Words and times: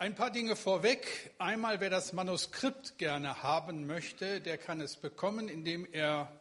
Ein 0.00 0.14
paar 0.14 0.30
Dinge 0.30 0.56
vorweg. 0.56 1.30
Einmal, 1.36 1.80
wer 1.80 1.90
das 1.90 2.14
Manuskript 2.14 2.96
gerne 2.96 3.42
haben 3.42 3.86
möchte, 3.86 4.40
der 4.40 4.56
kann 4.56 4.80
es 4.80 4.96
bekommen, 4.96 5.50
indem 5.50 5.86
er 5.92 6.40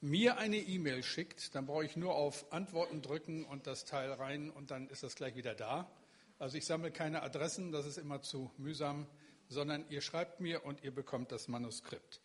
mir 0.00 0.38
eine 0.38 0.58
E-Mail 0.58 1.02
schickt. 1.02 1.56
Dann 1.56 1.66
brauche 1.66 1.84
ich 1.84 1.96
nur 1.96 2.14
auf 2.14 2.52
Antworten 2.52 3.02
drücken 3.02 3.44
und 3.46 3.66
das 3.66 3.84
Teil 3.84 4.12
rein 4.12 4.48
und 4.48 4.70
dann 4.70 4.88
ist 4.90 5.02
das 5.02 5.16
gleich 5.16 5.34
wieder 5.34 5.56
da. 5.56 5.90
Also 6.38 6.56
ich 6.56 6.66
sammle 6.66 6.92
keine 6.92 7.24
Adressen, 7.24 7.72
das 7.72 7.84
ist 7.84 7.98
immer 7.98 8.22
zu 8.22 8.52
mühsam, 8.58 9.08
sondern 9.48 9.84
ihr 9.88 10.00
schreibt 10.00 10.38
mir 10.38 10.64
und 10.64 10.84
ihr 10.84 10.94
bekommt 10.94 11.32
das 11.32 11.48
Manuskript. 11.48 12.20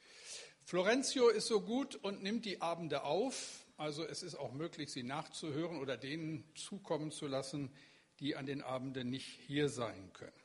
Florenzio 0.66 1.30
ist 1.30 1.48
so 1.48 1.62
gut 1.62 1.96
und 1.96 2.22
nimmt 2.22 2.46
die 2.46 2.62
Abende 2.62 3.06
auf. 3.06 3.66
Also 3.78 4.06
es 4.06 4.22
ist 4.22 4.36
auch 4.36 4.52
möglich, 4.52 4.92
sie 4.92 5.02
nachzuhören 5.02 5.80
oder 5.80 5.98
denen 5.98 6.44
zukommen 6.54 7.10
zu 7.10 7.26
lassen, 7.26 7.72
die 8.20 8.36
an 8.36 8.46
den 8.46 8.62
Abenden 8.62 9.10
nicht 9.10 9.40
hier 9.48 9.68
sein 9.68 10.14
können. 10.14 10.39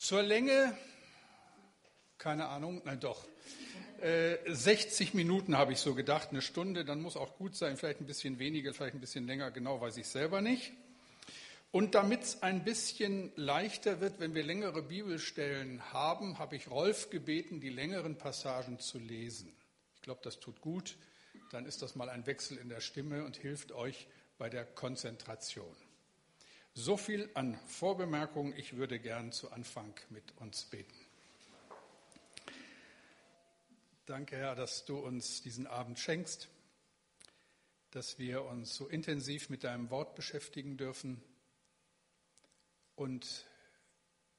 Zur 0.00 0.22
Länge, 0.22 0.74
keine 2.16 2.48
Ahnung, 2.48 2.80
nein 2.86 2.98
doch, 3.00 3.22
äh, 4.00 4.38
60 4.46 5.12
Minuten 5.12 5.58
habe 5.58 5.74
ich 5.74 5.78
so 5.78 5.94
gedacht, 5.94 6.30
eine 6.30 6.40
Stunde, 6.40 6.86
dann 6.86 7.02
muss 7.02 7.18
auch 7.18 7.36
gut 7.36 7.54
sein, 7.54 7.76
vielleicht 7.76 8.00
ein 8.00 8.06
bisschen 8.06 8.38
weniger, 8.38 8.72
vielleicht 8.72 8.94
ein 8.94 9.00
bisschen 9.00 9.26
länger, 9.26 9.50
genau 9.50 9.78
weiß 9.82 9.98
ich 9.98 10.06
selber 10.06 10.40
nicht. 10.40 10.72
Und 11.70 11.94
damit 11.94 12.22
es 12.22 12.42
ein 12.42 12.64
bisschen 12.64 13.30
leichter 13.36 14.00
wird, 14.00 14.20
wenn 14.20 14.34
wir 14.34 14.42
längere 14.42 14.82
Bibelstellen 14.82 15.92
haben, 15.92 16.38
habe 16.38 16.56
ich 16.56 16.70
Rolf 16.70 17.10
gebeten, 17.10 17.60
die 17.60 17.68
längeren 17.68 18.16
Passagen 18.16 18.78
zu 18.78 18.98
lesen. 18.98 19.54
Ich 19.96 20.00
glaube, 20.00 20.22
das 20.24 20.40
tut 20.40 20.62
gut. 20.62 20.96
Dann 21.50 21.66
ist 21.66 21.82
das 21.82 21.94
mal 21.94 22.08
ein 22.08 22.24
Wechsel 22.24 22.56
in 22.56 22.70
der 22.70 22.80
Stimme 22.80 23.22
und 23.26 23.36
hilft 23.36 23.70
euch 23.70 24.08
bei 24.38 24.48
der 24.48 24.64
Konzentration. 24.64 25.76
So 26.74 26.96
viel 26.96 27.28
an 27.34 27.58
Vorbemerkungen. 27.66 28.56
Ich 28.56 28.76
würde 28.76 29.00
gern 29.00 29.32
zu 29.32 29.50
Anfang 29.50 29.92
mit 30.08 30.36
uns 30.36 30.64
beten. 30.64 30.94
Danke, 34.06 34.36
Herr, 34.36 34.54
dass 34.54 34.84
du 34.84 34.98
uns 34.98 35.42
diesen 35.42 35.66
Abend 35.66 35.98
schenkst, 35.98 36.48
dass 37.90 38.18
wir 38.18 38.44
uns 38.44 38.74
so 38.74 38.88
intensiv 38.88 39.50
mit 39.50 39.64
deinem 39.64 39.90
Wort 39.90 40.14
beschäftigen 40.14 40.76
dürfen. 40.76 41.22
Und 42.94 43.46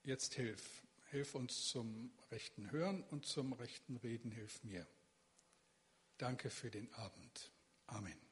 jetzt 0.03 0.33
hilf, 0.33 0.83
hilf 1.09 1.35
uns 1.35 1.67
zum 1.67 2.11
rechten 2.31 2.71
Hören 2.71 3.03
und 3.11 3.25
zum 3.25 3.53
rechten 3.53 3.97
Reden, 3.97 4.31
hilf 4.31 4.63
mir. 4.63 4.87
Danke 6.17 6.49
für 6.49 6.69
den 6.69 6.93
Abend. 6.93 7.51
Amen. 7.87 8.30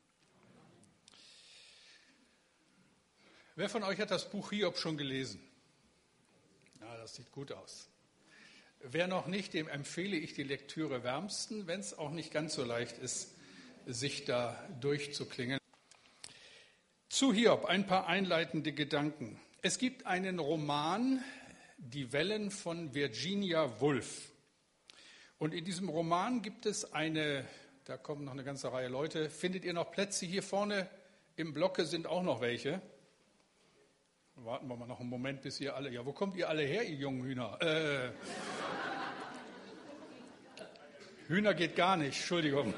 Wer 3.59 3.67
von 3.67 3.83
euch 3.83 3.99
hat 3.99 4.09
das 4.09 4.29
Buch 4.29 4.51
Hiob 4.51 4.77
schon 4.77 4.95
gelesen? 4.95 5.41
Ja, 6.79 6.95
das 6.95 7.15
sieht 7.15 7.29
gut 7.33 7.51
aus. 7.51 7.89
Wer 8.79 9.07
noch 9.07 9.27
nicht, 9.27 9.53
dem 9.53 9.67
empfehle 9.67 10.15
ich 10.15 10.31
die 10.31 10.43
Lektüre 10.43 11.03
wärmsten, 11.03 11.67
wenn 11.67 11.81
es 11.81 11.97
auch 11.97 12.11
nicht 12.11 12.31
ganz 12.31 12.53
so 12.53 12.63
leicht 12.63 12.97
ist, 12.99 13.35
sich 13.85 14.23
da 14.23 14.57
durchzuklingen. 14.79 15.59
Zu 17.09 17.33
Hiob 17.33 17.65
ein 17.65 17.85
paar 17.85 18.07
einleitende 18.07 18.71
Gedanken. 18.71 19.37
Es 19.61 19.77
gibt 19.77 20.05
einen 20.05 20.39
Roman, 20.39 21.21
Die 21.79 22.13
Wellen 22.13 22.51
von 22.51 22.93
Virginia 22.95 23.81
Woolf. 23.81 24.31
Und 25.37 25.53
in 25.53 25.65
diesem 25.65 25.89
Roman 25.89 26.41
gibt 26.41 26.65
es 26.65 26.93
eine, 26.93 27.45
da 27.83 27.97
kommen 27.97 28.23
noch 28.23 28.31
eine 28.31 28.45
ganze 28.45 28.71
Reihe 28.71 28.87
Leute. 28.87 29.29
Findet 29.29 29.65
ihr 29.65 29.73
noch 29.73 29.91
Plätze 29.91 30.25
hier 30.25 30.43
vorne? 30.43 30.89
Im 31.35 31.53
Blocke 31.53 31.85
sind 31.85 32.07
auch 32.07 32.23
noch 32.23 32.39
welche. 32.39 32.81
Warten 34.45 34.69
wir 34.69 34.77
mal 34.77 34.87
noch 34.87 35.01
einen 35.01 35.09
Moment, 35.09 35.41
bis 35.41 35.59
ihr 35.59 35.75
alle. 35.75 35.89
Ja, 35.89 36.05
wo 36.05 36.13
kommt 36.13 36.35
ihr 36.37 36.47
alle 36.47 36.63
her, 36.63 36.83
ihr 36.83 36.95
jungen 36.95 37.23
Hühner? 37.23 37.61
Äh, 37.61 38.11
Hühner 41.27 41.53
geht 41.53 41.75
gar 41.75 41.97
nicht, 41.97 42.17
Entschuldigung. 42.17 42.73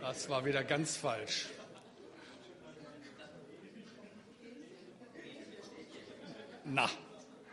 Das 0.00 0.28
war 0.28 0.44
wieder 0.44 0.64
ganz 0.64 0.96
falsch. 0.96 1.48
Na, 6.64 6.90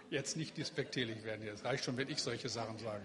jetzt 0.09 0.35
nicht 0.35 0.57
despektierlich 0.57 1.23
werden. 1.23 1.47
Es 1.47 1.63
reicht 1.63 1.83
schon, 1.83 1.97
wenn 1.97 2.09
ich 2.09 2.21
solche 2.21 2.49
Sachen 2.49 2.77
sage. 2.79 3.03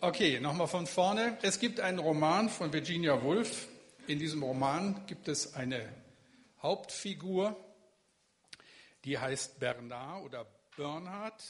Okay, 0.00 0.40
nochmal 0.40 0.66
von 0.66 0.86
vorne. 0.86 1.36
Es 1.42 1.60
gibt 1.60 1.80
einen 1.80 1.98
Roman 1.98 2.48
von 2.48 2.72
Virginia 2.72 3.22
Woolf. 3.22 3.68
In 4.06 4.18
diesem 4.18 4.42
Roman 4.42 5.04
gibt 5.06 5.28
es 5.28 5.54
eine 5.54 5.88
Hauptfigur, 6.62 7.56
die 9.08 9.18
heißt 9.18 9.58
Bernard 9.58 10.22
oder 10.22 10.46
Bernhard. 10.76 11.42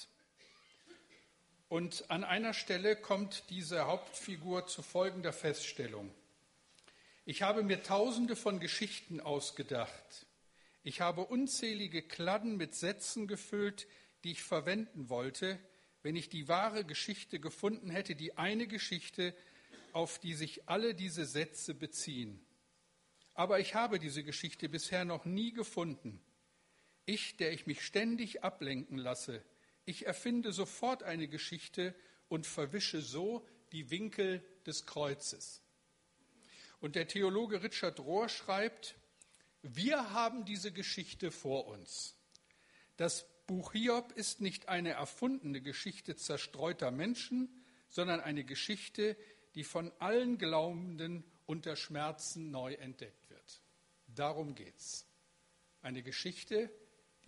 Und 1.69 2.09
an 2.09 2.23
einer 2.23 2.55
Stelle 2.55 2.95
kommt 2.95 3.51
diese 3.51 3.87
Hauptfigur 3.87 4.69
zu 4.69 4.81
folgender 4.83 5.33
Feststellung. 5.33 6.09
Ich 7.25 7.43
habe 7.43 7.65
mir 7.65 7.83
tausende 7.83 8.37
von 8.37 8.61
Geschichten 8.61 9.21
ausgedacht. 9.21 10.27
Ich 10.85 11.01
habe 11.01 11.23
unzählige 11.23 12.01
Kladden 12.01 12.59
mit 12.59 12.77
Sätzen 12.77 13.27
gefüllt, 13.27 13.89
die 14.23 14.31
ich 14.31 14.45
verwenden 14.45 15.09
wollte, 15.09 15.59
wenn 16.05 16.15
ich 16.15 16.29
die 16.29 16.47
wahre 16.47 16.85
Geschichte 16.85 17.41
gefunden 17.41 17.91
hätte, 17.91 18.15
die 18.15 18.39
eine 18.39 18.69
Geschichte, 18.69 19.35
auf 19.93 20.21
die 20.21 20.35
sich 20.35 20.69
alle 20.69 20.95
diese 20.95 21.25
Sätze 21.25 21.75
beziehen. 21.75 22.41
Aber 23.35 23.59
ich 23.59 23.75
habe 23.75 23.99
diese 23.99 24.23
Geschichte 24.23 24.69
bisher 24.69 25.05
noch 25.05 25.25
nie 25.25 25.53
gefunden. 25.53 26.23
Ich, 27.09 27.39
der 27.39 27.55
ich 27.55 27.67
mich 27.67 27.81
ständig 27.81 28.45
ablenken 28.45 28.99
lasse, 28.99 29.43
ich 29.87 30.05
erfinde 30.05 30.53
sofort 30.53 31.03
eine 31.03 31.27
Geschichte 31.27 31.95
und 32.29 32.47
verwische 32.47 33.01
so 33.01 33.49
die 33.73 33.91
Winkel 33.91 34.45
des 34.67 34.85
Kreuzes. 34.85 35.63
Und 36.81 36.97
der 36.97 37.09
Theologe 37.09 37.63
Richard 37.63 37.99
Rohr 37.99 38.29
schreibt, 38.29 38.95
wir 39.63 40.11
haben 40.13 40.45
diese 40.45 40.71
Geschichte 40.71 41.31
vor 41.31 41.67
uns. 41.69 42.15
Das 42.99 43.25
Buch 43.47 43.73
Hiob 43.73 44.13
ist 44.13 44.43
nicht 44.43 44.69
eine 44.69 44.91
erfundene 44.91 45.63
Geschichte 45.63 46.15
zerstreuter 46.15 46.91
Menschen, 46.91 47.49
sondern 47.89 48.21
eine 48.21 48.45
Geschichte, 48.45 49.17
die 49.55 49.65
von 49.65 49.93
allen 49.99 50.37
Glaubenden 50.37 51.25
unter 51.47 51.75
Schmerzen 51.75 52.51
neu 52.51 52.75
entdeckt 52.75 53.31
wird. 53.31 53.63
Darum 54.09 54.55
geht's. 54.55 55.07
Eine 55.81 56.03
Geschichte, 56.03 56.71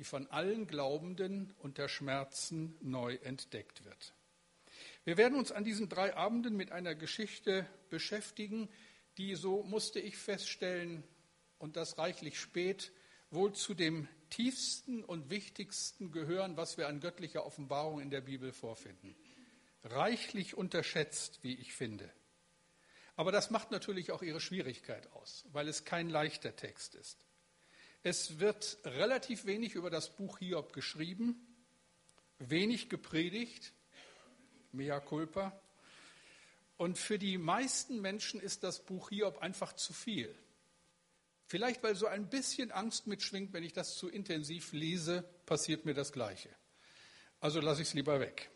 die 0.01 0.05
von 0.05 0.27
allen 0.29 0.67
Glaubenden 0.67 1.53
unter 1.59 1.87
Schmerzen 1.87 2.75
neu 2.81 3.17
entdeckt 3.17 3.85
wird. 3.85 4.15
Wir 5.05 5.19
werden 5.19 5.39
uns 5.39 5.53
an 5.53 5.63
diesen 5.63 5.91
drei 5.91 6.17
Abenden 6.17 6.57
mit 6.57 6.73
einer 6.73 6.95
Geschichte 6.95 7.69
beschäftigen, 7.91 8.71
die, 9.19 9.35
so 9.35 9.63
musste 9.63 10.01
ich 10.01 10.17
feststellen, 10.17 11.05
und 11.59 11.77
das 11.77 11.99
reichlich 11.99 12.41
spät, 12.41 12.93
wohl 13.31 13.53
zu 13.53 13.75
dem 13.75 14.09
tiefsten 14.31 15.05
und 15.05 15.29
wichtigsten 15.29 16.13
gehören, 16.13 16.57
was 16.57 16.79
wir 16.79 16.89
an 16.89 17.01
göttlicher 17.01 17.45
Offenbarung 17.45 18.01
in 18.01 18.09
der 18.09 18.23
Bibel 18.23 18.55
vorfinden. 18.55 19.15
Reichlich 19.85 20.57
unterschätzt, 20.57 21.41
wie 21.43 21.57
ich 21.57 21.75
finde. 21.75 22.11
Aber 23.17 23.33
das 23.33 23.51
macht 23.51 23.71
natürlich 23.71 24.13
auch 24.13 24.23
ihre 24.23 24.41
Schwierigkeit 24.41 25.13
aus, 25.13 25.45
weil 25.53 25.69
es 25.69 25.85
kein 25.85 26.09
leichter 26.09 26.57
Text 26.57 26.95
ist. 26.95 27.27
Es 28.03 28.41
wird 28.41 28.79
relativ 28.85 29.45
wenig 29.45 29.75
über 29.75 29.91
das 29.91 30.17
Buch 30.17 30.39
Hiob 30.39 30.73
geschrieben, 30.73 31.37
wenig 32.39 32.89
gepredigt, 32.89 33.75
mea 34.73 35.01
culpa. 35.01 35.53
Und 36.79 36.97
für 36.97 37.19
die 37.19 37.37
meisten 37.37 38.01
Menschen 38.01 38.41
ist 38.41 38.63
das 38.63 38.87
Buch 38.87 39.11
Hiob 39.11 39.43
einfach 39.43 39.75
zu 39.75 39.93
viel. 39.93 40.35
Vielleicht, 41.45 41.83
weil 41.83 41.95
so 41.95 42.07
ein 42.07 42.31
bisschen 42.31 42.71
Angst 42.71 43.07
mitschwingt, 43.07 43.53
wenn 43.53 43.65
ich 43.65 43.75
das 43.75 43.97
zu 43.97 44.09
intensiv 44.09 44.73
lese, 44.73 45.23
passiert 45.45 45.85
mir 45.85 45.95
das 45.95 46.13
Gleiche. 46.13 46.49
Also 47.39 47.61
lasse 47.61 47.83
ich 47.83 47.89
es 47.89 47.95
lieber 47.95 48.19
weg. 48.19 48.51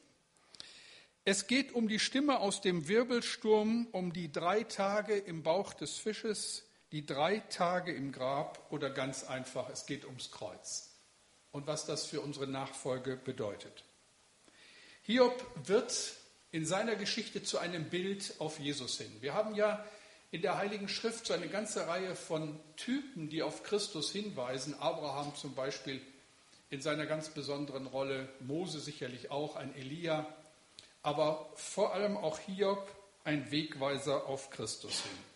Es 1.27 1.47
geht 1.47 1.73
um 1.73 1.87
die 1.87 1.99
Stimme 1.99 2.39
aus 2.39 2.63
dem 2.63 2.89
Wirbelsturm, 2.89 3.89
um 3.93 4.15
die 4.15 4.33
drei 4.33 4.63
Tage 4.63 5.17
im 5.17 5.43
Bauch 5.43 5.75
des 5.75 5.97
Fisches, 5.97 6.65
die 6.95 7.05
drei 7.05 7.41
Tage 7.51 7.93
im 7.93 8.13
Grab 8.13 8.71
oder 8.71 8.89
ganz 8.89 9.25
einfach, 9.25 9.69
es 9.69 9.85
geht 9.85 10.05
ums 10.05 10.31
Kreuz 10.31 10.93
und 11.51 11.67
was 11.67 11.87
das 11.87 12.07
für 12.07 12.21
unsere 12.21 12.47
Nachfolge 12.47 13.17
bedeutet. 13.17 13.83
Hiob 15.03 15.45
wird 15.67 16.13
in 16.53 16.65
seiner 16.65 16.95
Geschichte 16.95 17.43
zu 17.43 17.59
einem 17.59 17.91
Bild 17.91 18.35
auf 18.39 18.61
Jesus 18.61 18.97
hin. 18.97 19.11
Wir 19.19 19.35
haben 19.35 19.57
ja 19.57 19.85
in 20.31 20.41
der 20.41 20.57
Heiligen 20.57 20.87
Schrift 20.87 21.27
so 21.27 21.35
eine 21.35 21.49
ganze 21.49 21.89
Reihe 21.89 22.15
von 22.15 22.61
Typen, 22.77 23.29
die 23.29 23.43
auf 23.43 23.65
Christus 23.65 24.13
hinweisen. 24.13 24.75
Abraham 24.79 25.35
zum 25.35 25.57
Beispiel 25.57 26.01
in 26.71 26.81
seiner 26.81 27.07
ganz 27.07 27.29
besonderen 27.29 27.89
Rolle, 27.89 28.29
Mose 28.39 28.79
sicherlich 28.79 29.33
auch, 29.33 29.57
ein 29.57 29.75
Elia, 29.75 30.33
aber 31.03 31.51
vor 31.57 31.93
allem 31.93 32.17
auch 32.17 32.39
Hiob 32.39 32.89
ein 33.25 33.51
Wegweiser 33.51 34.27
auf 34.27 34.51
Christus 34.51 35.03
hin. 35.03 35.34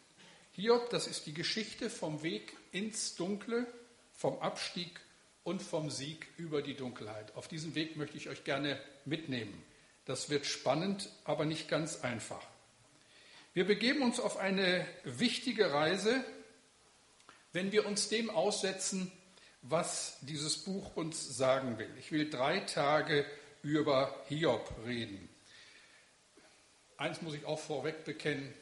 Hiob, 0.58 0.90
das 0.90 1.06
ist 1.06 1.26
die 1.26 1.34
Geschichte 1.34 1.88
vom 1.88 2.25
Weg 2.25 2.56
ins 2.72 3.14
Dunkle, 3.14 3.64
vom 4.12 4.40
Abstieg 4.40 4.99
und 5.44 5.62
vom 5.62 5.88
Sieg 5.88 6.26
über 6.37 6.62
die 6.62 6.75
Dunkelheit. 6.75 7.32
Auf 7.37 7.46
diesen 7.46 7.76
Weg 7.76 7.96
möchte 7.96 8.16
ich 8.16 8.28
euch 8.28 8.43
gerne 8.43 8.76
mitnehmen. 9.05 9.62
Das 10.05 10.31
wird 10.31 10.46
spannend, 10.46 11.12
aber 11.22 11.44
nicht 11.44 11.69
ganz 11.69 12.00
einfach. 12.00 12.44
Wir 13.55 13.69
begeben 13.69 14.02
uns 14.02 14.19
auf 14.19 14.37
eine 14.37 14.84
wichtige 15.05 15.72
Reise, 15.72 16.25
wenn 17.52 17.70
wir 17.70 17.87
uns 17.87 18.08
dem 18.08 18.28
aussetzen, 18.28 19.12
was 19.62 20.19
dieses 20.22 20.64
Buch 20.64 20.96
uns 20.96 21.37
sagen 21.37 21.78
will. 21.78 21.94
Ich 22.00 22.11
will 22.11 22.28
drei 22.28 22.58
Tage 22.58 23.25
über 23.62 24.25
Hiob 24.26 24.75
reden. 24.84 25.28
Eins 26.96 27.22
muss 27.22 27.34
ich 27.34 27.44
auch 27.44 27.61
vorweg 27.61 28.04
bekennen, 28.04 28.52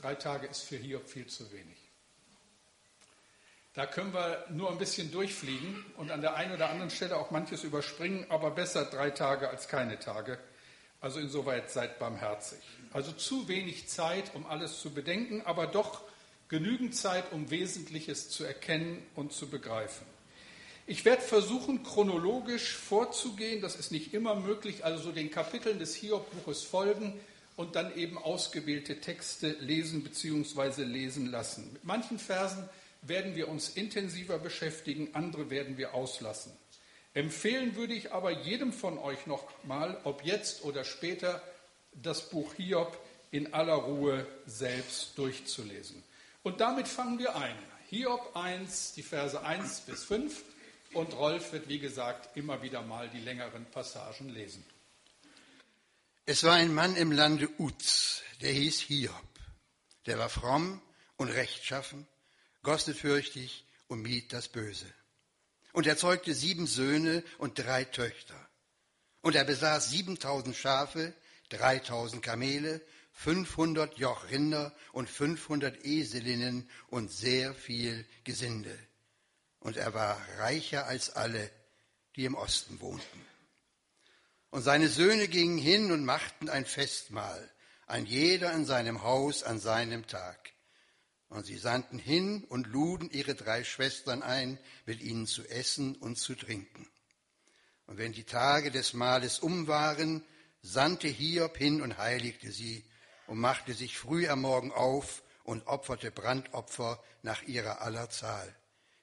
drei 0.00 0.14
Tage 0.14 0.46
ist 0.46 0.62
für 0.62 0.76
Hiob 0.76 1.08
viel 1.08 1.26
zu 1.26 1.50
wenig. 1.52 1.76
Da 3.74 3.86
können 3.86 4.12
wir 4.12 4.44
nur 4.50 4.70
ein 4.70 4.78
bisschen 4.78 5.12
durchfliegen 5.12 5.84
und 5.96 6.10
an 6.10 6.22
der 6.22 6.34
einen 6.34 6.52
oder 6.52 6.70
anderen 6.70 6.90
Stelle 6.90 7.16
auch 7.16 7.30
manches 7.30 7.62
überspringen, 7.62 8.26
aber 8.28 8.50
besser 8.50 8.84
drei 8.84 9.10
Tage 9.10 9.48
als 9.48 9.68
keine 9.68 9.98
Tage. 9.98 10.38
Also 11.00 11.20
insoweit 11.20 11.70
seid 11.70 11.98
barmherzig. 11.98 12.58
Also 12.92 13.12
zu 13.12 13.46
wenig 13.46 13.88
Zeit, 13.88 14.34
um 14.34 14.44
alles 14.46 14.80
zu 14.80 14.92
bedenken, 14.92 15.42
aber 15.44 15.66
doch 15.68 16.02
genügend 16.48 16.96
Zeit, 16.96 17.32
um 17.32 17.50
Wesentliches 17.50 18.28
zu 18.28 18.44
erkennen 18.44 19.06
und 19.14 19.32
zu 19.32 19.48
begreifen. 19.48 20.06
Ich 20.86 21.04
werde 21.04 21.22
versuchen, 21.22 21.84
chronologisch 21.84 22.74
vorzugehen. 22.74 23.62
Das 23.62 23.76
ist 23.76 23.92
nicht 23.92 24.12
immer 24.12 24.34
möglich, 24.34 24.84
also 24.84 25.04
so 25.04 25.12
den 25.12 25.30
Kapiteln 25.30 25.78
des 25.78 25.94
Hiob-Buches 25.94 26.64
folgen 26.64 27.20
und 27.60 27.76
dann 27.76 27.94
eben 27.94 28.16
ausgewählte 28.16 29.02
Texte 29.02 29.50
lesen 29.60 30.02
bzw. 30.02 30.82
lesen 30.82 31.26
lassen. 31.26 31.70
Mit 31.74 31.84
manchen 31.84 32.18
Versen 32.18 32.66
werden 33.02 33.36
wir 33.36 33.48
uns 33.48 33.68
intensiver 33.68 34.38
beschäftigen, 34.38 35.10
andere 35.12 35.50
werden 35.50 35.76
wir 35.76 35.92
auslassen. 35.92 36.52
Empfehlen 37.12 37.76
würde 37.76 37.92
ich 37.92 38.14
aber 38.14 38.30
jedem 38.30 38.72
von 38.72 38.96
euch 38.96 39.26
noch 39.26 39.44
mal, 39.64 40.00
ob 40.04 40.24
jetzt 40.24 40.64
oder 40.64 40.84
später, 40.84 41.42
das 41.92 42.30
Buch 42.30 42.54
Hiob 42.54 42.96
in 43.30 43.52
aller 43.52 43.74
Ruhe 43.74 44.26
selbst 44.46 45.18
durchzulesen. 45.18 46.02
Und 46.42 46.62
damit 46.62 46.88
fangen 46.88 47.18
wir 47.18 47.36
ein. 47.36 47.58
Hiob 47.90 48.34
1, 48.36 48.94
die 48.94 49.02
Verse 49.02 49.38
1 49.38 49.82
bis 49.82 50.04
5 50.04 50.44
und 50.94 51.12
Rolf 51.12 51.52
wird, 51.52 51.68
wie 51.68 51.78
gesagt, 51.78 52.38
immer 52.38 52.62
wieder 52.62 52.80
mal 52.80 53.10
die 53.10 53.20
längeren 53.20 53.66
Passagen 53.66 54.30
lesen. 54.30 54.64
Es 56.26 56.44
war 56.44 56.54
ein 56.54 56.72
Mann 56.72 56.96
im 56.96 57.12
Lande 57.12 57.48
Uz, 57.58 58.22
der 58.40 58.52
hieß 58.52 58.80
Hiob. 58.80 59.14
Der 60.06 60.18
war 60.18 60.28
fromm 60.28 60.80
und 61.16 61.28
rechtschaffen 61.28 62.06
gottesfürchtig 62.62 63.66
und 63.88 64.02
mied 64.02 64.32
das 64.32 64.48
Böse. 64.48 64.86
Und 65.72 65.86
er 65.86 65.96
zeugte 65.96 66.34
sieben 66.34 66.66
Söhne 66.66 67.24
und 67.38 67.58
drei 67.58 67.84
Töchter. 67.84 68.48
Und 69.22 69.34
er 69.34 69.44
besaß 69.44 69.90
siebentausend 69.90 70.56
Schafe, 70.56 71.14
dreitausend 71.48 72.22
Kamele, 72.22 72.80
fünfhundert 73.12 73.98
Joch 73.98 74.28
Rinder 74.30 74.74
und 74.92 75.08
fünfhundert 75.08 75.84
Eselinnen 75.84 76.68
und 76.88 77.10
sehr 77.10 77.54
viel 77.54 78.06
Gesinde. 78.24 78.76
Und 79.58 79.76
er 79.76 79.94
war 79.94 80.20
reicher 80.38 80.86
als 80.86 81.10
alle, 81.10 81.50
die 82.16 82.24
im 82.24 82.34
Osten 82.34 82.80
wohnten. 82.80 83.26
Und 84.50 84.62
seine 84.62 84.88
Söhne 84.88 85.28
gingen 85.28 85.58
hin 85.58 85.92
und 85.92 86.04
machten 86.04 86.48
ein 86.48 86.66
Festmahl, 86.66 87.50
ein 87.86 88.04
jeder 88.04 88.52
in 88.52 88.64
seinem 88.64 89.02
Haus 89.02 89.44
an 89.44 89.60
seinem 89.60 90.06
Tag. 90.08 90.52
Und 91.28 91.46
sie 91.46 91.56
sandten 91.56 92.00
hin 92.00 92.44
und 92.48 92.66
luden 92.66 93.08
ihre 93.10 93.36
drei 93.36 93.62
Schwestern 93.62 94.24
ein, 94.24 94.58
mit 94.86 95.00
ihnen 95.00 95.28
zu 95.28 95.46
essen 95.46 95.94
und 95.94 96.16
zu 96.16 96.34
trinken. 96.34 96.90
Und 97.86 97.98
wenn 97.98 98.12
die 98.12 98.24
Tage 98.24 98.72
des 98.72 98.92
Mahles 98.92 99.38
um 99.38 99.68
waren, 99.68 100.24
sandte 100.62 101.06
Hiob 101.06 101.56
hin 101.56 101.80
und 101.80 101.98
heiligte 101.98 102.50
sie 102.50 102.84
und 103.28 103.38
machte 103.38 103.72
sich 103.72 103.96
früh 103.96 104.28
am 104.28 104.40
Morgen 104.40 104.72
auf 104.72 105.22
und 105.44 105.68
opferte 105.68 106.10
Brandopfer 106.10 107.00
nach 107.22 107.42
ihrer 107.42 107.82
aller 107.82 108.10
Zahl. 108.10 108.52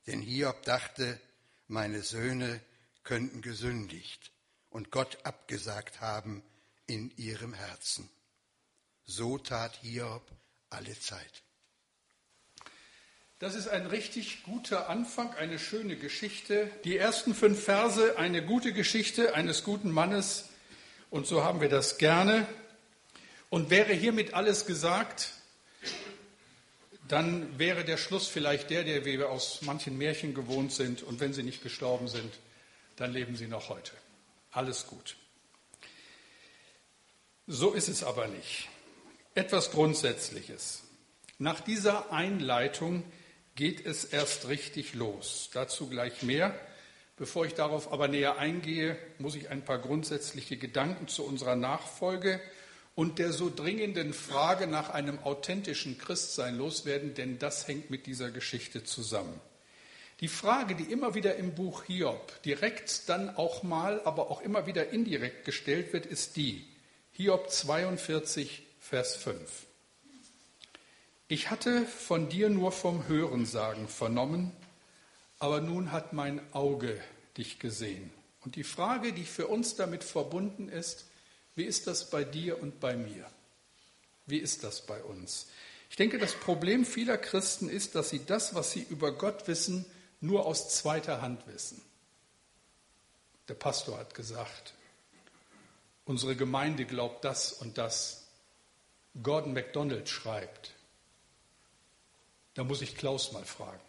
Denn 0.07 0.21
Hiob 0.21 0.63
dachte, 0.63 1.19
meine 1.67 2.01
Söhne 2.01 2.59
könnten 3.03 3.41
gesündigt 3.41 4.33
und 4.69 4.91
Gott 4.91 5.17
abgesagt 5.23 6.01
haben 6.01 6.43
in 6.87 7.11
ihrem 7.17 7.53
Herzen. 7.53 8.09
So 9.05 9.37
tat 9.37 9.77
Hiob 9.81 10.23
alle 10.69 10.97
Zeit. 10.99 11.43
Das 13.39 13.53
ist 13.53 13.67
ein 13.67 13.85
richtig 13.85 14.43
guter 14.43 14.89
Anfang, 14.89 15.31
eine 15.35 15.59
schöne 15.59 15.95
Geschichte. 15.95 16.71
Die 16.83 16.97
ersten 16.97 17.35
fünf 17.35 17.63
Verse, 17.63 18.17
eine 18.17 18.43
gute 18.43 18.73
Geschichte 18.73 19.35
eines 19.35 19.63
guten 19.63 19.91
Mannes. 19.91 20.49
Und 21.11 21.27
so 21.27 21.43
haben 21.43 21.61
wir 21.61 21.69
das 21.69 21.99
gerne. 21.99 22.47
Und 23.49 23.69
wäre 23.69 23.93
hiermit 23.93 24.33
alles 24.33 24.65
gesagt, 24.65 25.33
dann 27.07 27.59
wäre 27.59 27.85
der 27.85 27.97
Schluss 27.97 28.27
vielleicht 28.27 28.71
der, 28.71 28.83
der 28.83 29.05
wir 29.05 29.29
aus 29.29 29.61
manchen 29.61 29.97
Märchen 29.97 30.33
gewohnt 30.33 30.73
sind. 30.73 31.03
Und 31.03 31.19
wenn 31.19 31.33
sie 31.33 31.43
nicht 31.43 31.61
gestorben 31.61 32.07
sind, 32.07 32.33
dann 32.95 33.13
leben 33.13 33.35
sie 33.35 33.47
noch 33.47 33.69
heute. 33.69 33.91
Alles 34.51 34.87
gut. 34.87 35.17
So 37.47 37.73
ist 37.73 37.87
es 37.87 38.03
aber 38.03 38.27
nicht. 38.27 38.67
Etwas 39.35 39.71
Grundsätzliches. 39.71 40.83
Nach 41.37 41.59
dieser 41.61 42.11
Einleitung 42.11 43.03
geht 43.55 43.85
es 43.85 44.03
erst 44.05 44.47
richtig 44.47 44.95
los. 44.95 45.49
Dazu 45.53 45.87
gleich 45.87 46.23
mehr. 46.23 46.59
Bevor 47.15 47.45
ich 47.45 47.53
darauf 47.53 47.91
aber 47.91 48.07
näher 48.07 48.37
eingehe, 48.37 48.97
muss 49.17 49.35
ich 49.35 49.49
ein 49.49 49.63
paar 49.63 49.79
grundsätzliche 49.79 50.57
Gedanken 50.57 51.07
zu 51.07 51.23
unserer 51.23 51.55
Nachfolge 51.55 52.39
und 52.95 53.19
der 53.19 53.31
so 53.31 53.51
dringenden 53.53 54.13
Frage 54.13 54.67
nach 54.67 54.89
einem 54.89 55.19
authentischen 55.19 55.97
Christsein 55.97 56.57
loswerden, 56.57 57.13
denn 57.13 57.39
das 57.39 57.67
hängt 57.67 57.89
mit 57.89 58.07
dieser 58.07 58.31
Geschichte 58.31 58.83
zusammen. 58.83 59.39
Die 60.19 60.27
Frage, 60.27 60.73
die 60.73 60.91
immer 60.91 61.13
wieder 61.13 61.35
im 61.35 61.53
Buch 61.53 61.83
Hiob 61.83 62.41
direkt 62.41 63.07
dann 63.07 63.35
auch 63.35 63.61
mal, 63.61 64.01
aber 64.03 64.31
auch 64.31 64.41
immer 64.41 64.65
wieder 64.65 64.89
indirekt 64.89 65.45
gestellt 65.45 65.93
wird, 65.93 66.07
ist 66.07 66.37
die. 66.37 66.65
Hiob 67.11 67.51
42, 67.51 68.63
Vers 68.79 69.15
5. 69.15 69.67
Ich 71.27 71.51
hatte 71.51 71.85
von 71.85 72.29
dir 72.29 72.49
nur 72.49 72.71
vom 72.71 73.07
Hörensagen 73.07 73.87
vernommen, 73.87 74.51
aber 75.37 75.61
nun 75.61 75.91
hat 75.91 76.13
mein 76.13 76.41
Auge 76.53 76.99
dich 77.37 77.59
gesehen. 77.59 78.11
Und 78.41 78.55
die 78.55 78.63
Frage, 78.63 79.13
die 79.13 79.25
für 79.25 79.47
uns 79.47 79.75
damit 79.75 80.03
verbunden 80.03 80.69
ist, 80.69 81.05
wie 81.55 81.65
ist 81.65 81.85
das 81.85 82.09
bei 82.09 82.23
dir 82.23 82.61
und 82.61 82.79
bei 82.79 82.95
mir? 82.95 83.29
Wie 84.25 84.37
ist 84.37 84.63
das 84.63 84.85
bei 84.85 85.03
uns? 85.03 85.47
Ich 85.89 85.95
denke, 85.95 86.17
das 86.17 86.33
Problem 86.33 86.85
vieler 86.85 87.17
Christen 87.17 87.69
ist, 87.69 87.95
dass 87.95 88.09
sie 88.09 88.25
das, 88.25 88.55
was 88.55 88.71
sie 88.71 88.85
über 88.89 89.11
Gott 89.11 89.47
wissen, 89.47 89.85
nur 90.21 90.45
aus 90.45 90.75
zweiter 90.75 91.21
Hand 91.21 91.45
wissen. 91.47 91.81
Der 93.47 93.53
Pastor 93.53 93.97
hat 93.97 94.13
gesagt, 94.13 94.73
unsere 96.05 96.35
Gemeinde 96.35 96.85
glaubt 96.85 97.23
das 97.23 97.53
und 97.53 97.77
das. 97.77 98.27
Gordon 99.23 99.53
MacDonald 99.53 100.09
schreibt, 100.09 100.73
da 102.53 102.63
muss 102.63 102.81
ich 102.81 102.95
Klaus 102.95 103.31
mal 103.31 103.45
fragen. 103.45 103.81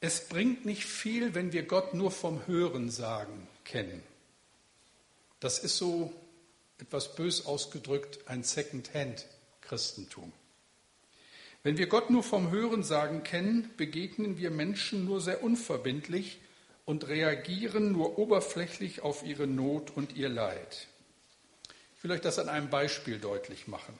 Es 0.00 0.28
bringt 0.28 0.64
nicht 0.64 0.84
viel, 0.84 1.34
wenn 1.34 1.52
wir 1.52 1.64
Gott 1.64 1.94
nur 1.94 2.10
vom 2.10 2.46
Hörensagen 2.46 3.48
kennen. 3.64 4.02
Das 5.40 5.58
ist 5.58 5.76
so 5.78 6.12
etwas 6.78 7.14
bös 7.14 7.46
ausgedrückt 7.46 8.28
ein 8.28 8.42
Second-Hand-Christentum. 8.42 10.32
Wenn 11.66 11.78
wir 11.78 11.88
Gott 11.88 12.10
nur 12.10 12.22
vom 12.22 12.52
Hörensagen 12.52 13.24
kennen, 13.24 13.68
begegnen 13.76 14.38
wir 14.38 14.52
Menschen 14.52 15.04
nur 15.04 15.20
sehr 15.20 15.42
unverbindlich 15.42 16.38
und 16.84 17.08
reagieren 17.08 17.90
nur 17.90 18.20
oberflächlich 18.20 19.02
auf 19.02 19.24
ihre 19.24 19.48
Not 19.48 19.90
und 19.96 20.14
ihr 20.14 20.28
Leid. 20.28 20.86
Ich 21.96 22.04
will 22.04 22.12
euch 22.12 22.20
das 22.20 22.38
an 22.38 22.48
einem 22.48 22.70
Beispiel 22.70 23.18
deutlich 23.18 23.66
machen. 23.66 23.98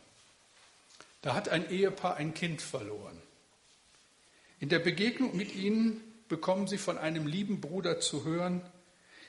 Da 1.22 1.34
hat 1.34 1.48
ein 1.48 1.68
Ehepaar 1.68 2.14
ein 2.14 2.34
Kind 2.34 2.62
verloren. 2.62 3.20
In 4.60 4.68
der 4.68 4.78
Begegnung 4.78 5.36
mit 5.36 5.52
ihnen 5.56 6.00
bekommen 6.28 6.68
sie 6.68 6.78
von 6.78 6.98
einem 6.98 7.26
lieben 7.26 7.60
Bruder 7.60 7.98
zu 7.98 8.24
hören, 8.24 8.62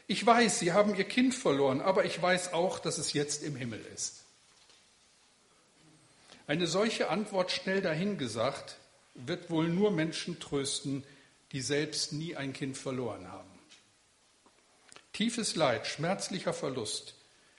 ich 0.06 0.24
weiß, 0.24 0.60
sie 0.60 0.74
haben 0.74 0.94
ihr 0.94 1.06
Kind 1.06 1.34
verloren, 1.34 1.82
aber 1.82 2.06
ich 2.06 2.22
weiß 2.22 2.53
auch, 2.53 2.77
dass 2.77 3.00
es 3.00 3.13
jetzt 3.13 3.41
im 3.41 3.56
Himmel 3.56 3.84
ist. 3.96 4.26
Eine 6.47 6.65
solche 6.65 7.09
Antwort 7.09 7.51
schnell 7.51 7.81
dahingesagt, 7.81 8.77
wird 9.13 9.49
wohl 9.49 9.67
nur 9.67 9.91
Menschen 9.91 10.39
trösten, 10.39 11.03
die 11.51 11.61
selbst 11.61 12.13
nie 12.13 12.35
ein 12.35 12.53
Kind 12.53 12.77
verloren 12.77 13.29
haben. 13.31 13.49
Tiefes 15.11 15.55
Leid, 15.55 15.87
schmerzlicher 15.87 16.53
Verlust 16.53 17.15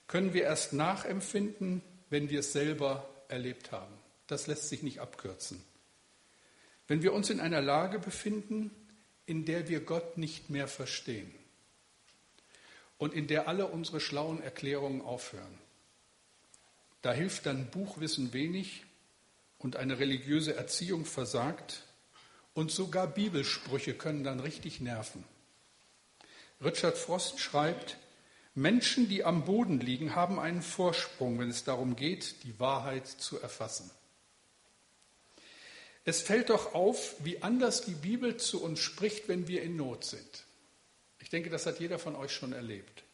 können 0.06 0.32
wir 0.32 0.44
erst 0.44 0.72
nachempfinden, 0.72 1.82
wenn 2.08 2.30
wir 2.30 2.40
es 2.40 2.52
selber 2.52 3.08
erlebt 3.28 3.72
haben. 3.72 3.92
Das 4.26 4.46
lässt 4.46 4.68
sich 4.68 4.82
nicht 4.82 5.00
abkürzen. 5.00 5.62
Wenn 6.86 7.02
wir 7.02 7.12
uns 7.12 7.28
in 7.28 7.40
einer 7.40 7.60
Lage 7.60 7.98
befinden, 7.98 8.70
in 9.26 9.44
der 9.44 9.68
wir 9.68 9.80
Gott 9.80 10.16
nicht 10.16 10.48
mehr 10.48 10.66
verstehen 10.66 11.34
und 12.96 13.12
in 13.12 13.26
der 13.26 13.48
alle 13.48 13.66
unsere 13.66 14.00
schlauen 14.00 14.42
Erklärungen 14.42 15.02
aufhören. 15.02 15.58
Da 17.02 17.12
hilft 17.12 17.46
dann 17.46 17.70
Buchwissen 17.70 18.32
wenig 18.32 18.84
und 19.58 19.76
eine 19.76 19.98
religiöse 19.98 20.54
Erziehung 20.56 21.04
versagt 21.04 21.84
und 22.54 22.70
sogar 22.70 23.06
Bibelsprüche 23.06 23.94
können 23.94 24.24
dann 24.24 24.40
richtig 24.40 24.80
nerven. 24.80 25.24
Richard 26.60 26.98
Frost 26.98 27.38
schreibt, 27.38 27.98
Menschen, 28.54 29.08
die 29.08 29.24
am 29.24 29.44
Boden 29.44 29.78
liegen, 29.78 30.16
haben 30.16 30.40
einen 30.40 30.62
Vorsprung, 30.62 31.38
wenn 31.38 31.50
es 31.50 31.62
darum 31.62 31.94
geht, 31.94 32.42
die 32.42 32.58
Wahrheit 32.58 33.06
zu 33.06 33.40
erfassen. 33.40 33.88
Es 36.04 36.20
fällt 36.22 36.50
doch 36.50 36.74
auf, 36.74 37.14
wie 37.22 37.42
anders 37.42 37.82
die 37.82 37.92
Bibel 37.92 38.36
zu 38.36 38.62
uns 38.62 38.80
spricht, 38.80 39.28
wenn 39.28 39.46
wir 39.46 39.62
in 39.62 39.76
Not 39.76 40.04
sind. 40.04 40.44
Ich 41.20 41.28
denke, 41.28 41.50
das 41.50 41.66
hat 41.66 41.78
jeder 41.78 41.98
von 41.98 42.16
euch 42.16 42.32
schon 42.32 42.52
erlebt. 42.52 43.04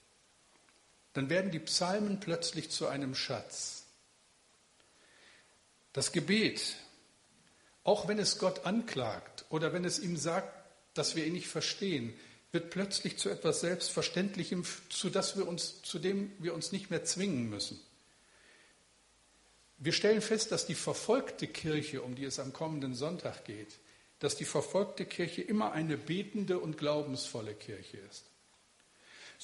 Dann 1.15 1.31
werden 1.31 1.51
die 1.51 1.61
Psalmen 1.61 2.21
plötzlich 2.21 2.71
zu 2.71 2.87
einem 2.87 3.15
Schatz. 3.15 3.85
Das 5.93 6.13
Gebet, 6.13 6.75
auch 7.85 8.09
wenn 8.09 8.19
es 8.19 8.39
Gott 8.39 8.67
anklagt 8.67 9.45
oder 9.49 9.73
wenn 9.73 9.85
es 9.85 9.99
ihm 9.99 10.17
sagt, 10.17 10.53
dass 10.95 11.17
wir 11.17 11.25
ihn 11.25 11.33
nicht 11.33 11.49
verstehen, 11.49 12.15
wird 12.51 12.71
plötzlich 12.71 13.19
zu 13.19 13.31
etwas 13.31 13.61
Selbstverständlichem, 13.61 14.65
zu, 14.89 15.11
das 15.11 15.37
wir 15.37 15.47
uns, 15.47 15.83
zu 15.83 15.99
dem 15.99 16.33
wir 16.39 16.55
uns 16.55 16.73
nicht 16.73 16.91
mehr 16.91 17.05
zwingen 17.05 17.49
müssen. 17.49 17.81
Wir 19.79 19.93
stellen 19.93 20.23
fest, 20.23 20.53
dass 20.53 20.67
die 20.67 20.77
verfolgte 20.77 21.47
Kirche, 21.47 22.03
um 22.03 22.15
die 22.15 22.25
es 22.25 22.39
am 22.39 22.53
kommenden 22.53 22.95
Sonntag 22.95 23.45
geht, 23.45 23.79
dass 24.19 24.37
die 24.37 24.45
verfolgte 24.45 25.05
Kirche 25.05 25.43
immer 25.43 25.73
eine 25.73 25.97
betende 25.97 26.59
und 26.59 26.79
glaubensvolle 26.79 27.55
Kirche 27.55 27.99
ist. 27.99 28.25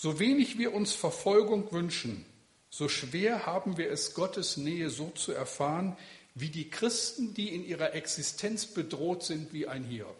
So 0.02 0.18
wenig 0.18 0.56
wir 0.56 0.72
uns 0.72 0.94
Verfolgung 0.94 1.72
wünschen, 1.72 2.24
so 2.70 2.88
schwer 2.88 3.44
haben 3.44 3.76
wir 3.76 3.90
es, 3.90 4.14
Gottes 4.14 4.56
Nähe 4.56 4.88
so 4.88 5.10
zu 5.10 5.32
erfahren, 5.32 5.94
wie 6.34 6.48
die 6.48 6.70
Christen, 6.70 7.34
die 7.34 7.54
in 7.54 7.62
ihrer 7.62 7.92
Existenz 7.92 8.64
bedroht 8.64 9.24
sind 9.24 9.52
wie 9.52 9.66
ein 9.66 9.84
Hiob. 9.84 10.16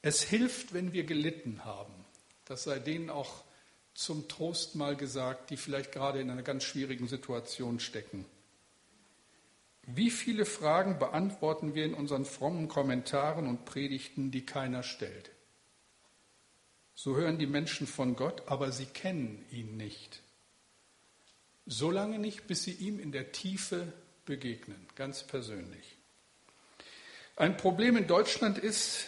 Es 0.00 0.22
hilft, 0.22 0.74
wenn 0.74 0.92
wir 0.92 1.02
gelitten 1.02 1.64
haben. 1.64 1.92
Das 2.44 2.62
sei 2.62 2.78
denen 2.78 3.10
auch 3.10 3.42
zum 3.94 4.28
Trost 4.28 4.76
mal 4.76 4.94
gesagt, 4.94 5.50
die 5.50 5.56
vielleicht 5.56 5.90
gerade 5.90 6.20
in 6.20 6.30
einer 6.30 6.44
ganz 6.44 6.62
schwierigen 6.62 7.08
Situation 7.08 7.80
stecken. 7.80 8.24
Wie 9.82 10.12
viele 10.12 10.44
Fragen 10.44 11.00
beantworten 11.00 11.74
wir 11.74 11.84
in 11.84 11.94
unseren 11.94 12.26
frommen 12.26 12.68
Kommentaren 12.68 13.48
und 13.48 13.64
Predigten, 13.64 14.30
die 14.30 14.46
keiner 14.46 14.84
stellt? 14.84 15.32
So 17.00 17.14
hören 17.14 17.38
die 17.38 17.46
Menschen 17.46 17.86
von 17.86 18.16
Gott, 18.16 18.42
aber 18.46 18.72
sie 18.72 18.86
kennen 18.86 19.44
ihn 19.52 19.76
nicht. 19.76 20.20
Solange 21.64 22.18
nicht, 22.18 22.48
bis 22.48 22.64
sie 22.64 22.72
ihm 22.72 22.98
in 22.98 23.12
der 23.12 23.30
Tiefe 23.30 23.92
begegnen, 24.26 24.84
ganz 24.96 25.22
persönlich. 25.22 25.96
Ein 27.36 27.56
Problem 27.56 27.96
in 27.96 28.08
Deutschland 28.08 28.58
ist, 28.58 29.06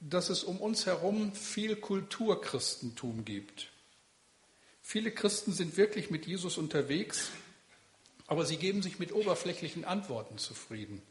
dass 0.00 0.30
es 0.30 0.44
um 0.44 0.62
uns 0.62 0.86
herum 0.86 1.34
viel 1.34 1.76
Kulturchristentum 1.76 3.26
gibt. 3.26 3.68
Viele 4.80 5.10
Christen 5.10 5.52
sind 5.52 5.76
wirklich 5.76 6.08
mit 6.08 6.24
Jesus 6.24 6.56
unterwegs, 6.56 7.28
aber 8.28 8.46
sie 8.46 8.56
geben 8.56 8.80
sich 8.80 8.98
mit 8.98 9.12
oberflächlichen 9.12 9.84
Antworten 9.84 10.38
zufrieden. 10.38 11.02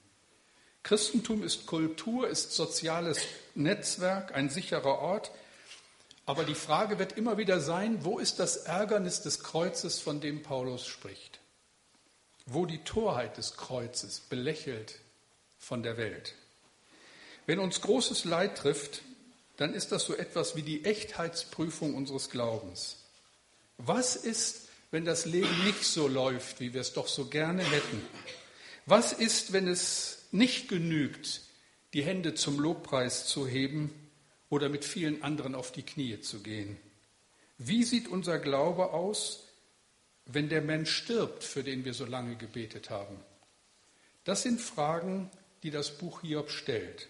Christentum 0.82 1.44
ist 1.44 1.68
Kultur, 1.68 2.28
ist 2.28 2.54
soziales 2.54 3.20
Netzwerk, 3.54 4.34
ein 4.34 4.50
sicherer 4.50 4.98
Ort, 4.98 5.30
aber 6.26 6.44
die 6.44 6.56
Frage 6.56 6.98
wird 6.98 7.14
immer 7.14 7.38
wieder 7.38 7.60
sein, 7.60 8.04
wo 8.04 8.18
ist 8.18 8.40
das 8.40 8.58
Ärgernis 8.58 9.22
des 9.22 9.44
Kreuzes, 9.44 10.00
von 10.00 10.22
dem 10.22 10.42
Paulus 10.42 10.86
spricht? 10.88 11.40
Wo 12.48 12.66
die 12.66 12.84
Torheit 12.84 13.38
des 13.38 13.58
Kreuzes 13.58 14.20
belächelt 14.20 15.00
von 15.60 15.84
der 15.84 15.98
Welt? 15.98 16.34
Wenn 17.46 17.60
uns 17.60 17.82
großes 17.82 18.26
Leid 18.26 18.58
trifft, 18.58 19.04
dann 19.58 19.74
ist 19.74 19.92
das 19.92 20.04
so 20.04 20.16
etwas 20.16 20.56
wie 20.56 20.64
die 20.64 20.84
Echtheitsprüfung 20.84 21.94
unseres 21.94 22.30
Glaubens. 22.30 22.98
Was 23.78 24.16
ist, 24.16 24.68
wenn 24.90 25.06
das 25.06 25.26
Leben 25.26 25.64
nicht 25.64 25.84
so 25.84 26.08
läuft, 26.08 26.60
wie 26.60 26.74
wir 26.74 26.82
es 26.82 26.94
doch 26.94 27.08
so 27.08 27.26
gerne 27.26 27.64
hätten? 27.64 28.02
Was 28.88 29.14
ist, 29.14 29.54
wenn 29.54 29.68
es 29.68 30.24
nicht 30.32 30.70
genügt, 30.70 31.42
die 31.94 32.04
Hände 32.04 32.34
zum 32.34 32.60
Lobpreis 32.60 33.28
zu 33.28 33.48
heben 33.48 34.05
oder 34.56 34.70
mit 34.70 34.86
vielen 34.86 35.22
anderen 35.22 35.54
auf 35.54 35.74
die 35.74 35.84
Knie 35.84 36.22
zu 36.22 36.40
gehen? 36.40 36.78
Wie 37.58 37.84
sieht 37.84 38.08
unser 38.08 38.40
Glaube 38.40 38.94
aus, 38.94 39.50
wenn 40.26 40.48
der 40.48 40.62
Mensch 40.62 40.96
stirbt, 40.96 41.44
für 41.44 41.62
den 41.62 41.84
wir 41.84 41.94
so 41.94 42.06
lange 42.06 42.38
gebetet 42.38 42.90
haben? 42.90 43.20
Das 44.24 44.44
sind 44.44 44.62
Fragen, 44.62 45.30
die 45.62 45.72
das 45.72 45.98
Buch 45.98 46.22
Hiob 46.22 46.50
stellt. 46.50 47.10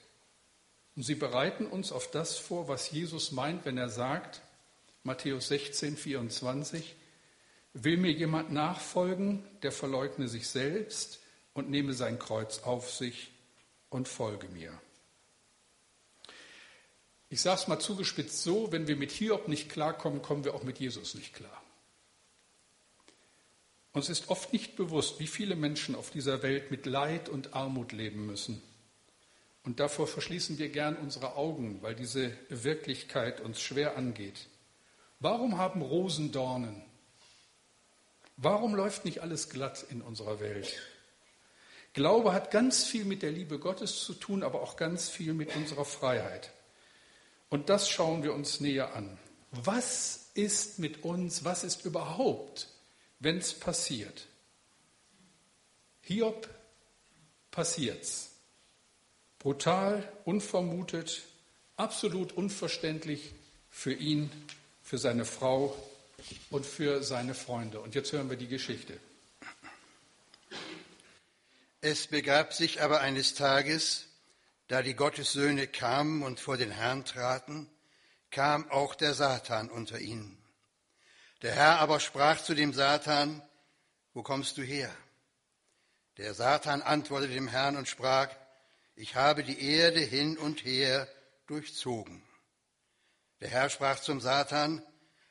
Und 0.96 1.04
sie 1.04 1.14
bereiten 1.14 1.68
uns 1.68 1.92
auf 1.92 2.10
das 2.10 2.40
vor, 2.40 2.68
was 2.68 2.90
Jesus 2.90 3.32
meint, 3.32 3.64
wenn 3.66 3.78
er 3.78 3.90
sagt, 3.90 4.42
Matthäus 5.04 5.50
16, 5.50 5.98
24, 5.98 6.96
will 7.74 7.98
mir 7.98 8.12
jemand 8.12 8.52
nachfolgen, 8.52 9.46
der 9.62 9.72
verleugne 9.72 10.28
sich 10.28 10.48
selbst 10.48 11.20
und 11.54 11.70
nehme 11.70 11.94
sein 11.94 12.18
Kreuz 12.18 12.64
auf 12.64 12.92
sich 12.92 13.32
und 13.90 14.08
folge 14.08 14.48
mir. 14.48 14.74
Ich 17.30 17.42
sage 17.42 17.62
es 17.62 17.68
mal 17.68 17.80
zugespitzt 17.80 18.44
so, 18.44 18.72
wenn 18.72 18.88
wir 18.88 18.96
mit 18.96 19.12
Hiob 19.12 19.48
nicht 19.48 19.70
klarkommen, 19.70 20.22
kommen 20.22 20.46
wir 20.46 20.54
auch 20.54 20.64
mit 20.64 20.80
Jesus 20.80 21.16
nicht 21.16 21.34
klar. 21.34 21.62
Uns 23.94 24.10
ist 24.10 24.30
oft 24.30 24.54
nicht 24.54 24.76
bewusst, 24.76 25.20
wie 25.20 25.28
viele 25.28 25.56
Menschen 25.56 25.96
auf 25.96 26.12
dieser 26.12 26.44
Welt 26.44 26.70
mit 26.70 26.86
Leid 26.86 27.30
und 27.30 27.54
Armut 27.54 27.94
leben 27.94 28.26
müssen 28.26 28.62
und 29.66 29.80
davor 29.80 30.08
verschließen 30.08 30.60
wir 30.60 30.70
gern 30.70 30.96
unsere 30.96 31.36
Augen, 31.36 31.82
weil 31.82 31.96
diese 31.96 32.32
Wirklichkeit 32.50 33.42
uns 33.42 33.60
schwer 33.60 33.98
angeht. 33.98 34.48
Warum 35.20 35.58
haben 35.58 35.82
Rosen 35.82 36.32
Dornen? 36.32 36.84
Warum 38.38 38.76
läuft 38.76 39.06
nicht 39.06 39.22
alles 39.22 39.50
glatt 39.50 39.84
in 39.90 40.02
unserer 40.02 40.40
Welt? 40.40 40.72
Glaube 41.94 42.34
hat 42.34 42.52
ganz 42.52 42.84
viel 42.84 43.06
mit 43.06 43.24
der 43.24 43.32
Liebe 43.32 43.58
Gottes 43.58 44.04
zu 44.04 44.14
tun, 44.14 44.44
aber 44.44 44.62
auch 44.62 44.78
ganz 44.78 45.10
viel 45.10 45.34
mit 45.34 45.56
unserer 45.56 45.86
Freiheit. 45.86 46.52
Und 47.56 47.70
das 47.70 47.90
schauen 47.90 48.22
wir 48.22 48.34
uns 48.34 48.60
näher 48.60 48.96
an. 48.96 49.18
Was 49.52 50.26
ist 50.34 50.78
mit 50.78 51.06
uns, 51.06 51.46
was 51.46 51.64
ist 51.64 51.86
überhaupt, 51.86 52.68
wenn 53.20 53.38
es 53.38 53.54
passiert? 53.54 54.28
Hiob 56.02 56.50
passiert's. 57.52 58.32
Brutal, 59.40 60.06
unvermutet, 60.26 61.22
absolut 61.78 62.34
unverständlich 62.34 63.32
für 63.70 63.94
ihn, 63.94 64.30
für 64.84 64.98
seine 64.98 65.24
Frau 65.24 65.82
und 66.50 66.66
für 66.66 67.04
seine 67.04 67.36
Freunde. 67.36 67.80
Und 67.80 67.96
jetzt 67.96 68.12
hören 68.12 68.30
wir 68.30 68.36
die 68.36 68.50
Geschichte. 68.50 69.00
Es 71.80 72.08
begab 72.08 72.54
sich 72.54 72.82
aber 72.82 73.00
eines 73.00 73.34
Tages, 73.34 74.05
da 74.68 74.82
die 74.82 74.96
Gottessöhne 74.96 75.68
kamen 75.68 76.24
und 76.24 76.40
vor 76.40 76.58
den 76.58 76.72
Herrn 76.72 77.06
traten, 77.06 77.70
kam 78.32 78.70
auch 78.72 78.96
der 78.96 79.14
Satan 79.14 79.70
unter 79.70 80.00
ihnen. 80.00 80.38
Der 81.42 81.54
Herr 81.54 81.80
aber 81.80 82.00
sprach 82.00 82.42
zu 82.42 82.56
dem 82.56 82.74
Satan, 82.74 83.42
wo 84.14 84.24
kommst 84.24 84.58
du 84.58 84.64
her? 84.64 84.94
Der 86.18 86.34
Satan 86.34 86.82
antwortete 86.82 87.34
dem 87.34 87.48
Herrn 87.48 87.76
und 87.76 87.88
sprach, 87.88 88.30
ich 88.96 89.16
habe 89.16 89.44
die 89.44 89.62
Erde 89.62 90.00
hin 90.00 90.38
und 90.38 90.64
her 90.64 91.08
durchzogen. 91.48 92.24
Der 93.42 93.50
Herr 93.50 93.70
sprach 93.70 94.00
zum 94.00 94.22
Satan, 94.22 94.82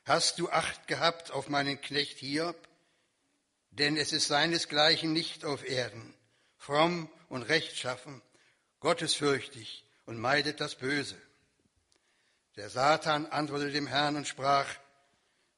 hast 0.04 0.38
du 0.38 0.50
Acht 0.50 0.86
gehabt 0.86 1.30
auf 1.30 1.48
meinen 1.48 1.80
Knecht 1.80 2.18
Hiob? 2.18 2.68
Denn 3.70 3.96
es 3.96 4.12
ist 4.12 4.28
seinesgleichen 4.28 5.12
nicht 5.12 5.44
auf 5.44 5.66
Erden, 5.66 6.14
fromm 6.58 7.10
und 7.28 7.42
rechtschaffen, 7.42 8.22
gottesfürchtig 8.84 9.82
und 10.04 10.18
meidet 10.18 10.60
das 10.60 10.74
Böse. 10.74 11.16
Der 12.56 12.68
Satan 12.68 13.24
antwortete 13.24 13.72
dem 13.72 13.86
Herrn 13.86 14.14
und 14.14 14.28
sprach, 14.28 14.68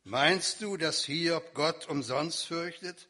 Meinst 0.05 0.61
du, 0.61 0.77
dass 0.77 1.03
Hiob 1.03 1.53
Gott 1.53 1.89
umsonst 1.89 2.47
fürchtet? 2.47 3.09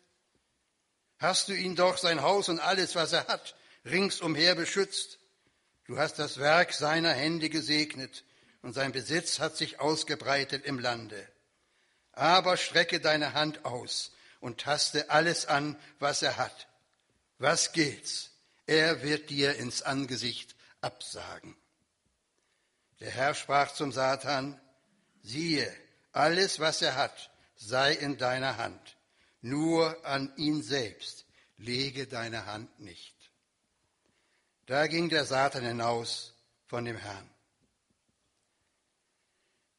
Hast 1.18 1.48
du 1.48 1.52
ihn 1.52 1.76
doch 1.76 1.98
sein 1.98 2.22
Haus 2.22 2.48
und 2.48 2.60
alles, 2.60 2.94
was 2.94 3.12
er 3.12 3.26
hat, 3.26 3.54
ringsumher 3.84 4.54
beschützt. 4.54 5.18
Du 5.84 5.98
hast 5.98 6.18
das 6.18 6.38
Werk 6.38 6.72
seiner 6.72 7.12
Hände 7.12 7.50
gesegnet 7.50 8.24
und 8.62 8.72
sein 8.72 8.92
Besitz 8.92 9.38
hat 9.38 9.58
sich 9.58 9.80
ausgebreitet 9.80 10.64
im 10.64 10.78
Lande. 10.78 11.28
Aber 12.12 12.56
strecke 12.56 13.00
deine 13.00 13.34
Hand 13.34 13.66
aus 13.66 14.12
und 14.40 14.62
taste 14.62 15.10
alles 15.10 15.44
an, 15.44 15.78
was 15.98 16.22
er 16.22 16.38
hat. 16.38 16.68
Was 17.36 17.72
geht's? 17.72 18.30
Er 18.66 19.02
wird 19.02 19.30
dir 19.30 19.56
ins 19.56 19.82
Angesicht 19.82 20.56
absagen. 20.80 21.56
Der 23.00 23.10
Herr 23.10 23.34
sprach 23.34 23.72
zum 23.72 23.92
Satan, 23.92 24.60
siehe, 25.22 25.72
alles, 26.12 26.60
was 26.60 26.82
er 26.82 26.96
hat, 26.96 27.30
sei 27.54 27.92
in 27.92 28.18
deiner 28.18 28.56
Hand. 28.56 28.96
Nur 29.40 30.04
an 30.04 30.32
ihn 30.36 30.62
selbst 30.62 31.26
lege 31.56 32.06
deine 32.06 32.46
Hand 32.46 32.80
nicht. 32.80 33.14
Da 34.66 34.88
ging 34.88 35.08
der 35.08 35.24
Satan 35.24 35.64
hinaus 35.64 36.34
von 36.66 36.84
dem 36.84 36.96
Herrn. 36.96 37.30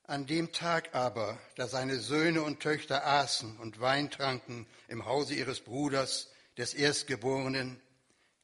An 0.04 0.26
dem 0.26 0.54
Tag 0.54 0.96
aber, 0.96 1.38
da 1.58 1.68
seine 1.68 2.00
Söhne 2.00 2.42
und 2.42 2.62
Töchter 2.62 3.06
aßen 3.06 3.58
und 3.58 3.82
Wein 3.82 4.10
tranken 4.10 4.66
im 4.88 5.06
Hause 5.06 5.34
ihres 5.34 5.60
Bruders, 5.60 6.30
des 6.56 6.74
Erstgeborenen, 6.74 7.82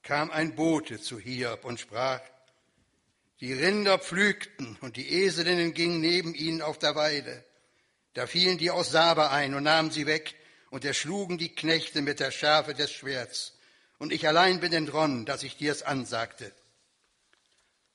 kam 0.04 0.32
ein 0.32 0.56
Bote 0.56 1.00
zu 1.02 1.20
Hiob 1.20 1.66
und 1.66 1.80
sprach, 1.80 2.22
die 3.40 3.54
Rinder 3.54 3.98
pflügten 3.98 4.78
und 4.82 4.96
die 4.96 5.24
Eselinnen 5.24 5.74
gingen 5.74 6.02
neben 6.02 6.36
ihnen 6.36 6.62
auf 6.62 6.78
der 6.78 6.96
Weide. 6.96 7.44
Da 8.14 8.28
fielen 8.28 8.58
die 8.58 8.70
aus 8.70 8.92
Saba 8.92 9.32
ein 9.32 9.54
und 9.56 9.64
nahmen 9.64 9.92
sie 9.92 10.06
weg 10.06 10.36
und 10.70 10.86
erschlugen 10.86 11.38
die 11.38 11.54
Knechte 11.54 12.02
mit 12.02 12.20
der 12.20 12.32
Schärfe 12.32 12.74
des 12.74 12.92
Schwerts. 12.92 13.58
Und 13.98 14.14
ich 14.14 14.28
allein 14.28 14.60
bin 14.60 14.74
entronnen, 14.74 15.26
dass 15.26 15.44
ich 15.44 15.58
dir 15.58 15.72
es 15.72 15.84
ansagte. 15.84 16.52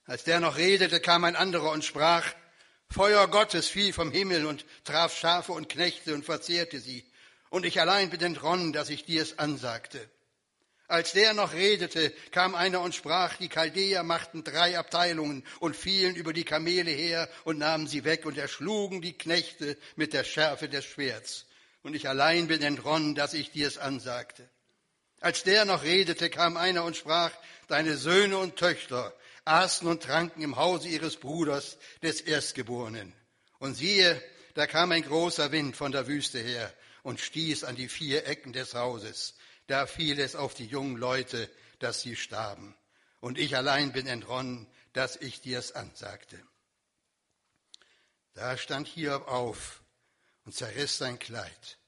Als 0.04 0.24
der 0.24 0.40
noch 0.40 0.56
redete, 0.56 1.00
kam 1.00 1.24
ein 1.24 1.36
anderer 1.36 1.70
und 1.70 1.84
sprach, 1.84 2.24
Feuer 2.90 3.28
Gottes 3.28 3.68
fiel 3.68 3.92
vom 3.92 4.10
Himmel 4.10 4.46
und 4.46 4.64
traf 4.84 5.16
Schafe 5.16 5.52
und 5.52 5.68
Knechte 5.68 6.14
und 6.14 6.24
verzehrte 6.24 6.80
sie. 6.80 7.04
Und 7.50 7.66
ich 7.66 7.80
allein 7.80 8.10
bin 8.10 8.20
entronnen, 8.20 8.72
dass 8.72 8.88
ich 8.88 9.04
dir 9.04 9.22
es 9.22 9.38
ansagte. 9.38 10.08
Als 10.88 11.12
der 11.12 11.34
noch 11.34 11.52
redete, 11.52 12.12
kam 12.30 12.54
einer 12.54 12.80
und 12.80 12.94
sprach, 12.94 13.36
die 13.36 13.50
Chaldäer 13.50 14.02
machten 14.02 14.42
drei 14.42 14.78
Abteilungen 14.78 15.44
und 15.60 15.76
fielen 15.76 16.16
über 16.16 16.32
die 16.32 16.44
Kamele 16.44 16.90
her 16.90 17.28
und 17.44 17.58
nahmen 17.58 17.86
sie 17.86 18.04
weg 18.04 18.24
und 18.24 18.38
erschlugen 18.38 19.02
die 19.02 19.12
Knechte 19.12 19.76
mit 19.96 20.14
der 20.14 20.24
Schärfe 20.24 20.68
des 20.68 20.86
Schwerts. 20.86 21.44
Und 21.82 21.94
ich 21.94 22.08
allein 22.08 22.48
bin 22.48 22.62
entronnen, 22.62 23.14
dass 23.14 23.34
ich 23.34 23.50
dir 23.50 23.68
es 23.68 23.76
ansagte. 23.76 24.48
Als 25.20 25.42
der 25.42 25.66
noch 25.66 25.84
redete, 25.84 26.30
kam 26.30 26.56
einer 26.56 26.84
und 26.84 26.96
sprach, 26.96 27.32
deine 27.66 27.96
Söhne 27.96 28.38
und 28.38 28.56
Töchter 28.56 29.12
aßen 29.44 29.88
und 29.88 30.02
tranken 30.02 30.42
im 30.42 30.56
Hause 30.56 30.88
ihres 30.88 31.16
Bruders, 31.16 31.78
des 32.02 32.20
Erstgeborenen. 32.20 33.12
Und 33.58 33.74
siehe, 33.74 34.22
da 34.54 34.66
kam 34.66 34.92
ein 34.92 35.02
großer 35.02 35.52
Wind 35.52 35.76
von 35.76 35.92
der 35.92 36.06
Wüste 36.06 36.38
her 36.38 36.72
und 37.02 37.20
stieß 37.20 37.64
an 37.64 37.76
die 37.76 37.88
vier 37.88 38.26
Ecken 38.26 38.52
des 38.52 38.74
Hauses. 38.74 39.34
Da 39.68 39.86
fiel 39.86 40.18
es 40.18 40.34
auf 40.34 40.54
die 40.54 40.66
jungen 40.66 40.96
Leute, 40.96 41.48
dass 41.78 42.00
sie 42.00 42.16
starben. 42.16 42.74
Und 43.20 43.38
ich 43.38 43.56
allein 43.56 43.92
bin 43.92 44.06
entronnen, 44.06 44.66
dass 44.92 45.16
ich 45.16 45.40
dir's 45.40 45.72
ansagte. 45.72 46.42
Da 48.34 48.56
stand 48.56 48.88
Hiob 48.88 49.28
auf 49.28 49.82
und 50.44 50.54
zerriss 50.54 50.98
sein 50.98 51.18
Kleid 51.18 51.78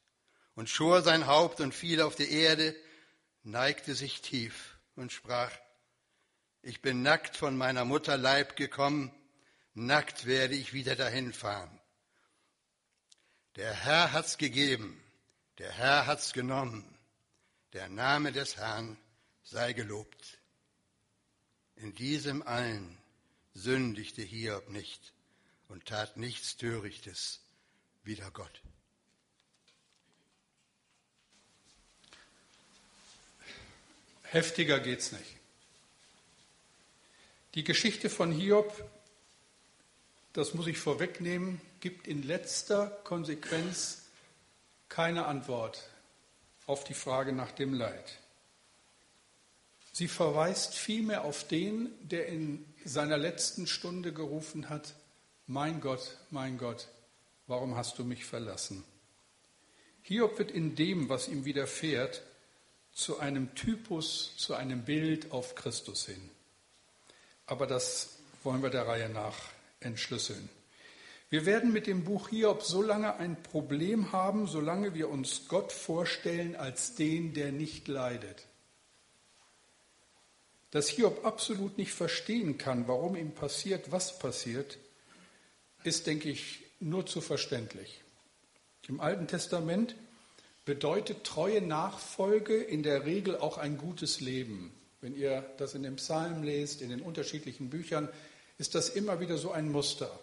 und 0.55 0.69
schor 0.69 1.03
sein 1.03 1.27
Haupt 1.27 1.61
und 1.61 1.75
fiel 1.75 2.03
auf 2.03 2.17
die 2.17 2.31
Erde, 2.31 2.77
neigte 3.45 3.95
sich 3.95 4.21
tief 4.21 4.77
und 4.95 5.13
sprach, 5.13 5.53
ich 6.63 6.83
bin 6.83 7.03
nackt 7.03 7.37
von 7.37 7.57
meiner 7.57 7.87
Mutter 7.87 8.19
Leib 8.19 8.57
gekommen, 8.57 9.11
nackt 9.73 10.27
werde 10.27 10.55
ich 10.55 10.75
wieder 10.75 10.97
dahin 10.97 11.33
fahren. 11.33 11.81
Der 13.57 13.73
Herr 13.73 14.13
hat's 14.13 14.37
gegeben, 14.37 15.03
der 15.59 15.73
Herr 15.73 16.07
hat's 16.07 16.35
genommen, 16.35 17.00
der 17.73 17.89
Name 17.89 18.33
des 18.33 18.57
Herrn 18.57 18.97
sei 19.45 19.73
gelobt. 19.73 20.39
In 21.77 21.95
diesem 21.95 22.43
allen 22.43 22.99
sündigte 23.55 24.23
Hiob 24.23 24.69
nicht 24.69 25.13
und 25.69 25.87
tat 25.87 26.17
nichts 26.17 26.57
Törichtes 26.57 27.41
wider 28.03 28.31
Gott. 28.31 28.63
Heftiger 34.23 34.79
geht's 34.79 35.13
nicht. 35.13 35.37
Die 37.55 37.65
Geschichte 37.65 38.11
von 38.11 38.31
Hiob, 38.31 38.89
das 40.33 40.55
muss 40.55 40.69
ich 40.69 40.79
vorwegnehmen, 40.79 41.61
gibt 41.81 42.07
in 42.07 42.23
letzter 42.23 42.89
Konsequenz 43.03 44.03
keine 44.89 45.27
Antwort 45.27 45.90
auf 46.71 46.85
die 46.85 46.95
Frage 46.95 47.33
nach 47.33 47.53
dem 47.53 47.75
Leid. 47.75 48.19
Sie 49.93 50.09
verweist 50.09 50.75
vielmehr 50.75 51.25
auf 51.25 51.47
den, 51.47 51.91
der 52.09 52.27
in 52.27 52.65
seiner 52.85 53.19
letzten 53.19 53.67
Stunde 53.67 54.13
gerufen 54.13 54.71
hat, 54.71 54.95
mein 55.47 55.81
Gott, 55.81 56.17
mein 56.31 56.57
Gott, 56.57 56.89
warum 57.47 57.77
hast 57.77 57.99
du 57.99 58.05
mich 58.05 58.25
verlassen? 58.25 58.85
Hiob 60.03 60.39
wird 60.39 60.51
in 60.51 60.77
dem, 60.77 61.09
was 61.09 61.29
ihm 61.29 61.45
widerfährt, 61.45 62.23
zu 62.93 63.19
einem 63.19 63.55
Typus, 63.55 64.37
zu 64.37 64.55
einem 64.55 64.85
Bild 64.85 65.33
auf 65.33 65.55
Christus 65.55 66.07
hin 66.07 66.31
aber 67.51 67.67
das 67.67 68.11
wollen 68.45 68.63
wir 68.63 68.71
der 68.71 68.87
Reihe 68.87 69.09
nach 69.09 69.37
entschlüsseln. 69.81 70.49
Wir 71.31 71.47
werden 71.47 71.73
mit 71.73 71.87
dem 71.87 72.03
Buch 72.03 72.29
Hiob 72.29 72.65
so 72.65 72.83
lange 72.83 73.15
ein 73.15 73.41
Problem 73.41 74.11
haben, 74.11 74.49
solange 74.49 74.95
wir 74.95 75.09
uns 75.09 75.47
Gott 75.47 75.73
vorstellen 75.73 76.57
als 76.57 76.97
den, 76.97 77.35
der 77.35 77.53
nicht 77.53 77.87
leidet. 77.87 78.49
Dass 80.73 80.89
Hiob 80.89 81.25
absolut 81.25 81.79
nicht 81.79 81.93
verstehen 81.93 82.59
kann, 82.59 82.89
warum 82.89 83.15
ihm 83.15 83.31
passiert, 83.31 83.93
was 83.93 84.19
passiert, 84.19 84.79
ist, 85.85 86.09
denke 86.09 86.29
ich, 86.29 86.65
nur 86.81 87.07
zu 87.07 87.21
verständlich. 87.21 88.03
Im 88.89 89.01
Alten 89.01 89.29
Testament 89.29 89.95
bedeutet 90.65 91.23
treue 91.23 91.63
Nachfolge 91.63 92.57
in 92.57 92.83
der 92.83 93.07
Regel 93.07 93.37
auch 93.37 93.57
ein 93.57 93.79
gutes 93.79 94.21
Leben. 94.21 94.73
Wenn 95.01 95.15
ihr 95.15 95.43
das 95.59 95.77
in 95.77 95.85
dem 95.85 95.97
Psalm 95.97 96.43
lest, 96.43 96.83
in 96.83 96.91
den 96.91 97.01
unterschiedlichen 97.01 97.71
Büchern, 97.71 98.09
ist 98.59 98.75
das 98.75 98.89
immer 98.89 99.21
wieder 99.21 99.39
so 99.39 99.53
ein 99.53 99.71
Muster. 99.71 100.19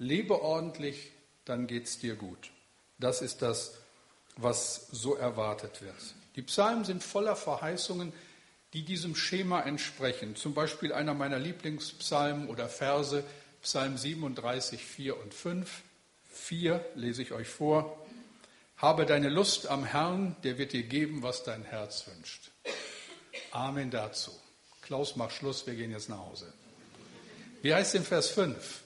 Lebe 0.00 0.40
ordentlich, 0.40 1.12
dann 1.44 1.66
geht 1.66 1.84
es 1.84 1.98
dir 1.98 2.16
gut. 2.16 2.50
Das 2.98 3.20
ist 3.20 3.42
das, 3.42 3.74
was 4.36 4.88
so 4.90 5.14
erwartet 5.14 5.82
wird. 5.82 5.94
Die 6.36 6.42
Psalmen 6.42 6.84
sind 6.84 7.04
voller 7.04 7.36
Verheißungen, 7.36 8.14
die 8.72 8.82
diesem 8.82 9.14
Schema 9.14 9.60
entsprechen. 9.60 10.36
Zum 10.36 10.54
Beispiel 10.54 10.94
einer 10.94 11.12
meiner 11.12 11.38
Lieblingspsalmen 11.38 12.48
oder 12.48 12.70
Verse, 12.70 13.22
Psalm 13.60 13.98
37, 13.98 14.82
4 14.82 15.20
und 15.20 15.34
5. 15.34 15.82
4 16.30 16.82
lese 16.94 17.20
ich 17.20 17.32
euch 17.32 17.48
vor. 17.48 18.06
Habe 18.78 19.04
deine 19.04 19.28
Lust 19.28 19.66
am 19.66 19.84
Herrn, 19.84 20.34
der 20.44 20.56
wird 20.56 20.72
dir 20.72 20.84
geben, 20.84 21.22
was 21.22 21.42
dein 21.42 21.62
Herz 21.64 22.06
wünscht. 22.06 22.50
Amen 23.50 23.90
dazu. 23.90 24.30
Klaus, 24.80 25.16
mach 25.16 25.30
Schluss, 25.30 25.66
wir 25.66 25.74
gehen 25.74 25.90
jetzt 25.90 26.08
nach 26.08 26.20
Hause. 26.20 26.50
Wie 27.60 27.74
heißt 27.74 27.92
denn 27.92 28.04
Vers 28.04 28.30
5? 28.30 28.82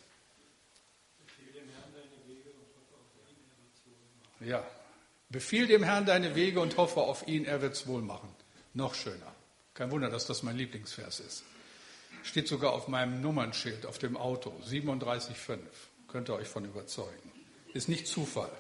Ja, 4.45 4.65
befiehl 5.31 5.67
dem 5.67 5.83
Herrn 5.83 6.07
deine 6.07 6.35
Wege 6.35 6.61
und 6.61 6.77
hoffe 6.77 7.01
auf 7.01 7.27
ihn, 7.27 7.45
er 7.45 7.63
wird 7.63 7.75
es 7.75 7.87
wohl 7.87 8.03
machen. 8.03 8.29
Noch 8.75 8.95
schöner. 8.95 9.35
Kein 9.75 9.91
Wunder, 9.91 10.11
dass 10.11 10.27
das 10.27 10.43
mein 10.43 10.57
Lieblingsvers 10.57 11.21
ist. 11.21 11.45
Steht 12.23 12.49
sogar 12.49 12.73
auf 12.73 12.89
meinem 12.89 13.21
Nummernschild 13.21 13.87
auf 13.87 13.99
dem 13.99 14.17
Auto, 14.17 14.53
37,5. 14.67 15.59
Könnt 16.09 16.29
ihr 16.29 16.35
euch 16.35 16.49
von 16.49 16.65
überzeugen. 16.65 17.33
Ist 17.73 17.89
nicht 17.89 18.07
Zufall. 18.07 18.53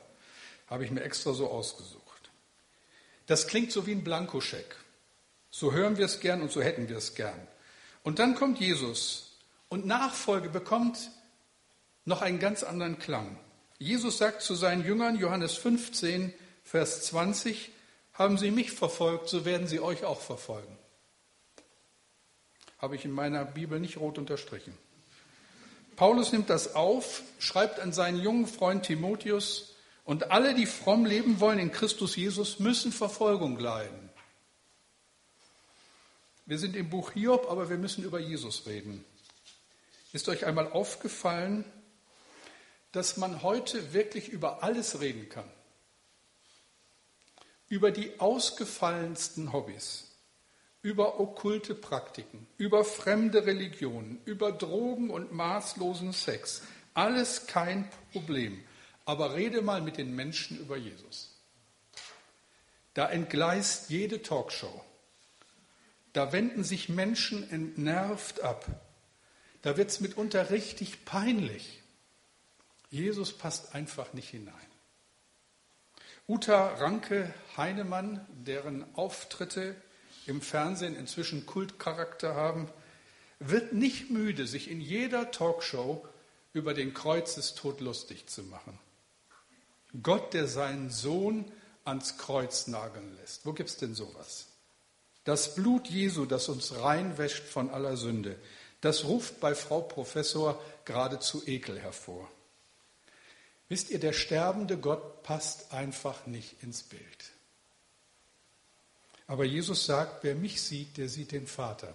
Habe 0.66 0.84
ich 0.84 0.90
mir 0.90 1.02
extra 1.02 1.32
so 1.32 1.50
ausgesucht. 1.50 2.30
Das 3.26 3.46
klingt 3.46 3.72
so 3.72 3.86
wie 3.86 3.92
ein 3.92 4.04
Blankoscheck. 4.04 4.76
So 5.50 5.72
hören 5.72 5.96
wir 5.96 6.06
es 6.06 6.20
gern 6.20 6.42
und 6.42 6.50
so 6.50 6.60
hätten 6.62 6.88
wir 6.88 6.96
es 6.96 7.14
gern. 7.14 7.46
Und 8.02 8.18
dann 8.18 8.34
kommt 8.34 8.58
Jesus 8.58 9.38
und 9.68 9.86
Nachfolge 9.86 10.48
bekommt 10.48 11.10
noch 12.04 12.22
einen 12.22 12.38
ganz 12.38 12.62
anderen 12.64 12.98
Klang. 12.98 13.38
Jesus 13.78 14.18
sagt 14.18 14.42
zu 14.42 14.54
seinen 14.54 14.84
Jüngern, 14.84 15.18
Johannes 15.18 15.54
15, 15.54 16.32
Vers 16.64 17.02
20, 17.06 17.70
haben 18.12 18.38
sie 18.38 18.50
mich 18.50 18.70
verfolgt, 18.70 19.28
so 19.28 19.44
werden 19.44 19.66
sie 19.66 19.80
euch 19.80 20.04
auch 20.04 20.20
verfolgen. 20.20 20.78
Habe 22.78 22.96
ich 22.96 23.04
in 23.04 23.10
meiner 23.10 23.44
Bibel 23.44 23.80
nicht 23.80 23.96
rot 23.96 24.18
unterstrichen. 24.18 24.76
Paulus 25.96 26.32
nimmt 26.32 26.50
das 26.50 26.74
auf, 26.74 27.22
schreibt 27.38 27.80
an 27.80 27.92
seinen 27.92 28.20
jungen 28.20 28.46
Freund 28.46 28.84
Timotheus, 28.84 29.70
und 30.04 30.30
alle, 30.30 30.54
die 30.54 30.66
fromm 30.66 31.06
leben 31.06 31.40
wollen 31.40 31.58
in 31.58 31.72
Christus 31.72 32.14
Jesus, 32.14 32.58
müssen 32.58 32.92
Verfolgung 32.92 33.58
leiden. 33.58 34.10
Wir 36.44 36.58
sind 36.58 36.76
im 36.76 36.90
Buch 36.90 37.12
Hiob, 37.12 37.50
aber 37.50 37.70
wir 37.70 37.78
müssen 37.78 38.04
über 38.04 38.20
Jesus 38.20 38.66
reden. 38.66 39.02
Ist 40.12 40.28
euch 40.28 40.44
einmal 40.44 40.70
aufgefallen, 40.70 41.64
dass 42.94 43.16
man 43.16 43.42
heute 43.42 43.92
wirklich 43.92 44.28
über 44.28 44.62
alles 44.62 45.00
reden 45.00 45.28
kann? 45.28 45.50
Über 47.68 47.90
die 47.90 48.20
ausgefallensten 48.20 49.52
Hobbys, 49.52 50.12
über 50.80 51.18
okkulte 51.18 51.74
Praktiken, 51.74 52.46
über 52.56 52.84
fremde 52.84 53.46
Religionen, 53.46 54.20
über 54.26 54.52
Drogen 54.52 55.10
und 55.10 55.32
maßlosen 55.32 56.12
Sex. 56.12 56.62
Alles 56.94 57.48
kein 57.48 57.90
Problem. 58.12 58.62
Aber 59.06 59.34
rede 59.34 59.60
mal 59.60 59.82
mit 59.82 59.96
den 59.96 60.14
Menschen 60.14 60.60
über 60.60 60.76
Jesus. 60.76 61.34
Da 62.94 63.10
entgleist 63.10 63.90
jede 63.90 64.22
Talkshow. 64.22 64.84
Da 66.12 66.32
wenden 66.32 66.62
sich 66.62 66.88
Menschen 66.88 67.50
entnervt 67.50 68.40
ab. 68.40 68.66
Da 69.62 69.76
wird 69.76 69.90
es 69.90 70.00
mitunter 70.00 70.50
richtig 70.50 71.04
peinlich. 71.04 71.80
Jesus 72.94 73.32
passt 73.32 73.74
einfach 73.74 74.12
nicht 74.12 74.28
hinein. 74.28 74.54
Uta 76.28 76.74
Ranke 76.74 77.34
Heinemann, 77.56 78.24
deren 78.30 78.84
Auftritte 78.94 79.74
im 80.26 80.40
Fernsehen 80.40 80.94
inzwischen 80.94 81.44
Kultcharakter 81.44 82.36
haben, 82.36 82.68
wird 83.40 83.72
nicht 83.72 84.10
müde, 84.10 84.46
sich 84.46 84.70
in 84.70 84.80
jeder 84.80 85.32
Talkshow 85.32 86.06
über 86.52 86.72
den 86.72 86.94
Kreuzestod 86.94 87.80
lustig 87.80 88.28
zu 88.28 88.44
machen. 88.44 88.78
Gott, 90.00 90.32
der 90.32 90.46
seinen 90.46 90.88
Sohn 90.90 91.50
ans 91.82 92.16
Kreuz 92.16 92.68
nageln 92.68 93.16
lässt. 93.16 93.44
Wo 93.44 93.54
gibt 93.54 93.70
es 93.70 93.76
denn 93.76 93.96
sowas? 93.96 94.46
Das 95.24 95.56
Blut 95.56 95.88
Jesu, 95.88 96.26
das 96.26 96.48
uns 96.48 96.80
reinwäscht 96.80 97.42
von 97.42 97.70
aller 97.70 97.96
Sünde, 97.96 98.38
das 98.82 99.04
ruft 99.04 99.40
bei 99.40 99.56
Frau 99.56 99.80
Professor 99.80 100.62
geradezu 100.84 101.42
Ekel 101.44 101.80
hervor. 101.80 102.30
Wisst 103.74 103.90
ihr, 103.90 103.98
der 103.98 104.12
sterbende 104.12 104.78
Gott 104.78 105.24
passt 105.24 105.72
einfach 105.72 106.28
nicht 106.28 106.62
ins 106.62 106.84
Bild. 106.84 107.32
Aber 109.26 109.44
Jesus 109.44 109.84
sagt, 109.84 110.22
wer 110.22 110.36
mich 110.36 110.62
sieht, 110.62 110.96
der 110.96 111.08
sieht 111.08 111.32
den 111.32 111.48
Vater. 111.48 111.92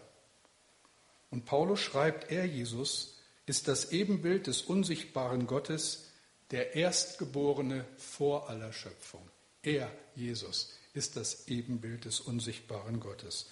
Und 1.31 1.45
Paulus 1.45 1.79
schreibt, 1.79 2.33
er, 2.33 2.43
Jesus, 2.43 3.15
ist 3.45 3.69
das 3.69 3.93
Ebenbild 3.93 4.47
des 4.47 4.61
unsichtbaren 4.61 5.47
Gottes, 5.47 6.07
der 6.51 6.75
Erstgeborene 6.75 7.85
vor 7.95 8.49
aller 8.49 8.73
Schöpfung. 8.73 9.25
Er, 9.63 9.89
Jesus, 10.15 10.73
ist 10.93 11.15
das 11.15 11.47
Ebenbild 11.47 12.03
des 12.03 12.19
unsichtbaren 12.19 12.99
Gottes. 12.99 13.45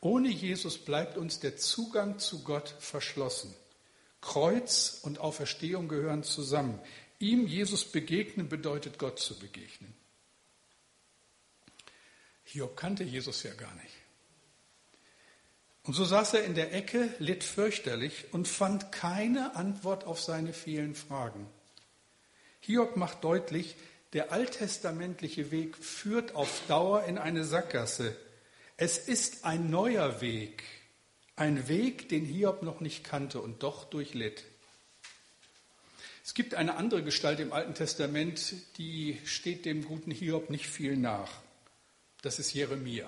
Ohne 0.00 0.28
Jesus 0.28 0.78
bleibt 0.78 1.18
uns 1.18 1.40
der 1.40 1.56
Zugang 1.56 2.20
zu 2.20 2.44
Gott 2.44 2.72
verschlossen. 2.78 3.52
Kreuz 4.20 5.00
und 5.02 5.18
Auferstehung 5.18 5.86
gehören 5.86 6.22
zusammen. 6.22 6.80
Ihm, 7.24 7.46
Jesus, 7.46 7.86
begegnen 7.86 8.50
bedeutet 8.50 8.98
Gott 8.98 9.18
zu 9.18 9.38
begegnen. 9.38 9.94
Hiob 12.44 12.76
kannte 12.76 13.02
Jesus 13.02 13.42
ja 13.44 13.54
gar 13.54 13.74
nicht. 13.76 13.94
Und 15.84 15.94
so 15.94 16.04
saß 16.04 16.34
er 16.34 16.44
in 16.44 16.54
der 16.54 16.74
Ecke, 16.74 17.08
litt 17.20 17.42
fürchterlich 17.42 18.26
und 18.32 18.46
fand 18.46 18.92
keine 18.92 19.56
Antwort 19.56 20.04
auf 20.04 20.20
seine 20.20 20.52
vielen 20.52 20.94
Fragen. 20.94 21.46
Hiob 22.60 22.96
macht 22.96 23.24
deutlich, 23.24 23.74
der 24.12 24.30
alttestamentliche 24.30 25.50
Weg 25.50 25.78
führt 25.78 26.34
auf 26.34 26.60
Dauer 26.68 27.04
in 27.04 27.16
eine 27.16 27.44
Sackgasse. 27.44 28.14
Es 28.76 28.98
ist 28.98 29.46
ein 29.46 29.70
neuer 29.70 30.20
Weg, 30.20 30.62
ein 31.36 31.68
Weg, 31.68 32.10
den 32.10 32.26
Hiob 32.26 32.62
noch 32.62 32.80
nicht 32.80 33.02
kannte 33.02 33.40
und 33.40 33.62
doch 33.62 33.84
durchlitt. 33.84 34.44
Es 36.24 36.32
gibt 36.32 36.54
eine 36.54 36.76
andere 36.76 37.02
Gestalt 37.02 37.38
im 37.38 37.52
Alten 37.52 37.74
Testament, 37.74 38.54
die 38.78 39.20
steht 39.26 39.66
dem 39.66 39.84
guten 39.84 40.10
Hiob 40.10 40.48
nicht 40.48 40.66
viel 40.66 40.96
nach. 40.96 41.30
Das 42.22 42.38
ist 42.38 42.54
Jeremia. 42.54 43.06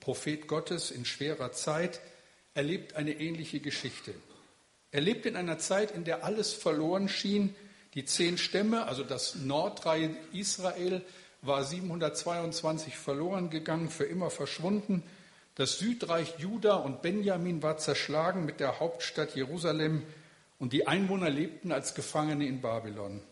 Prophet 0.00 0.48
Gottes 0.48 0.90
in 0.90 1.04
schwerer 1.04 1.52
Zeit, 1.52 2.00
erlebt 2.54 2.96
eine 2.96 3.12
ähnliche 3.12 3.60
Geschichte. 3.60 4.12
Er 4.90 5.00
lebt 5.00 5.26
in 5.26 5.36
einer 5.36 5.58
Zeit, 5.58 5.92
in 5.92 6.02
der 6.02 6.24
alles 6.24 6.52
verloren 6.52 7.08
schien, 7.08 7.54
die 7.94 8.04
zehn 8.04 8.36
Stämme, 8.36 8.86
also 8.86 9.04
das 9.04 9.36
Nordreich 9.36 10.10
Israel, 10.32 11.02
war 11.40 11.62
722 11.62 12.96
verloren 12.96 13.48
gegangen, 13.48 13.90
für 13.90 14.04
immer 14.06 14.30
verschwunden. 14.30 15.04
Das 15.54 15.78
Südreich 15.78 16.34
Juda 16.38 16.74
und 16.74 17.00
Benjamin 17.02 17.62
war 17.62 17.78
zerschlagen 17.78 18.44
mit 18.44 18.58
der 18.58 18.80
Hauptstadt 18.80 19.36
Jerusalem 19.36 20.02
und 20.58 20.72
die 20.72 20.86
Einwohner 20.86 21.30
lebten 21.30 21.72
als 21.72 21.94
Gefangene 21.94 22.46
in 22.46 22.60
Babylon. 22.60 23.22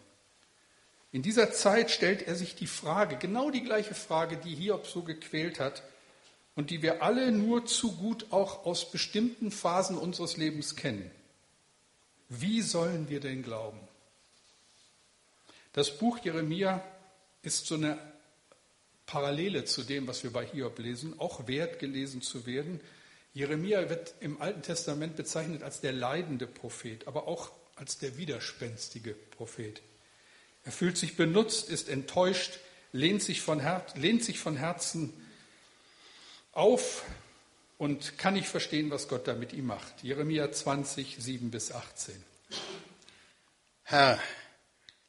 In 1.13 1.23
dieser 1.23 1.53
Zeit 1.53 1.91
stellt 1.91 2.23
er 2.23 2.35
sich 2.35 2.55
die 2.57 2.67
Frage, 2.67 3.17
genau 3.17 3.51
die 3.51 3.63
gleiche 3.63 3.95
Frage, 3.95 4.37
die 4.37 4.55
Hiob 4.55 4.87
so 4.87 5.03
gequält 5.03 5.61
hat 5.61 5.83
und 6.57 6.71
die 6.71 6.83
wir 6.83 7.03
alle 7.03 7.33
nur 7.33 7.67
zu 7.67 7.93
gut 7.93 8.27
auch 8.31 8.67
aus 8.67 8.91
bestimmten 8.91 9.51
Phasen 9.51 9.97
unseres 9.97 10.37
Lebens 10.37 10.77
kennen. 10.77 11.11
Wie 12.29 12.63
sollen 12.63 13.09
wir 13.09 13.21
denn 13.21 13.43
glauben? 13.43 13.79
Das 15.73 15.97
Buch 15.99 16.19
Jeremia 16.19 16.83
ist 17.43 17.67
so 17.67 17.75
eine 17.75 17.99
Parallele 19.07 19.65
zu 19.65 19.83
dem, 19.83 20.07
was 20.07 20.23
wir 20.23 20.33
bei 20.33 20.47
Hiob 20.47 20.79
lesen, 20.79 21.19
auch 21.19 21.47
wert 21.47 21.79
gelesen 21.79 22.23
zu 22.23 22.47
werden. 22.47 22.81
Jeremia 23.35 23.91
wird 23.91 24.15
im 24.21 24.41
Alten 24.41 24.63
Testament 24.63 25.17
bezeichnet 25.17 25.63
als 25.63 25.81
der 25.81 25.93
leidende 25.93 26.47
Prophet, 26.47 27.07
aber 27.07 27.29
auch 27.29 27.53
als 27.77 27.99
der 27.99 28.17
widerspenstige 28.17 29.15
Prophet. 29.15 29.83
Er 30.65 30.73
fühlt 30.73 30.97
sich 30.97 31.17
benutzt, 31.17 31.69
ist 31.69 31.89
enttäuscht, 31.89 32.59
lehnt 32.93 33.23
sich 33.23 33.43
von, 33.43 33.61
Her 33.61 33.85
lehnt 33.97 34.25
sich 34.25 34.39
von 34.39 34.57
Herzen 34.57 35.13
auf 36.53 37.05
und 37.77 38.17
kann 38.17 38.35
nicht 38.35 38.49
verstehen, 38.49 38.91
was 38.91 39.09
Gott 39.09 39.29
da 39.29 39.35
mit 39.35 39.53
ihm 39.53 39.67
macht. 39.67 40.03
Jeremia 40.03 40.51
20, 40.51 41.17
7 41.19 41.51
bis 41.51 41.73
18. 41.73 42.25
Herr, 43.83 44.19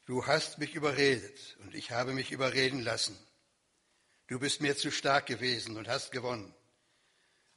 Du 0.06 0.24
hast 0.24 0.58
mich 0.58 0.76
überredet 0.76 1.56
und 1.62 1.74
ich 1.74 1.90
habe 1.90 2.14
mich 2.14 2.30
überreden 2.30 2.80
lassen. 2.80 3.18
Du 4.28 4.38
bist 4.38 4.60
mir 4.60 4.76
zu 4.76 4.92
stark 4.92 5.26
gewesen 5.26 5.76
und 5.76 5.88
hast 5.88 6.12
gewonnen. 6.12 6.54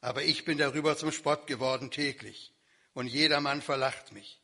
Aber 0.00 0.22
ich 0.22 0.44
bin 0.44 0.58
darüber 0.58 0.96
zum 0.96 1.12
Spott 1.12 1.46
geworden 1.46 1.90
täglich 1.90 2.52
und 2.94 3.06
jedermann 3.06 3.62
verlacht 3.62 4.12
mich. 4.12 4.40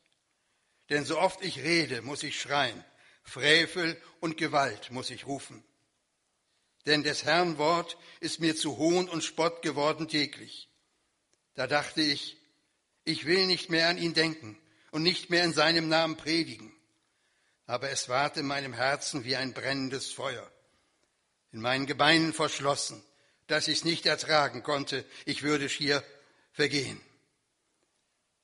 Denn 0.89 1.03
so 1.03 1.19
oft 1.19 1.43
ich 1.43 1.59
rede, 1.59 2.01
muss 2.01 2.23
ich 2.23 2.39
schreien, 2.39 2.83
Frevel 3.23 4.01
und 4.19 4.37
Gewalt 4.37 4.91
muss 4.91 5.09
ich 5.09 5.25
rufen. 5.27 5.63
Denn 6.85 7.03
des 7.03 7.25
Herrn 7.25 7.57
Wort 7.57 7.97
ist 8.19 8.39
mir 8.39 8.55
zu 8.55 8.77
Hohn 8.77 9.09
und 9.09 9.23
Spott 9.23 9.61
geworden 9.61 10.07
täglich. 10.07 10.69
Da 11.55 11.67
dachte 11.67 12.01
ich, 12.01 12.37
ich 13.03 13.25
will 13.25 13.47
nicht 13.47 13.69
mehr 13.69 13.89
an 13.89 13.97
ihn 13.97 14.13
denken 14.13 14.57
und 14.91 15.03
nicht 15.03 15.29
mehr 15.29 15.43
in 15.43 15.53
seinem 15.53 15.89
Namen 15.89 16.15
predigen 16.15 16.71
aber 17.67 17.91
es 17.91 18.07
ward 18.07 18.37
in 18.37 18.47
meinem 18.47 18.73
Herzen 18.73 19.25
wie 19.25 19.35
ein 19.35 19.53
brennendes 19.53 20.11
Feuer, 20.11 20.49
in 21.51 21.59
meinen 21.61 21.85
Gebeinen 21.85 22.33
verschlossen, 22.33 23.03
dass 23.47 23.67
ich 23.67 23.79
es 23.79 23.85
nicht 23.85 24.05
ertragen 24.05 24.63
konnte, 24.63 25.05
ich 25.25 25.43
würde 25.43 25.69
schier 25.69 26.03
vergehen. 26.51 27.01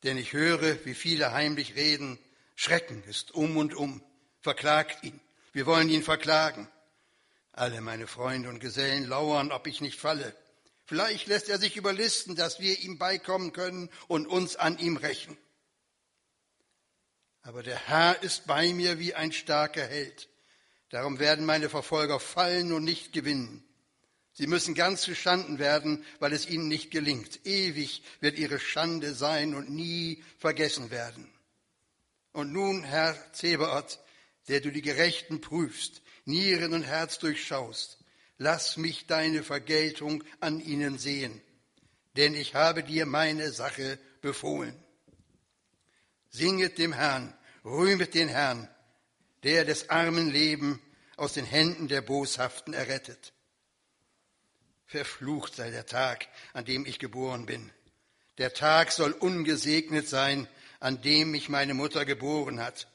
Denn 0.03 0.17
ich 0.17 0.33
höre, 0.33 0.83
wie 0.85 0.95
viele 0.95 1.31
heimlich 1.31 1.75
reden, 1.75 2.19
Schrecken 2.55 3.03
ist 3.05 3.31
um 3.31 3.57
und 3.57 3.73
um, 3.73 4.03
verklagt 4.41 5.03
ihn, 5.03 5.19
wir 5.53 5.65
wollen 5.65 5.89
ihn 5.89 6.03
verklagen. 6.03 6.67
Alle 7.51 7.81
meine 7.81 8.07
Freunde 8.07 8.49
und 8.49 8.59
Gesellen 8.59 9.05
lauern, 9.05 9.51
ob 9.51 9.67
ich 9.67 9.79
nicht 9.79 9.99
falle. 9.99 10.35
Vielleicht 10.85 11.27
lässt 11.27 11.49
er 11.49 11.59
sich 11.59 11.77
überlisten, 11.77 12.35
dass 12.35 12.59
wir 12.59 12.79
ihm 12.79 12.97
beikommen 12.97 13.53
können 13.53 13.89
und 14.07 14.27
uns 14.27 14.55
an 14.55 14.77
ihm 14.79 14.97
rächen. 14.97 15.37
Aber 17.43 17.61
der 17.61 17.77
Herr 17.87 18.23
ist 18.23 18.47
bei 18.47 18.73
mir 18.73 18.99
wie 18.99 19.13
ein 19.13 19.31
starker 19.31 19.85
Held. 19.85 20.29
Darum 20.89 21.19
werden 21.19 21.45
meine 21.45 21.69
Verfolger 21.69 22.19
fallen 22.19 22.71
und 22.71 22.83
nicht 22.83 23.13
gewinnen. 23.13 23.63
Sie 24.34 24.48
müssen 24.48 24.74
ganz 24.74 25.02
zustanden 25.02 25.60
werden, 25.60 26.04
weil 26.19 26.34
es 26.34 26.50
ihnen 26.50 26.67
nicht 26.67 26.89
gelingt. 26.89 27.46
Ewig 27.46 28.02
wird 28.19 28.38
ihre 28.39 28.60
Schande 28.60 29.13
sein 29.13 29.54
und 29.54 29.69
nie 29.69 30.24
vergessen 30.39 30.89
werden. 30.89 31.30
Und 32.32 32.52
nun, 32.52 32.84
Herr 32.84 33.15
Zebaoth, 33.34 34.00
der 34.48 34.60
du 34.60 34.72
die 34.72 34.82
Gerechten 34.82 35.39
prüfst, 35.39 36.02
Nieren 36.26 36.74
und 36.74 36.84
Herz 36.84 37.19
durchschaust, 37.19 38.00
lass 38.38 38.78
mich 38.78 39.06
deine 39.06 39.43
Vergeltung 39.43 40.24
an 40.39 40.60
ihnen 40.60 40.98
sehen, 40.98 41.41
denn 42.17 42.34
ich 42.34 42.56
habe 42.56 42.84
dir 42.84 43.06
meine 43.06 43.52
Sache 43.52 44.00
befohlen. 44.22 44.76
Singet 46.30 46.80
dem 46.80 46.93
Herrn, 46.93 47.34
rühmet 47.63 48.15
den 48.15 48.30
Herrn, 48.30 48.67
der 49.43 49.63
des 49.65 49.89
armen 49.89 50.32
Leben 50.32 50.82
aus 51.17 51.34
den 51.34 51.46
Händen 51.46 51.88
der 51.88 52.02
Boshaften 52.02 52.74
errettet. 52.74 53.34
Verflucht 54.93 55.56
sei 55.56 55.71
der 55.71 55.88
Tag, 55.88 56.27
an 56.53 56.65
dem 56.65 56.86
ich 56.86 56.99
geboren 56.99 57.47
bin. 57.47 57.71
Der 58.38 58.53
Tag 58.53 58.91
soll 58.91 59.12
ungesegnet 59.12 60.08
sein, 60.08 60.47
an 60.79 61.01
dem 61.01 61.32
mich 61.32 61.49
meine 61.49 61.73
Mutter 61.73 62.06
geboren 62.06 62.60
hat. 62.60 62.88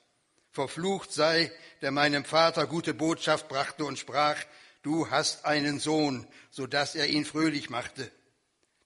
Verflucht 0.52 1.12
sei, 1.12 1.50
der 1.82 1.90
meinem 1.90 2.24
Vater 2.24 2.68
gute 2.68 2.94
Botschaft 2.94 3.48
brachte 3.48 3.84
und 3.84 3.98
sprach, 3.98 4.36
du 4.84 5.10
hast 5.10 5.44
einen 5.44 5.80
Sohn, 5.80 6.28
so 6.52 6.68
dass 6.68 6.94
er 6.94 7.08
ihn 7.08 7.24
fröhlich 7.24 7.68
machte. 7.68 8.08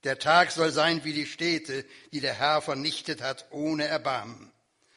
Der 0.03 0.17
Tag 0.17 0.49
soll 0.49 0.71
sein 0.71 1.03
wie 1.03 1.13
die 1.13 1.27
Städte, 1.27 1.85
die 2.13 2.19
der 2.19 2.33
Herr 2.33 2.63
vernichtet 2.63 3.21
hat, 3.21 3.45
ohne 3.51 3.85
Erbarmen. 3.85 4.51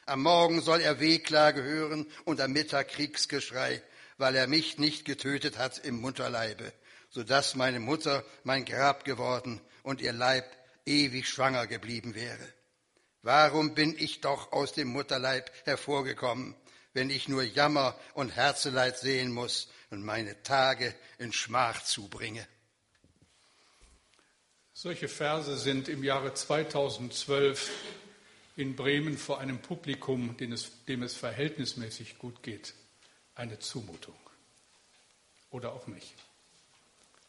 Am 0.07 0.23
Morgen 0.23 0.63
soll 0.63 0.81
er 0.81 0.99
Wehklage 0.99 1.61
hören 1.61 2.07
und 2.25 2.41
am 2.41 2.51
Mittag 2.51 2.87
Kriegsgeschrei, 2.87 3.79
weil 4.17 4.35
er 4.35 4.47
mich 4.47 4.79
nicht 4.79 5.05
getötet 5.05 5.59
hat 5.59 5.77
im 5.85 6.01
Mutterleibe, 6.01 6.73
so 7.17 7.23
dass 7.23 7.55
meine 7.55 7.79
Mutter 7.79 8.23
mein 8.43 8.63
Grab 8.63 9.03
geworden 9.03 9.59
und 9.81 10.01
ihr 10.01 10.13
Leib 10.13 10.45
ewig 10.85 11.27
schwanger 11.27 11.65
geblieben 11.65 12.13
wäre. 12.13 12.53
Warum 13.23 13.73
bin 13.73 13.97
ich 13.97 14.21
doch 14.21 14.51
aus 14.51 14.73
dem 14.73 14.89
Mutterleib 14.89 15.51
hervorgekommen, 15.65 16.53
wenn 16.93 17.09
ich 17.09 17.27
nur 17.27 17.41
Jammer 17.41 17.99
und 18.13 18.35
Herzeleid 18.35 18.99
sehen 18.99 19.31
muss 19.31 19.67
und 19.89 20.05
meine 20.05 20.43
Tage 20.43 20.93
in 21.17 21.33
Schmach 21.33 21.83
zubringe? 21.83 22.47
Solche 24.73 25.07
Verse 25.07 25.57
sind 25.57 25.89
im 25.89 26.03
Jahre 26.03 26.35
2012 26.35 27.71
in 28.57 28.75
Bremen 28.75 29.17
vor 29.17 29.39
einem 29.39 29.57
Publikum, 29.57 30.37
dem 30.37 30.51
es, 30.51 30.85
dem 30.85 31.01
es 31.01 31.15
verhältnismäßig 31.15 32.19
gut 32.19 32.43
geht, 32.43 32.75
eine 33.33 33.57
Zumutung. 33.57 34.13
Oder 35.49 35.73
auch 35.73 35.87
nicht. 35.87 36.13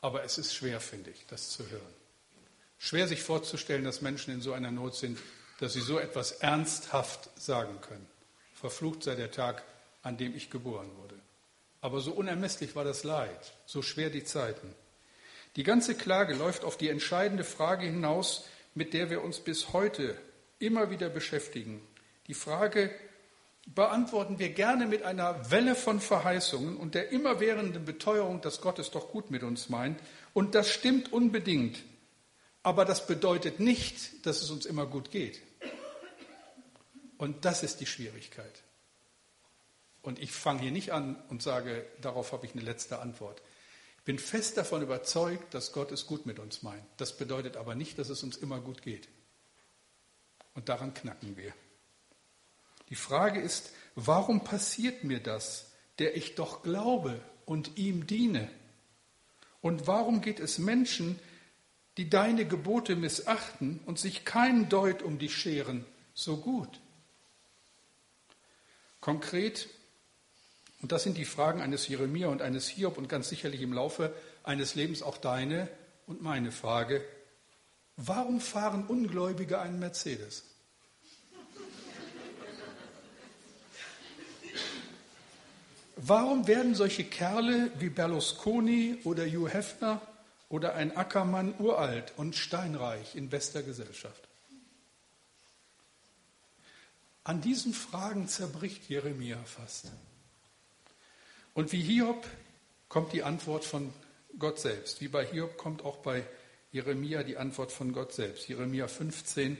Aber 0.01 0.25
es 0.25 0.39
ist 0.39 0.55
schwer, 0.55 0.81
finde 0.81 1.11
ich, 1.11 1.27
das 1.27 1.51
zu 1.51 1.69
hören. 1.69 1.95
Schwer 2.79 3.09
sich 3.09 3.23
vorzustellen, 3.23 3.85
dass 3.85 4.01
Menschen 4.01 4.33
in 4.33 4.41
so 4.41 4.53
einer 4.53 4.71
Not 4.71 4.95
sind, 4.95 5.19
dass 5.59 5.73
sie 5.73 5.81
so 5.81 5.99
etwas 5.99 6.33
ernsthaft 6.33 7.29
sagen 7.41 7.81
können. 7.81 8.07
Verflucht 8.55 9.03
sei 9.03 9.17
der 9.17 9.31
Tag, 9.31 9.65
an 10.03 10.17
dem 10.17 10.35
ich 10.37 10.51
geboren 10.51 10.91
wurde. 10.97 11.17
Aber 11.81 12.01
so 12.01 12.13
unermesslich 12.13 12.77
war 12.77 12.85
das 12.85 13.05
Leid, 13.05 13.53
so 13.67 13.83
schwer 13.83 14.11
die 14.11 14.25
Zeiten. 14.25 14.75
Die 15.57 15.63
ganze 15.63 15.95
Klage 15.95 16.35
läuft 16.35 16.65
auf 16.65 16.77
die 16.77 16.89
entscheidende 16.89 17.45
Frage 17.45 17.87
hinaus, 17.87 18.45
mit 18.75 18.95
der 18.95 19.11
wir 19.11 19.23
uns 19.23 19.41
bis 19.41 19.73
heute 19.73 20.17
immer 20.59 20.91
wieder 20.91 21.09
beschäftigen. 21.09 21.87
Die 22.27 22.35
Frage 22.35 22.95
beantworten 23.75 24.39
wir 24.39 24.51
gerne 24.51 24.87
mit 24.87 25.03
einer 25.03 25.51
Welle 25.51 25.75
von 25.75 26.01
Verheißungen 26.01 26.77
und 26.77 26.95
der 26.95 27.11
immerwährenden 27.11 27.85
Beteuerung, 27.85 28.41
dass 28.41 28.61
Gott 28.61 28.79
es 28.79 28.91
doch 28.91 29.11
gut 29.11 29.31
mit 29.31 29.43
uns 29.43 29.69
meint. 29.69 30.01
Und 30.35 30.55
das 30.55 30.69
stimmt 30.69 31.13
unbedingt. 31.13 31.79
Aber 32.63 32.85
das 32.85 33.07
bedeutet 33.07 33.61
nicht, 33.61 34.27
dass 34.27 34.43
es 34.43 34.51
uns 34.51 34.67
immer 34.67 34.87
gut 34.87 35.11
geht. 35.11 35.41
Und 37.17 37.45
das 37.45 37.63
ist 37.63 37.81
die 37.81 37.87
Schwierigkeit. 37.87 38.63
Und 40.03 40.19
ich 40.19 40.33
fange 40.33 40.63
hier 40.63 40.71
nicht 40.71 40.93
an 40.93 41.17
und 41.29 41.43
sage, 41.43 41.87
darauf 42.01 42.33
habe 42.33 42.47
ich 42.47 42.53
eine 42.53 42.63
letzte 42.63 43.01
Antwort 43.01 43.43
bin 44.09 44.19
fest 44.19 44.57
davon 44.57 44.81
überzeugt, 44.81 45.53
dass 45.53 45.71
Gott 45.71 45.93
es 45.93 46.07
gut 46.07 46.25
mit 46.25 46.39
uns 46.39 46.63
meint. 46.63 46.83
Das 46.97 47.15
bedeutet 47.15 47.59
aber 47.59 47.75
nicht, 47.75 47.99
dass 47.99 48.09
es 48.09 48.23
uns 48.23 48.39
immer 48.39 48.59
gut 48.59 48.81
geht. 48.81 49.07
Und 50.55 50.71
daran 50.71 50.95
knacken 50.95 51.37
wir. 51.37 51.53
Die 52.91 52.95
Frage 52.95 53.41
ist, 53.41 53.73
warum 53.95 54.45
passiert 54.45 55.05
mir 55.05 55.21
das, 55.21 55.73
der 55.99 56.17
ich 56.17 56.35
doch 56.35 56.63
glaube 56.63 57.21
und 57.45 57.77
ihm 57.77 58.07
diene? 58.07 58.51
Und 59.61 59.87
warum 59.87 60.21
geht 60.21 60.41
es 60.41 60.59
Menschen, 60.59 61.19
die 61.97 62.09
deine 62.09 62.47
Gebote 62.47 62.97
missachten 62.97 63.81
und 63.87 63.99
sich 63.99 64.25
keinen 64.25 64.69
Deut 64.69 65.03
um 65.03 65.19
dich 65.19 65.37
scheren, 65.37 65.85
so 66.15 66.37
gut? 66.37 66.81
Konkret 69.01 69.69
und 70.81 70.93
das 70.93 71.03
sind 71.03 71.19
die 71.19 71.25
Fragen 71.25 71.61
eines 71.61 71.89
Jeremia 71.89 72.29
und 72.29 72.43
eines 72.43 72.69
Hiob 72.69 72.99
und 72.99 73.09
ganz 73.09 73.29
sicherlich 73.29 73.63
im 73.63 73.73
Laufe 73.73 74.15
eines 74.45 74.75
Lebens 74.75 75.03
auch 75.03 75.19
deine 75.19 75.69
und 76.07 76.23
meine 76.23 76.53
Frage. 76.53 77.05
Warum 77.97 78.41
fahren 78.41 78.87
Ungläubige 78.87 79.61
einen 79.61 79.81
Mercedes? 79.81 80.45
Warum 86.01 86.47
werden 86.47 86.77
solche 86.77 87.03
Kerle 87.03 87.73
wie 87.81 87.89
Berlusconi 87.89 88.99
oder 89.03 89.27
Hugh 89.27 89.49
Hefner 89.49 90.01
oder 90.49 90.77
ein 90.77 90.97
Ackermann 90.97 91.55
uralt 91.59 92.13
und 92.17 92.37
steinreich 92.37 93.17
in 93.17 93.29
bester 93.29 93.65
Gesellschaft? 93.65 94.29
An 97.25 97.41
diesen 97.41 97.75
Fragen 97.75 98.29
zerbricht 98.29 98.89
Jeremia 98.89 99.39
fast. 99.45 99.91
Und 101.53 101.73
wie 101.73 101.83
Hiob 101.83 102.25
kommt 102.89 103.13
die 103.13 103.25
Antwort 103.25 103.65
von 103.65 103.93
Gott 104.39 104.61
selbst. 104.61 105.01
Wie 105.01 105.09
bei 105.09 105.27
Hiob 105.27 105.57
kommt 105.59 105.85
auch 105.85 105.97
bei 105.97 106.25
Jeremia 106.71 107.25
die 107.25 107.39
Antwort 107.39 107.73
von 107.73 107.93
Gott 107.93 108.13
selbst. 108.13 108.49
Jeremia 108.49 108.87
15, 108.87 109.59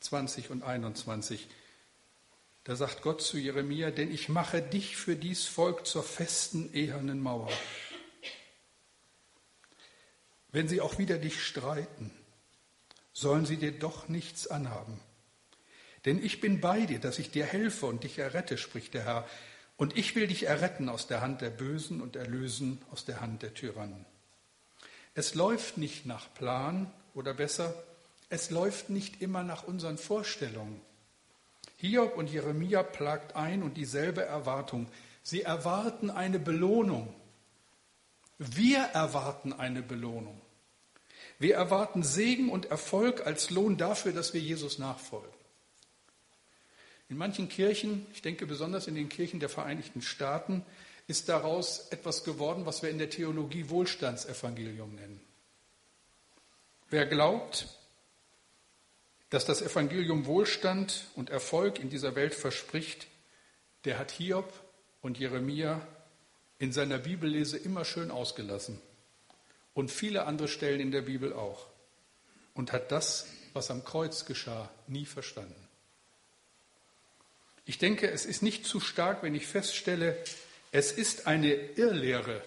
20 0.00 0.50
und 0.50 0.64
21. 0.64 1.46
Da 2.66 2.74
sagt 2.74 3.02
Gott 3.02 3.22
zu 3.22 3.38
Jeremia, 3.38 3.92
denn 3.92 4.12
ich 4.12 4.28
mache 4.28 4.60
dich 4.60 4.96
für 4.96 5.14
dies 5.14 5.44
Volk 5.44 5.86
zur 5.86 6.02
festen, 6.02 6.74
ehernen 6.74 7.20
Mauer. 7.20 7.48
Wenn 10.50 10.66
sie 10.66 10.80
auch 10.80 10.98
wieder 10.98 11.16
dich 11.16 11.44
streiten, 11.44 12.10
sollen 13.12 13.46
sie 13.46 13.56
dir 13.56 13.70
doch 13.70 14.08
nichts 14.08 14.48
anhaben. 14.48 14.98
Denn 16.06 16.20
ich 16.20 16.40
bin 16.40 16.60
bei 16.60 16.86
dir, 16.86 16.98
dass 16.98 17.20
ich 17.20 17.30
dir 17.30 17.44
helfe 17.44 17.86
und 17.86 18.02
dich 18.02 18.18
errette, 18.18 18.58
spricht 18.58 18.94
der 18.94 19.04
Herr. 19.04 19.28
Und 19.76 19.96
ich 19.96 20.16
will 20.16 20.26
dich 20.26 20.46
erretten 20.46 20.88
aus 20.88 21.06
der 21.06 21.20
Hand 21.20 21.42
der 21.42 21.50
Bösen 21.50 22.00
und 22.00 22.16
erlösen 22.16 22.82
aus 22.90 23.04
der 23.04 23.20
Hand 23.20 23.44
der 23.44 23.54
Tyrannen. 23.54 24.04
Es 25.14 25.36
läuft 25.36 25.78
nicht 25.78 26.04
nach 26.04 26.34
Plan 26.34 26.92
oder 27.14 27.32
besser, 27.32 27.80
es 28.28 28.50
läuft 28.50 28.90
nicht 28.90 29.22
immer 29.22 29.44
nach 29.44 29.62
unseren 29.62 29.98
Vorstellungen. 29.98 30.80
Hiob 31.76 32.16
und 32.16 32.30
Jeremia 32.30 32.82
plagt 32.82 33.36
ein 33.36 33.62
und 33.62 33.76
dieselbe 33.76 34.22
Erwartung. 34.22 34.88
Sie 35.22 35.42
erwarten 35.42 36.10
eine 36.10 36.38
Belohnung. 36.38 37.14
Wir 38.38 38.78
erwarten 38.78 39.52
eine 39.52 39.82
Belohnung. 39.82 40.40
Wir 41.38 41.54
erwarten 41.54 42.02
Segen 42.02 42.48
und 42.48 42.66
Erfolg 42.66 43.26
als 43.26 43.50
Lohn 43.50 43.76
dafür, 43.76 44.12
dass 44.12 44.32
wir 44.32 44.40
Jesus 44.40 44.78
nachfolgen. 44.78 45.32
In 47.08 47.18
manchen 47.18 47.48
Kirchen, 47.48 48.06
ich 48.12 48.22
denke 48.22 48.46
besonders 48.46 48.88
in 48.88 48.94
den 48.94 49.08
Kirchen 49.08 49.38
der 49.38 49.48
Vereinigten 49.48 50.02
Staaten, 50.02 50.64
ist 51.06 51.28
daraus 51.28 51.88
etwas 51.90 52.24
geworden, 52.24 52.66
was 52.66 52.82
wir 52.82 52.90
in 52.90 52.98
der 52.98 53.10
Theologie 53.10 53.68
Wohlstandsevangelium 53.68 54.94
nennen. 54.94 55.20
Wer 56.88 57.06
glaubt, 57.06 57.68
dass 59.30 59.44
das 59.44 59.62
Evangelium 59.62 60.26
Wohlstand 60.26 61.06
und 61.16 61.30
Erfolg 61.30 61.78
in 61.78 61.90
dieser 61.90 62.14
Welt 62.14 62.34
verspricht, 62.34 63.06
der 63.84 63.98
hat 63.98 64.10
Hiob 64.10 64.52
und 65.02 65.18
Jeremia 65.18 65.86
in 66.58 66.72
seiner 66.72 66.98
Bibellese 66.98 67.56
immer 67.56 67.84
schön 67.84 68.10
ausgelassen 68.10 68.80
und 69.74 69.90
viele 69.90 70.24
andere 70.24 70.48
Stellen 70.48 70.80
in 70.80 70.90
der 70.90 71.02
Bibel 71.02 71.32
auch 71.32 71.66
und 72.54 72.72
hat 72.72 72.90
das, 72.92 73.26
was 73.52 73.70
am 73.70 73.84
Kreuz 73.84 74.24
geschah, 74.24 74.70
nie 74.86 75.06
verstanden. 75.06 75.54
Ich 77.64 77.78
denke, 77.78 78.10
es 78.10 78.24
ist 78.24 78.42
nicht 78.42 78.64
zu 78.64 78.80
stark, 78.80 79.22
wenn 79.22 79.34
ich 79.34 79.46
feststelle, 79.46 80.16
es 80.72 80.92
ist 80.92 81.26
eine 81.26 81.52
Irrlehre, 81.52 82.42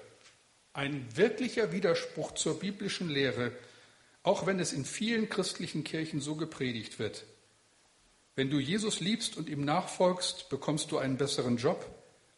ein 0.74 1.06
wirklicher 1.16 1.72
Widerspruch 1.72 2.34
zur 2.34 2.60
biblischen 2.60 3.10
Lehre, 3.10 3.52
auch 4.30 4.46
wenn 4.46 4.60
es 4.60 4.74
in 4.74 4.86
vielen 4.86 5.28
christlichen 5.28 5.84
Kirchen 5.84 6.22
so 6.22 6.36
gepredigt 6.36 7.00
wird. 7.00 7.26
Wenn 8.36 8.52
du 8.52 8.60
Jesus 8.60 9.00
liebst 9.00 9.38
und 9.38 9.50
ihm 9.50 9.66
nachfolgst, 9.66 10.50
bekommst 10.50 10.92
du 10.92 11.00
einen 11.00 11.18
besseren 11.18 11.58
Job, 11.58 11.84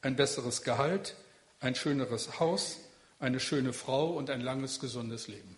ein 0.02 0.16
besseres 0.16 0.64
Gehalt, 0.64 1.18
ein 1.60 1.76
schöneres 1.76 2.40
Haus, 2.40 2.78
eine 3.20 3.42
schöne 3.42 3.74
Frau 3.74 4.12
und 4.12 4.30
ein 4.30 4.40
langes, 4.40 4.80
gesundes 4.80 5.28
Leben. 5.28 5.58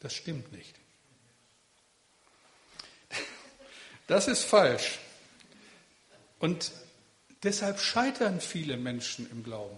Das 0.00 0.14
stimmt 0.14 0.50
nicht. 0.52 0.74
Das 4.06 4.26
ist 4.26 4.44
falsch. 4.44 5.00
Und 6.38 6.72
deshalb 7.42 7.78
scheitern 7.78 8.40
viele 8.40 8.78
Menschen 8.78 9.30
im 9.30 9.44
Glauben. 9.44 9.76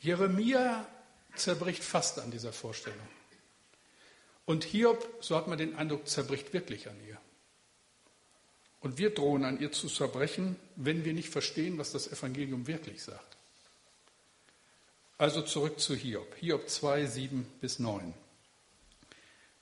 Jeremia 0.00 0.86
zerbricht 1.34 1.82
fast 1.82 2.18
an 2.18 2.30
dieser 2.30 2.52
Vorstellung. 2.52 3.08
Und 4.48 4.64
Hiob, 4.64 5.06
so 5.20 5.36
hat 5.36 5.46
man 5.46 5.58
den 5.58 5.76
Eindruck, 5.76 6.08
zerbricht 6.08 6.54
wirklich 6.54 6.88
an 6.88 6.96
ihr. 7.06 7.18
Und 8.80 8.96
wir 8.96 9.10
drohen 9.10 9.44
an 9.44 9.60
ihr 9.60 9.72
zu 9.72 9.88
zerbrechen, 9.88 10.56
wenn 10.74 11.04
wir 11.04 11.12
nicht 11.12 11.28
verstehen, 11.28 11.76
was 11.76 11.92
das 11.92 12.10
Evangelium 12.10 12.66
wirklich 12.66 13.02
sagt. 13.02 13.36
Also 15.18 15.42
zurück 15.42 15.78
zu 15.78 15.94
Hiob. 15.94 16.34
Hiob 16.36 16.66
2, 16.66 17.04
7 17.04 17.46
bis 17.60 17.78
9. 17.78 18.14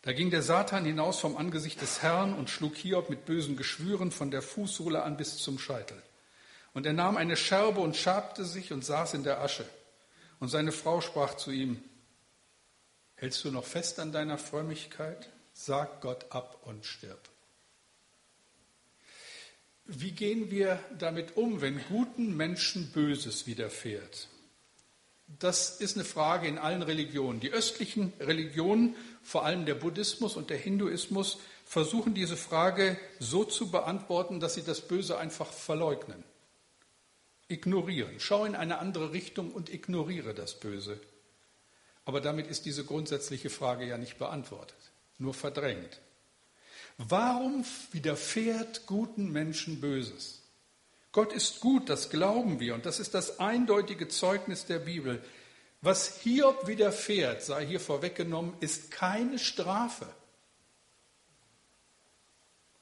Da 0.02 0.12
ging 0.12 0.30
der 0.30 0.42
Satan 0.42 0.84
hinaus 0.84 1.18
vom 1.18 1.36
Angesicht 1.36 1.80
des 1.80 2.02
Herrn 2.02 2.32
und 2.34 2.48
schlug 2.48 2.76
Hiob 2.76 3.10
mit 3.10 3.24
bösen 3.24 3.56
Geschwüren 3.56 4.12
von 4.12 4.30
der 4.30 4.40
Fußsohle 4.40 5.02
an 5.02 5.16
bis 5.16 5.38
zum 5.38 5.58
Scheitel. 5.58 6.00
Und 6.74 6.86
er 6.86 6.92
nahm 6.92 7.16
eine 7.16 7.36
Scherbe 7.36 7.80
und 7.80 7.96
schabte 7.96 8.44
sich 8.44 8.72
und 8.72 8.84
saß 8.84 9.14
in 9.14 9.24
der 9.24 9.40
Asche. 9.40 9.68
Und 10.38 10.46
seine 10.46 10.70
Frau 10.70 11.00
sprach 11.00 11.34
zu 11.34 11.50
ihm, 11.50 11.82
Hältst 13.16 13.44
du 13.44 13.50
noch 13.50 13.64
fest 13.64 13.98
an 13.98 14.12
deiner 14.12 14.36
Frömmigkeit? 14.36 15.30
Sag 15.54 16.02
Gott 16.02 16.26
ab 16.30 16.60
und 16.64 16.84
stirb. 16.84 17.30
Wie 19.86 20.12
gehen 20.12 20.50
wir 20.50 20.78
damit 20.98 21.36
um, 21.36 21.62
wenn 21.62 21.82
guten 21.88 22.36
Menschen 22.36 22.92
Böses 22.92 23.46
widerfährt? 23.46 24.28
Das 25.38 25.80
ist 25.80 25.96
eine 25.96 26.04
Frage 26.04 26.46
in 26.46 26.58
allen 26.58 26.82
Religionen. 26.82 27.40
Die 27.40 27.50
östlichen 27.50 28.12
Religionen, 28.20 28.96
vor 29.22 29.44
allem 29.44 29.64
der 29.64 29.74
Buddhismus 29.74 30.36
und 30.36 30.50
der 30.50 30.58
Hinduismus, 30.58 31.38
versuchen 31.64 32.14
diese 32.14 32.36
Frage 32.36 32.98
so 33.18 33.44
zu 33.44 33.70
beantworten, 33.70 34.40
dass 34.40 34.54
sie 34.54 34.62
das 34.62 34.82
Böse 34.82 35.18
einfach 35.18 35.52
verleugnen, 35.52 36.22
ignorieren. 37.48 38.20
Schau 38.20 38.44
in 38.44 38.54
eine 38.54 38.78
andere 38.78 39.12
Richtung 39.12 39.52
und 39.52 39.72
ignoriere 39.72 40.34
das 40.34 40.60
Böse. 40.60 41.00
Aber 42.06 42.20
damit 42.22 42.46
ist 42.46 42.64
diese 42.64 42.84
grundsätzliche 42.84 43.50
Frage 43.50 43.84
ja 43.84 43.98
nicht 43.98 44.16
beantwortet, 44.16 44.78
nur 45.18 45.34
verdrängt. 45.34 46.00
Warum 46.96 47.64
widerfährt 47.90 48.86
guten 48.86 49.30
Menschen 49.30 49.80
Böses? 49.80 50.40
Gott 51.12 51.32
ist 51.32 51.60
gut, 51.60 51.90
das 51.90 52.08
glauben 52.08 52.60
wir 52.60 52.74
und 52.74 52.86
das 52.86 53.00
ist 53.00 53.12
das 53.14 53.40
eindeutige 53.40 54.08
Zeugnis 54.08 54.66
der 54.66 54.78
Bibel. 54.78 55.22
Was 55.82 56.20
Hiob 56.20 56.68
widerfährt, 56.68 57.42
sei 57.42 57.66
hier 57.66 57.80
vorweggenommen, 57.80 58.54
ist 58.60 58.90
keine 58.90 59.38
Strafe. 59.38 60.06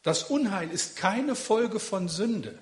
Das 0.03 0.25
Unheil 0.25 0.71
ist 0.71 0.97
keine 0.97 1.35
Folge 1.35 1.81
von 1.81 2.09
Sünde. 2.09 2.59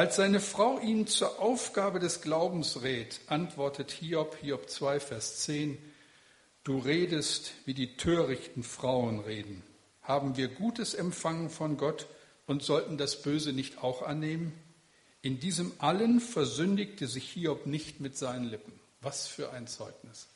Als 0.00 0.16
seine 0.16 0.40
Frau 0.40 0.78
ihn 0.78 1.06
zur 1.06 1.40
Aufgabe 1.40 2.00
des 2.00 2.22
Glaubens 2.22 2.80
rät, 2.80 3.20
antwortet 3.26 3.90
Hiob, 3.90 4.34
Hiob 4.40 4.70
2, 4.70 4.98
Vers 4.98 5.40
10, 5.40 5.76
Du 6.64 6.78
redest, 6.78 7.52
wie 7.66 7.74
die 7.74 7.98
törichten 7.98 8.62
Frauen 8.62 9.20
reden 9.20 9.62
haben 10.10 10.38
wir 10.38 10.48
Gutes 10.48 10.94
empfangen 10.94 11.50
von 11.50 11.76
Gott 11.76 12.06
und 12.46 12.62
sollten 12.62 12.96
das 12.96 13.20
Böse 13.20 13.52
nicht 13.52 13.84
auch 13.84 14.00
annehmen? 14.00 14.58
In 15.20 15.38
diesem 15.38 15.72
allen 15.76 16.18
versündigte 16.18 17.06
sich 17.06 17.30
Hiob 17.30 17.66
nicht 17.66 18.00
mit 18.00 18.16
seinen 18.16 18.46
Lippen. 18.46 18.72
Was 19.02 19.26
für 19.26 19.52
ein 19.52 19.66
Zeugnis. 19.66 20.28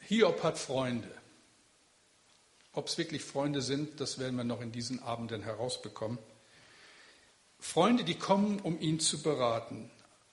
Hiob 0.00 0.42
hat 0.42 0.58
Freunde. 0.58 1.21
Ob 2.72 2.88
es 2.88 2.96
wirklich 2.96 3.22
Freunde 3.22 3.60
sind, 3.60 4.00
das 4.00 4.18
werden 4.18 4.36
wir 4.36 4.44
noch 4.44 4.60
in 4.60 4.72
diesen 4.72 5.02
Abenden 5.02 5.42
herausbekommen. 5.42 6.18
Freunde, 7.58 8.02
die 8.04 8.14
kommen, 8.14 8.60
um 8.60 8.80
ihn 8.80 8.98
zu 8.98 9.22
beraten. 9.22 9.90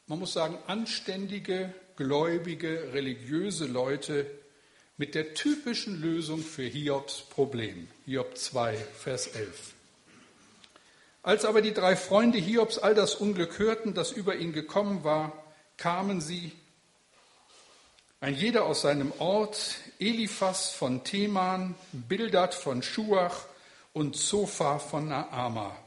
Man 0.07 0.19
muss 0.19 0.33
sagen, 0.33 0.57
anständige, 0.67 1.73
gläubige, 1.95 2.93
religiöse 2.93 3.67
Leute, 3.67 4.25
mit 4.97 5.15
der 5.15 5.33
typischen 5.33 6.01
Lösung 6.01 6.41
für 6.41 6.63
Hiobs 6.63 7.21
Problem. 7.29 7.87
Hiob 8.05 8.37
2, 8.37 8.75
Vers 8.75 9.27
11. 9.27 9.73
Als 11.21 11.45
aber 11.45 11.61
die 11.61 11.73
drei 11.73 11.95
Freunde 11.95 12.37
Hiobs 12.37 12.77
all 12.77 12.95
das 12.95 13.15
Unglück 13.15 13.59
hörten, 13.59 13.93
das 13.93 14.11
über 14.11 14.35
ihn 14.35 14.51
gekommen 14.51 15.03
war, 15.03 15.31
kamen 15.77 16.19
sie, 16.19 16.51
ein 18.21 18.35
jeder 18.35 18.65
aus 18.65 18.81
seinem 18.81 19.13
Ort, 19.19 19.77
Eliphas 19.99 20.71
von 20.71 21.03
Teman, 21.03 21.75
Bildad 21.91 22.53
von 22.53 22.83
Schuach 22.83 23.45
und 23.93 24.15
Zophar 24.15 24.79
von 24.79 25.07
Naama. 25.07 25.77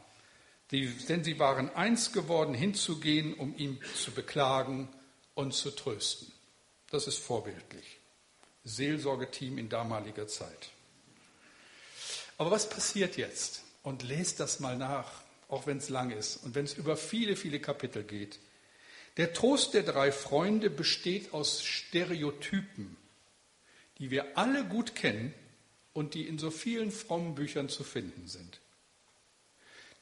Denn 0.71 1.23
sie 1.23 1.39
waren 1.39 1.69
eins 1.75 2.13
geworden, 2.13 2.55
hinzugehen, 2.55 3.35
um 3.35 3.55
ihn 3.59 3.79
zu 3.95 4.11
beklagen 4.13 4.89
und 5.35 5.53
zu 5.53 5.71
trösten. 5.71 6.33
Das 6.91 7.07
ist 7.07 7.19
vorbildlich. 7.19 7.99
Seelsorgeteam 8.65 9.59
in 9.59 9.69
damaliger 9.69 10.27
Zeit. 10.27 10.71
Aber 12.39 12.51
was 12.51 12.69
passiert 12.69 13.17
jetzt? 13.17 13.63
Und 13.83 14.03
lest 14.03 14.41
das 14.41 14.61
mal 14.61 14.77
nach, 14.77 15.23
auch 15.49 15.67
wenn 15.67 15.79
es 15.79 15.91
lang 15.91 16.11
ist 16.11 16.37
und 16.45 16.55
wenn 16.55 16.65
es 16.65 16.75
über 16.75 16.97
viele, 16.97 17.37
viele 17.37 17.61
Kapitel 17.61 18.05
geht. 18.05 18.39
Der 19.19 19.35
Trost 19.35 19.75
der 19.75 19.83
drei 19.83 20.11
Freunde 20.11 20.71
besteht 20.71 21.35
aus 21.35 21.63
Stereotypen, 21.63 22.97
die 23.99 24.11
wir 24.11 24.39
alle 24.39 24.65
gut 24.65 24.95
kennen 24.95 25.35
und 25.93 26.15
die 26.15 26.27
in 26.27 26.39
so 26.39 26.51
vielen 26.51 26.91
frommen 26.91 27.35
Büchern 27.35 27.69
zu 27.69 27.85
finden 27.85 28.27
sind. 28.27 28.61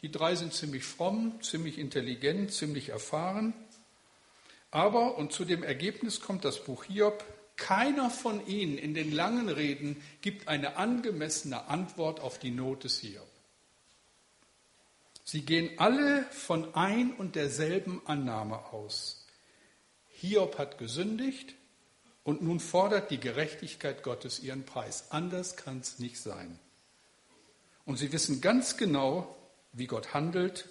Die 0.02 0.10
drei 0.10 0.34
sind 0.34 0.54
ziemlich 0.54 0.84
fromm, 0.84 1.42
ziemlich 1.42 1.78
intelligent, 1.78 2.52
ziemlich 2.52 2.90
erfahren. 2.90 3.52
Aber, 4.70 5.18
und 5.18 5.32
zu 5.32 5.44
dem 5.44 5.62
Ergebnis 5.62 6.20
kommt 6.20 6.44
das 6.44 6.64
Buch 6.64 6.84
Hiob, 6.84 7.24
keiner 7.56 8.08
von 8.08 8.46
ihnen 8.46 8.78
in 8.78 8.94
den 8.94 9.12
langen 9.12 9.48
Reden 9.48 10.02
gibt 10.22 10.48
eine 10.48 10.76
angemessene 10.76 11.66
Antwort 11.66 12.20
auf 12.20 12.38
die 12.38 12.50
Not 12.50 12.84
des 12.84 13.00
Hiob. 13.00 13.29
Sie 15.30 15.42
gehen 15.42 15.78
alle 15.78 16.24
von 16.32 16.74
ein 16.74 17.14
und 17.14 17.36
derselben 17.36 18.04
Annahme 18.04 18.64
aus. 18.72 19.24
Hiob 20.08 20.58
hat 20.58 20.76
gesündigt 20.76 21.54
und 22.24 22.42
nun 22.42 22.58
fordert 22.58 23.12
die 23.12 23.20
Gerechtigkeit 23.20 24.02
Gottes 24.02 24.40
ihren 24.40 24.64
Preis. 24.64 25.12
Anders 25.12 25.56
kann 25.56 25.78
es 25.78 26.00
nicht 26.00 26.18
sein. 26.18 26.58
Und 27.84 27.96
sie 27.96 28.10
wissen 28.10 28.40
ganz 28.40 28.76
genau, 28.76 29.36
wie 29.72 29.86
Gott 29.86 30.14
handelt 30.14 30.68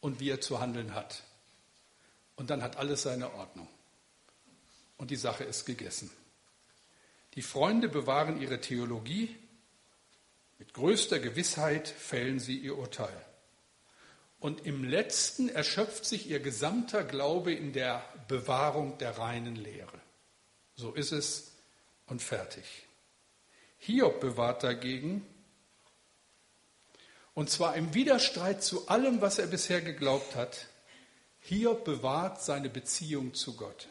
und 0.00 0.18
wie 0.18 0.30
er 0.30 0.40
zu 0.40 0.58
handeln 0.58 0.92
hat. 0.96 1.22
Und 2.34 2.50
dann 2.50 2.64
hat 2.64 2.78
alles 2.78 3.02
seine 3.02 3.32
Ordnung. 3.34 3.68
Und 4.96 5.12
die 5.12 5.16
Sache 5.16 5.44
ist 5.44 5.66
gegessen. 5.66 6.10
Die 7.34 7.42
Freunde 7.42 7.88
bewahren 7.88 8.40
ihre 8.40 8.60
Theologie, 8.60 9.36
mit 10.58 10.74
größter 10.74 11.20
Gewissheit 11.20 11.86
fällen 11.86 12.40
sie 12.40 12.58
ihr 12.58 12.76
Urteil. 12.76 13.29
Und 14.40 14.66
im 14.66 14.84
letzten 14.84 15.50
erschöpft 15.50 16.06
sich 16.06 16.28
ihr 16.28 16.40
gesamter 16.40 17.04
Glaube 17.04 17.52
in 17.52 17.72
der 17.72 18.02
Bewahrung 18.26 18.96
der 18.98 19.18
reinen 19.18 19.54
Lehre. 19.54 20.00
So 20.74 20.92
ist 20.92 21.12
es 21.12 21.52
und 22.06 22.22
fertig. 22.22 22.64
Hiob 23.78 24.20
bewahrt 24.20 24.62
dagegen, 24.62 25.26
und 27.34 27.48
zwar 27.48 27.76
im 27.76 27.94
Widerstreit 27.94 28.62
zu 28.62 28.88
allem, 28.88 29.20
was 29.20 29.38
er 29.38 29.46
bisher 29.46 29.80
geglaubt 29.80 30.34
hat, 30.34 30.66
Hiob 31.40 31.84
bewahrt 31.84 32.42
seine 32.42 32.68
Beziehung 32.68 33.34
zu 33.34 33.56
Gott. 33.56 33.88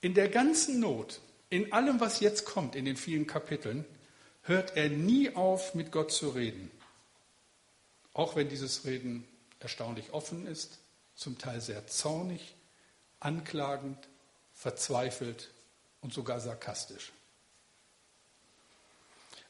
In 0.00 0.14
der 0.14 0.28
ganzen 0.28 0.80
Not, 0.80 1.20
in 1.48 1.72
allem, 1.72 2.00
was 2.00 2.20
jetzt 2.20 2.44
kommt, 2.44 2.74
in 2.74 2.86
den 2.86 2.96
vielen 2.96 3.26
Kapiteln, 3.26 3.84
hört 4.42 4.76
er 4.76 4.88
nie 4.88 5.34
auf, 5.36 5.74
mit 5.74 5.92
Gott 5.92 6.12
zu 6.12 6.30
reden. 6.30 6.70
Auch 8.12 8.36
wenn 8.36 8.48
dieses 8.48 8.84
Reden 8.84 9.26
erstaunlich 9.60 10.12
offen 10.12 10.46
ist, 10.46 10.78
zum 11.14 11.38
Teil 11.38 11.60
sehr 11.60 11.86
zornig, 11.86 12.54
anklagend, 13.20 13.98
verzweifelt 14.54 15.50
und 16.00 16.12
sogar 16.12 16.40
sarkastisch. 16.40 17.12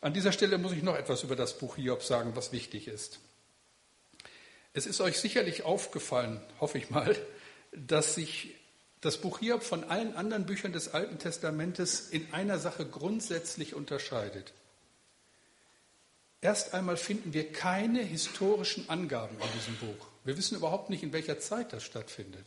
An 0.01 0.14
dieser 0.14 0.33
Stelle 0.33 0.59
muss 0.59 0.73
ich 0.73 0.83
noch 0.83 0.96
etwas 0.96 1.23
über 1.23 1.37
das 1.37 1.59
Buch 1.59 1.77
Hiob 1.77 2.03
sagen, 2.03 2.35
was 2.35 2.53
wichtig 2.53 2.88
ist. 2.88 3.20
Es 4.73 4.87
ist 4.87 5.01
euch 5.01 5.18
sicherlich 5.18 5.64
aufgefallen, 5.64 6.40
hoffe 6.61 6.79
ich 6.79 6.90
mal, 6.90 7.16
dass 7.73 8.14
sich 8.14 8.55
das 9.01 9.18
Buch 9.18 9.38
Hiob 9.38 9.62
von 9.62 9.85
allen 9.85 10.14
anderen 10.14 10.46
Büchern 10.46 10.73
des 10.73 10.92
Alten 10.92 11.18
Testamentes 11.18 12.09
in 12.09 12.33
einer 12.33 12.59
Sache 12.59 12.87
grundsätzlich 12.87 13.75
unterscheidet. 13.75 14.53
Erst 16.42 16.72
einmal 16.72 16.96
finden 16.96 17.35
wir 17.35 17.53
keine 17.53 18.03
historischen 18.03 18.88
Angaben 18.88 19.37
in 19.37 19.59
diesem 19.59 19.76
Buch. 19.76 20.07
Wir 20.24 20.37
wissen 20.37 20.57
überhaupt 20.57 20.88
nicht, 20.88 21.03
in 21.03 21.12
welcher 21.12 21.38
Zeit 21.38 21.72
das 21.72 21.83
stattfindet. 21.83 22.46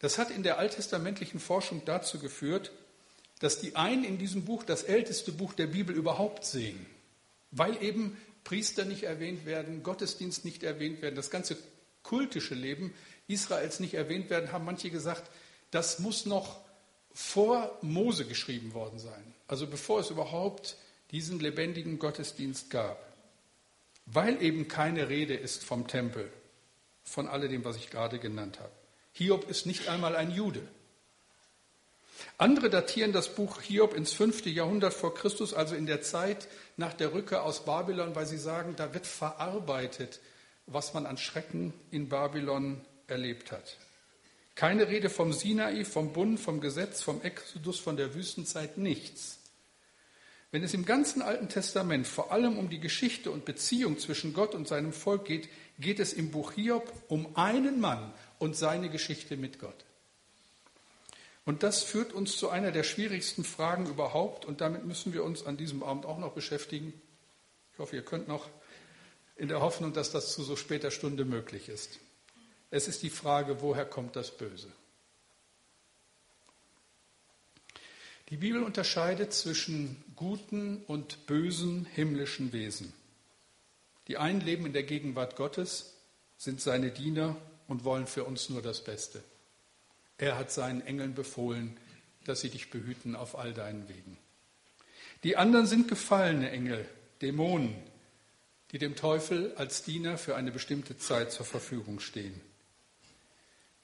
Das 0.00 0.18
hat 0.18 0.30
in 0.30 0.42
der 0.42 0.58
alttestamentlichen 0.58 1.40
Forschung 1.40 1.82
dazu 1.86 2.18
geführt, 2.18 2.72
dass 3.40 3.58
die 3.58 3.74
einen 3.76 4.04
in 4.04 4.18
diesem 4.18 4.44
Buch 4.44 4.62
das 4.62 4.82
älteste 4.82 5.32
Buch 5.32 5.54
der 5.54 5.66
Bibel 5.66 5.96
überhaupt 5.96 6.44
sehen, 6.44 6.86
weil 7.50 7.82
eben 7.82 8.16
Priester 8.44 8.84
nicht 8.84 9.04
erwähnt 9.04 9.46
werden, 9.46 9.82
Gottesdienst 9.82 10.44
nicht 10.44 10.62
erwähnt 10.62 11.00
werden, 11.00 11.14
das 11.14 11.30
ganze 11.30 11.56
kultische 12.02 12.54
Leben 12.54 12.92
Israels 13.26 13.80
nicht 13.80 13.94
erwähnt 13.94 14.28
werden, 14.28 14.52
haben 14.52 14.66
manche 14.66 14.90
gesagt, 14.90 15.30
das 15.70 15.98
muss 15.98 16.26
noch 16.26 16.60
vor 17.14 17.78
Mose 17.80 18.26
geschrieben 18.26 18.74
worden 18.74 18.98
sein, 18.98 19.34
also 19.48 19.66
bevor 19.66 20.00
es 20.00 20.10
überhaupt 20.10 20.76
diesen 21.10 21.40
lebendigen 21.40 21.98
Gottesdienst 21.98 22.70
gab, 22.70 22.98
weil 24.06 24.42
eben 24.42 24.68
keine 24.68 25.08
Rede 25.08 25.34
ist 25.34 25.64
vom 25.64 25.86
Tempel, 25.86 26.30
von 27.02 27.28
alledem, 27.28 27.64
was 27.64 27.76
ich 27.76 27.90
gerade 27.90 28.18
genannt 28.18 28.58
habe. 28.60 28.72
Hiob 29.12 29.48
ist 29.48 29.66
nicht 29.66 29.88
einmal 29.88 30.16
ein 30.16 30.30
Jude. 30.30 30.66
Andere 32.36 32.68
datieren 32.68 33.12
das 33.12 33.34
Buch 33.34 33.60
Hiob 33.60 33.94
ins 33.94 34.12
fünfte 34.12 34.50
Jahrhundert 34.50 34.94
vor 34.94 35.14
Christus, 35.14 35.54
also 35.54 35.74
in 35.74 35.86
der 35.86 36.02
Zeit 36.02 36.48
nach 36.76 36.92
der 36.92 37.12
Rückkehr 37.12 37.44
aus 37.44 37.64
Babylon, 37.64 38.14
weil 38.14 38.26
sie 38.26 38.38
sagen, 38.38 38.74
da 38.76 38.92
wird 38.92 39.06
verarbeitet, 39.06 40.20
was 40.66 40.94
man 40.94 41.06
an 41.06 41.16
Schrecken 41.16 41.72
in 41.90 42.08
Babylon 42.08 42.80
erlebt 43.06 43.52
hat. 43.52 43.76
Keine 44.54 44.88
Rede 44.88 45.10
vom 45.10 45.32
Sinai, 45.32 45.84
vom 45.84 46.12
Bund, 46.12 46.40
vom 46.40 46.60
Gesetz, 46.60 47.02
vom 47.02 47.22
Exodus, 47.22 47.78
von 47.78 47.96
der 47.96 48.14
Wüstenzeit, 48.14 48.78
nichts. 48.78 49.38
Wenn 50.54 50.62
es 50.62 50.72
im 50.72 50.84
ganzen 50.84 51.20
Alten 51.20 51.48
Testament 51.48 52.06
vor 52.06 52.30
allem 52.30 52.58
um 52.58 52.70
die 52.70 52.78
Geschichte 52.78 53.32
und 53.32 53.44
Beziehung 53.44 53.98
zwischen 53.98 54.32
Gott 54.32 54.54
und 54.54 54.68
seinem 54.68 54.92
Volk 54.92 55.24
geht, 55.24 55.48
geht 55.80 55.98
es 55.98 56.12
im 56.12 56.30
Buch 56.30 56.52
Hiob 56.52 56.92
um 57.08 57.34
einen 57.34 57.80
Mann 57.80 58.14
und 58.38 58.54
seine 58.54 58.88
Geschichte 58.88 59.36
mit 59.36 59.58
Gott. 59.58 59.84
Und 61.44 61.64
das 61.64 61.82
führt 61.82 62.12
uns 62.12 62.36
zu 62.36 62.50
einer 62.50 62.70
der 62.70 62.84
schwierigsten 62.84 63.42
Fragen 63.42 63.86
überhaupt 63.86 64.44
und 64.44 64.60
damit 64.60 64.84
müssen 64.84 65.12
wir 65.12 65.24
uns 65.24 65.44
an 65.44 65.56
diesem 65.56 65.82
Abend 65.82 66.06
auch 66.06 66.18
noch 66.18 66.34
beschäftigen. 66.34 66.94
Ich 67.72 67.80
hoffe, 67.80 67.96
ihr 67.96 68.04
könnt 68.04 68.28
noch 68.28 68.48
in 69.34 69.48
der 69.48 69.60
Hoffnung, 69.60 69.92
dass 69.92 70.12
das 70.12 70.34
zu 70.34 70.44
so 70.44 70.54
später 70.54 70.92
Stunde 70.92 71.24
möglich 71.24 71.68
ist. 71.68 71.98
Es 72.70 72.86
ist 72.86 73.02
die 73.02 73.10
Frage, 73.10 73.60
woher 73.60 73.86
kommt 73.86 74.14
das 74.14 74.30
Böse? 74.30 74.70
Die 78.30 78.36
Bibel 78.38 78.62
unterscheidet 78.62 79.32
zwischen 79.32 80.02
guten 80.16 80.82
und 80.86 81.26
bösen 81.26 81.84
himmlischen 81.84 82.52
Wesen. 82.52 82.92
Die 84.08 84.16
einen 84.16 84.40
leben 84.40 84.66
in 84.66 84.72
der 84.72 84.82
Gegenwart 84.82 85.36
Gottes, 85.36 85.94
sind 86.36 86.60
seine 86.60 86.90
Diener 86.90 87.36
und 87.68 87.84
wollen 87.84 88.06
für 88.06 88.24
uns 88.24 88.48
nur 88.48 88.62
das 88.62 88.82
Beste. 88.82 89.22
Er 90.18 90.38
hat 90.38 90.50
seinen 90.50 90.80
Engeln 90.80 91.14
befohlen, 91.14 91.76
dass 92.24 92.40
sie 92.40 92.50
dich 92.50 92.70
behüten 92.70 93.16
auf 93.16 93.36
all 93.38 93.52
deinen 93.52 93.88
Wegen. 93.88 94.18
Die 95.22 95.36
anderen 95.36 95.66
sind 95.66 95.88
gefallene 95.88 96.50
Engel, 96.50 96.86
Dämonen, 97.22 97.74
die 98.72 98.78
dem 98.78 98.96
Teufel 98.96 99.54
als 99.56 99.82
Diener 99.82 100.18
für 100.18 100.36
eine 100.36 100.50
bestimmte 100.50 100.96
Zeit 100.98 101.32
zur 101.32 101.46
Verfügung 101.46 102.00
stehen. 102.00 102.40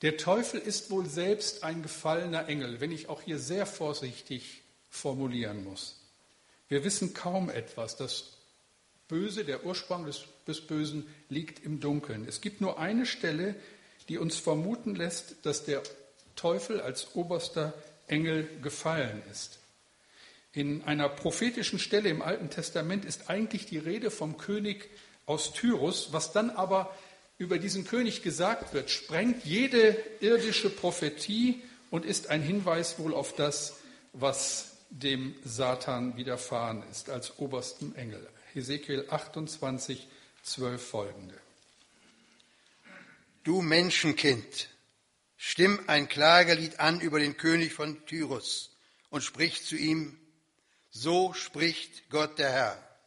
Der 0.03 0.17
Teufel 0.17 0.61
ist 0.61 0.91
wohl 0.91 1.07
selbst 1.07 1.63
ein 1.63 1.83
gefallener 1.83 2.49
Engel, 2.49 2.81
wenn 2.81 2.93
ich 2.93 3.09
auch 3.09 3.21
hier 3.23 3.39
sehr 3.39 3.67
vorsichtig 3.67 4.63
formulieren 4.89 5.63
muss. 5.65 5.97
Wir 6.69 6.85
wissen 6.85 7.13
kaum 7.13 7.51
etwas. 7.51 7.97
Das 7.97 8.33
Böse, 9.09 9.45
der 9.45 9.67
Ursprung 9.67 10.07
des, 10.07 10.23
des, 10.47 10.63
Bösen 10.63 11.07
liegt 11.29 11.65
im 11.65 11.81
Dunkeln. 11.81 12.27
Es 12.27 12.41
gibt 12.41 12.61
nur 12.61 12.79
eine 12.79 13.05
Stelle, 13.07 13.57
die 14.09 14.19
uns 14.19 14.37
vermuten 14.37 14.95
lässt, 14.95 15.45
dass 15.45 15.65
der 15.65 15.83
Teufel 16.37 16.81
als 16.81 17.15
oberster 17.15 17.75
Engel 18.07 18.49
gefallen 18.63 19.23
ist. 19.31 19.59
In 20.53 20.83
einer 20.85 21.09
prophetischen 21.09 21.79
Stelle 21.79 22.09
im 22.09 22.23
Alten 22.23 22.51
Testament 22.51 23.05
ist 23.05 23.29
eigentlich 23.29 23.67
die 23.67 23.79
Rede 23.79 24.11
vom 24.11 24.39
König 24.39 24.89
aus 25.27 25.53
Tyrus, 25.53 26.13
was 26.13 26.33
dann 26.33 26.51
aber 26.51 26.97
über 27.41 27.59
diesen 27.59 27.87
König 27.87 28.23
gesagt 28.23 28.75
wird, 28.75 28.91
sprengt 28.91 29.47
jede 29.47 29.97
irdische 30.21 30.69
Prophetie 30.69 31.63
und 31.91 32.05
ist 32.05 32.29
ein 32.29 32.43
Hinweis 32.43 32.99
wohl 32.99 33.15
auf 33.15 33.35
das, 33.35 33.79
was 34.13 34.77
dem 34.91 35.35
Satan 35.43 36.19
widerfahren 36.19 36.83
ist 36.91 37.09
als 37.09 37.39
oberstem 37.39 37.95
Engel. 37.95 38.29
Hesekiel 38.53 39.07
28, 39.09 40.07
12 40.43 40.87
folgende. 40.87 41.35
Du 43.43 43.63
Menschenkind, 43.63 44.69
stimm 45.39 45.81
ein 45.87 46.11
Klagelied 46.11 46.79
an 46.79 47.01
über 47.01 47.21
den 47.21 47.39
König 47.39 47.73
von 47.73 48.05
Tyrus 48.05 48.77
und 49.09 49.23
sprich 49.23 49.65
zu 49.65 49.77
ihm, 49.77 50.21
so 50.91 51.33
spricht 51.33 52.11
Gott 52.11 52.39
der 52.39 52.51
Herr. 52.51 52.99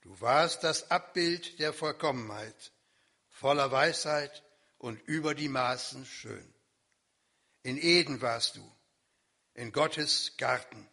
Du 0.00 0.18
warst 0.18 0.64
das 0.64 0.90
Abbild 0.90 1.58
der 1.58 1.74
Vollkommenheit, 1.74 2.72
voller 3.38 3.70
Weisheit 3.70 4.42
und 4.78 5.00
über 5.06 5.34
die 5.34 5.48
Maßen 5.48 6.04
schön. 6.04 6.54
In 7.62 7.78
Eden 7.80 8.20
warst 8.20 8.56
du, 8.56 8.72
in 9.54 9.70
Gottes 9.70 10.36
Garten, 10.38 10.88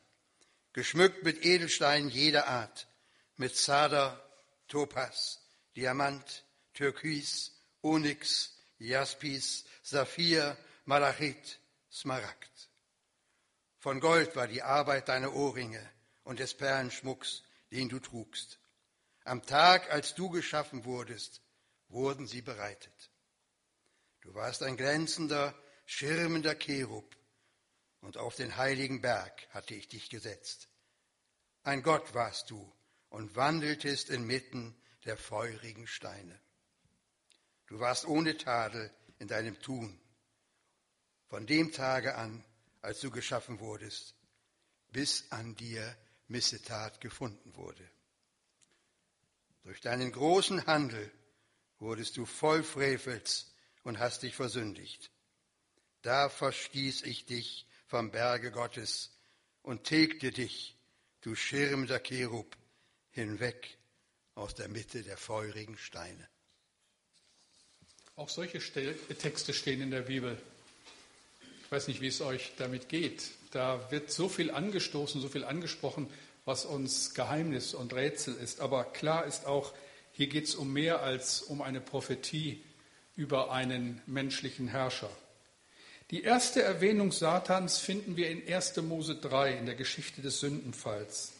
geschmückt 0.73 1.23
mit 1.23 1.43
Edelsteinen 1.43 2.09
jeder 2.09 2.47
Art, 2.47 2.87
mit 3.35 3.55
Zader, 3.55 4.21
Topas, 4.67 5.41
Diamant, 5.75 6.45
Türkis, 6.73 7.51
Onyx, 7.81 8.53
Jaspis, 8.77 9.65
Saphir, 9.81 10.55
Malachit, 10.85 11.59
Smaragd. 11.91 12.69
Von 13.79 13.99
Gold 13.99 14.35
war 14.35 14.47
die 14.47 14.61
Arbeit 14.61 15.09
deiner 15.09 15.33
Ohrringe 15.33 15.81
und 16.23 16.39
des 16.39 16.53
Perlenschmucks, 16.53 17.41
den 17.71 17.89
du 17.89 17.99
trugst. 17.99 18.59
Am 19.23 19.43
Tag, 19.43 19.91
als 19.91 20.13
du 20.13 20.29
geschaffen 20.29 20.85
wurdest, 20.85 21.41
wurden 21.89 22.27
sie 22.27 22.41
bereitet. 22.41 23.11
Du 24.21 24.33
warst 24.33 24.63
ein 24.63 24.77
glänzender, 24.77 25.53
schirmender 25.85 26.55
Cherub, 26.55 27.15
und 28.01 28.17
auf 28.17 28.35
den 28.35 28.55
heiligen 28.55 29.01
Berg 29.01 29.47
hatte 29.49 29.73
ich 29.73 29.87
dich 29.87 30.09
gesetzt. 30.09 30.69
Ein 31.63 31.81
Gott 31.81 32.13
warst 32.13 32.51
du 32.51 32.71
und 33.09 33.35
wandeltest 33.35 34.09
inmitten 34.09 34.75
der 35.05 35.17
feurigen 35.17 35.87
Steine. 35.87 36.39
Du 37.67 37.79
warst 37.79 38.05
ohne 38.05 38.37
Tadel 38.37 38.93
in 39.17 39.27
deinem 39.27 39.59
Tun. 39.59 39.99
Von 41.29 41.47
dem 41.47 41.71
Tage 41.71 42.15
an, 42.15 42.45
als 42.81 42.99
du 42.99 43.09
geschaffen 43.09 43.59
wurdest, 43.59 44.15
bis 44.91 45.31
an 45.31 45.55
dir 45.55 45.97
Missetat 46.27 47.01
gefunden 47.01 47.55
wurde. 47.55 47.89
Durch 49.63 49.81
deinen 49.81 50.11
großen 50.11 50.67
Handel 50.67 51.11
wurdest 51.79 52.17
du 52.17 52.25
voll 52.25 52.63
Frevels 52.63 53.53
und 53.83 53.99
hast 53.99 54.23
dich 54.23 54.35
versündigt. 54.35 55.11
Da 56.01 56.29
verstieß 56.29 57.03
ich 57.03 57.25
dich 57.25 57.67
vom 57.87 58.11
Berge 58.11 58.51
Gottes 58.51 59.17
und 59.61 59.83
tilgte 59.83 60.31
dich, 60.31 60.75
du 61.21 61.35
schirmender 61.35 61.99
Cherub, 61.99 62.55
hinweg 63.11 63.77
aus 64.35 64.53
der 64.53 64.67
Mitte 64.67 65.01
der 65.01 65.17
feurigen 65.17 65.77
Steine. 65.77 66.27
Auch 68.17 68.29
solche 68.29 68.59
Texte 68.59 69.53
stehen 69.53 69.81
in 69.81 69.91
der 69.91 70.03
Bibel. 70.03 70.37
Ich 71.63 71.71
weiß 71.71 71.87
nicht, 71.87 72.01
wie 72.01 72.07
es 72.07 72.21
euch 72.21 72.53
damit 72.57 72.87
geht. 72.89 73.31
Da 73.51 73.89
wird 73.91 74.11
so 74.11 74.29
viel 74.29 74.51
angestoßen, 74.51 75.19
so 75.21 75.27
viel 75.27 75.43
angesprochen, 75.43 76.09
was 76.45 76.65
uns 76.65 77.13
Geheimnis 77.13 77.73
und 77.73 77.93
Rätsel 77.93 78.35
ist. 78.35 78.59
Aber 78.59 78.83
klar 78.85 79.25
ist 79.25 79.45
auch, 79.45 79.73
hier 80.15 80.27
geht 80.27 80.45
es 80.47 80.55
um 80.55 80.71
mehr 80.71 81.01
als 81.01 81.41
um 81.41 81.61
eine 81.61 81.81
Prophetie 81.81 82.63
über 83.17 83.51
einen 83.51 84.01
menschlichen 84.05 84.69
Herrscher. 84.69 85.09
Die 86.09 86.23
erste 86.23 86.61
Erwähnung 86.61 87.11
Satans 87.11 87.79
finden 87.79 88.15
wir 88.15 88.29
in 88.29 88.41
1. 88.47 88.77
Mose 88.77 89.15
3 89.15 89.57
in 89.57 89.65
der 89.65 89.75
Geschichte 89.75 90.21
des 90.21 90.39
Sündenfalls. 90.39 91.33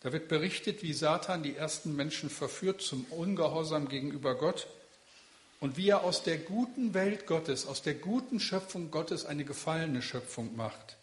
Da 0.00 0.12
wird 0.12 0.28
berichtet, 0.28 0.82
wie 0.82 0.92
Satan 0.92 1.42
die 1.42 1.56
ersten 1.56 1.96
Menschen 1.96 2.28
verführt 2.28 2.82
zum 2.82 3.04
Ungehorsam 3.06 3.88
gegenüber 3.88 4.34
Gott 4.36 4.66
und 5.58 5.78
wie 5.78 5.88
er 5.88 6.04
aus 6.04 6.22
der 6.22 6.36
guten 6.36 6.92
Welt 6.92 7.26
Gottes, 7.26 7.66
aus 7.66 7.80
der 7.80 7.94
guten 7.94 8.38
Schöpfung 8.38 8.90
Gottes 8.90 9.24
eine 9.24 9.46
gefallene 9.46 10.02
Schöpfung 10.02 10.54
macht. 10.56 10.98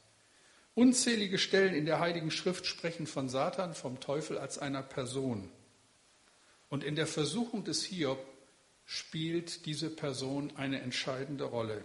Unzählige 0.75 1.39
Stellen 1.39 1.73
in 1.73 1.87
der 1.87 1.99
Heiligen 1.99 2.29
Schrift 2.29 2.67
sprechen 2.67 3.07
von 3.07 3.27
Satan, 3.27 3.73
vom 3.73 3.99
Teufel 3.99 4.37
als 4.37 4.59
einer 4.59 4.83
Person. 4.83 5.49
Und 6.69 6.83
in 6.83 6.95
der 6.95 7.07
Versuchung 7.07 7.63
des 7.63 7.83
Hiob 7.83 8.19
spielt 8.85 9.65
diese 9.65 9.89
Person 9.89 10.55
eine 10.55 10.81
entscheidende 10.81 11.45
Rolle. 11.45 11.83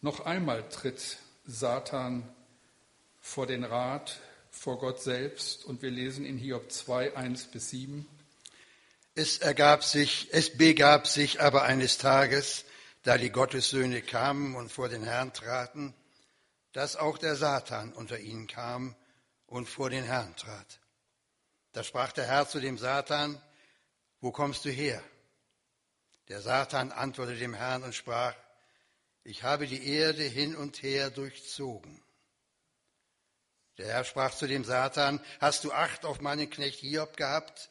Noch 0.00 0.20
einmal 0.20 0.68
tritt 0.68 1.18
Satan 1.44 2.28
vor 3.20 3.46
den 3.46 3.64
Rat, 3.64 4.20
vor 4.50 4.78
Gott 4.78 5.00
selbst 5.02 5.64
und 5.64 5.82
wir 5.82 5.90
lesen 5.90 6.24
in 6.24 6.38
Hiob 6.38 6.70
2, 6.70 7.16
1 7.16 7.44
bis 7.46 7.70
7. 7.70 8.06
Es 9.14 9.38
ergab 9.38 9.84
sich, 9.84 10.28
es 10.32 10.56
begab 10.56 11.06
sich 11.06 11.40
aber 11.40 11.64
eines 11.64 11.98
Tages, 11.98 12.64
da 13.02 13.18
die 13.18 13.30
Gottessöhne 13.30 14.02
kamen 14.02 14.54
und 14.54 14.70
vor 14.70 14.88
den 14.88 15.02
Herrn 15.02 15.32
traten, 15.32 15.94
dass 16.72 16.96
auch 16.96 17.18
der 17.18 17.36
Satan 17.36 17.92
unter 17.92 18.18
ihnen 18.18 18.46
kam 18.46 18.94
und 19.46 19.68
vor 19.68 19.90
den 19.90 20.04
Herrn 20.04 20.34
trat. 20.36 20.80
Da 21.72 21.84
sprach 21.84 22.12
der 22.12 22.26
Herr 22.26 22.48
zu 22.48 22.60
dem 22.60 22.78
Satan, 22.78 23.40
wo 24.22 24.32
kommst 24.32 24.64
du 24.64 24.70
her? 24.70 25.04
Der 26.28 26.40
Satan 26.40 26.90
antwortete 26.90 27.40
dem 27.40 27.52
Herrn 27.52 27.82
und 27.82 27.94
sprach, 27.94 28.34
ich 29.22 29.42
habe 29.42 29.66
die 29.66 29.86
Erde 29.86 30.22
hin 30.22 30.56
und 30.56 30.82
her 30.82 31.10
durchzogen. 31.10 32.02
Der 33.76 33.88
Herr 33.88 34.04
sprach 34.04 34.34
zu 34.34 34.46
dem 34.46 34.64
Satan, 34.64 35.22
hast 35.40 35.64
du 35.64 35.72
Acht 35.72 36.06
auf 36.06 36.22
meinen 36.22 36.48
Knecht 36.48 36.80
Hiob 36.80 37.18
gehabt? 37.18 37.68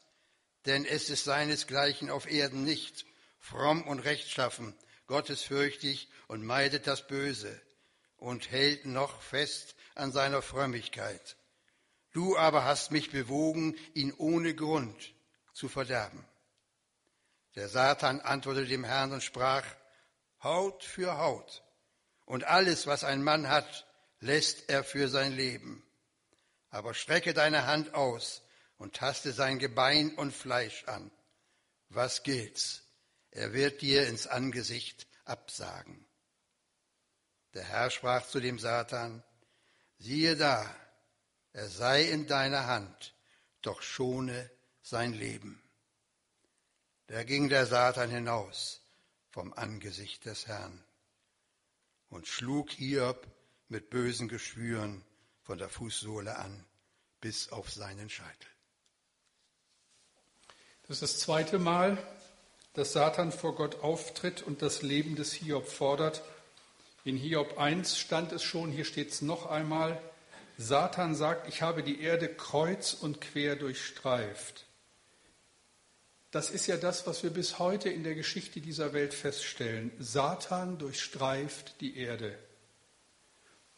denn 0.65 0.85
es 0.85 1.09
ist 1.09 1.23
seinesgleichen 1.23 2.09
auf 2.09 2.29
Erden 2.29 2.63
nicht, 2.63 3.05
fromm 3.39 3.83
und 3.83 3.99
rechtschaffen, 3.99 4.75
gottesfürchtig 5.07 6.09
und 6.27 6.43
meidet 6.43 6.87
das 6.87 7.07
Böse 7.07 7.59
und 8.17 8.51
hält 8.51 8.85
noch 8.85 9.21
fest 9.21 9.75
an 9.95 10.11
seiner 10.11 10.41
Frömmigkeit. 10.41 11.37
Du 12.13 12.37
aber 12.37 12.65
hast 12.65 12.91
mich 12.91 13.09
bewogen, 13.09 13.75
ihn 13.93 14.13
ohne 14.13 14.53
Grund 14.53 15.13
zu 15.53 15.69
verderben. 15.69 16.23
Der 17.55 17.67
Satan 17.67 18.21
antwortete 18.21 18.67
dem 18.67 18.83
Herrn 18.83 19.11
und 19.11 19.23
sprach, 19.23 19.65
Haut 20.43 20.83
für 20.83 21.17
Haut. 21.17 21.63
Und 22.25 22.45
alles, 22.45 22.87
was 22.87 23.03
ein 23.03 23.23
Mann 23.23 23.49
hat, 23.49 23.87
lässt 24.19 24.69
er 24.69 24.83
für 24.83 25.09
sein 25.09 25.33
Leben. 25.33 25.85
Aber 26.69 26.93
strecke 26.93 27.33
deine 27.33 27.65
Hand 27.67 27.93
aus 27.93 28.41
und 28.77 28.95
taste 28.95 29.33
sein 29.33 29.59
Gebein 29.59 30.15
und 30.15 30.31
Fleisch 30.31 30.85
an. 30.85 31.11
Was 31.89 32.23
gilt's? 32.23 32.83
Er 33.31 33.53
wird 33.53 33.81
dir 33.81 34.07
ins 34.07 34.27
Angesicht 34.27 35.07
absagen. 35.25 36.07
Der 37.53 37.63
Herr 37.63 37.89
sprach 37.89 38.25
zu 38.27 38.39
dem 38.39 38.59
Satan, 38.59 39.23
siehe 39.97 40.37
da, 40.37 40.73
er 41.53 41.67
sei 41.67 42.03
in 42.03 42.27
deiner 42.27 42.65
Hand, 42.67 43.13
doch 43.61 43.81
schone 43.81 44.49
sein 44.81 45.13
Leben. 45.13 45.61
Da 47.12 47.24
ging 47.24 47.49
der 47.49 47.66
Satan 47.66 48.09
hinaus 48.09 48.80
vom 49.32 49.51
Angesicht 49.51 50.24
des 50.24 50.47
Herrn 50.47 50.82
und 52.09 52.26
schlug 52.26 52.70
Hiob 52.72 53.28
mit 53.68 53.89
bösen 53.89 54.30
Geschwüren 54.30 55.03
von 55.43 55.57
der 55.57 55.68
Fußsohle 55.68 56.38
an 56.38 56.66
bis 57.20 57.51
auf 57.51 57.70
seinen 57.70 58.09
Scheitel. 58.09 58.49
Das 60.88 61.01
ist 61.01 61.16
das 61.16 61.20
zweite 61.20 61.59
Mal, 61.59 61.97
dass 62.76 62.93
Satan 62.93 63.34
vor 63.34 63.55
Gott 63.55 63.82
auftritt 63.82 64.41
und 64.41 64.62
das 64.62 64.82
Leben 64.82 65.18
des 65.18 65.34
Hiob 65.34 65.68
fordert. 65.68 66.24
In 67.03 67.18
Hiob 67.18 67.57
1 67.57 67.97
stand 67.97 68.32
es 68.32 68.41
schon, 68.41 68.72
hier 68.72 68.86
steht 68.86 69.12
es 69.12 69.22
noch 69.22 69.47
einmal, 69.47 70.01
Satan 70.57 71.14
sagt, 71.14 71.49
ich 71.49 71.62
habe 71.62 71.84
die 71.84 71.99
Erde 71.99 72.34
kreuz 72.34 72.93
und 72.93 73.20
quer 73.20 73.57
durchstreift. 73.57 74.66
Das 76.32 76.49
ist 76.49 76.67
ja 76.67 76.77
das, 76.77 77.05
was 77.05 77.23
wir 77.23 77.29
bis 77.29 77.59
heute 77.59 77.89
in 77.89 78.03
der 78.03 78.15
Geschichte 78.15 78.61
dieser 78.61 78.93
Welt 78.93 79.13
feststellen. 79.13 79.91
Satan 79.99 80.77
durchstreift 80.77 81.79
die 81.82 81.97
Erde. 81.97 82.38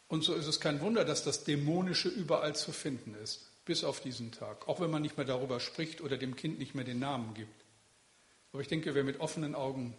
Und 0.08 0.24
so 0.24 0.36
ist 0.36 0.46
es 0.46 0.60
kein 0.60 0.80
Wunder, 0.80 1.04
dass 1.04 1.24
das 1.24 1.44
Dämonische 1.44 2.10
überall 2.10 2.56
zu 2.56 2.72
finden 2.72 3.16
ist, 3.16 3.50
bis 3.66 3.84
auf 3.84 4.02
diesen 4.02 4.32
Tag, 4.32 4.68
auch 4.68 4.80
wenn 4.80 4.92
man 4.92 5.02
nicht 5.02 5.18
mehr 5.18 5.26
darüber 5.26 5.60
spricht 5.60 6.02
oder 6.02 6.18
dem 6.18 6.36
Kind 6.36 6.60
nicht 6.60 6.76
mehr 6.76 6.86
den 6.86 7.00
Namen 7.00 7.34
gibt. 7.34 7.66
Aber 8.52 8.62
ich 8.62 8.68
denke, 8.68 8.94
wer 8.94 9.04
mit 9.04 9.20
offenen 9.20 9.56
Augen 9.56 9.98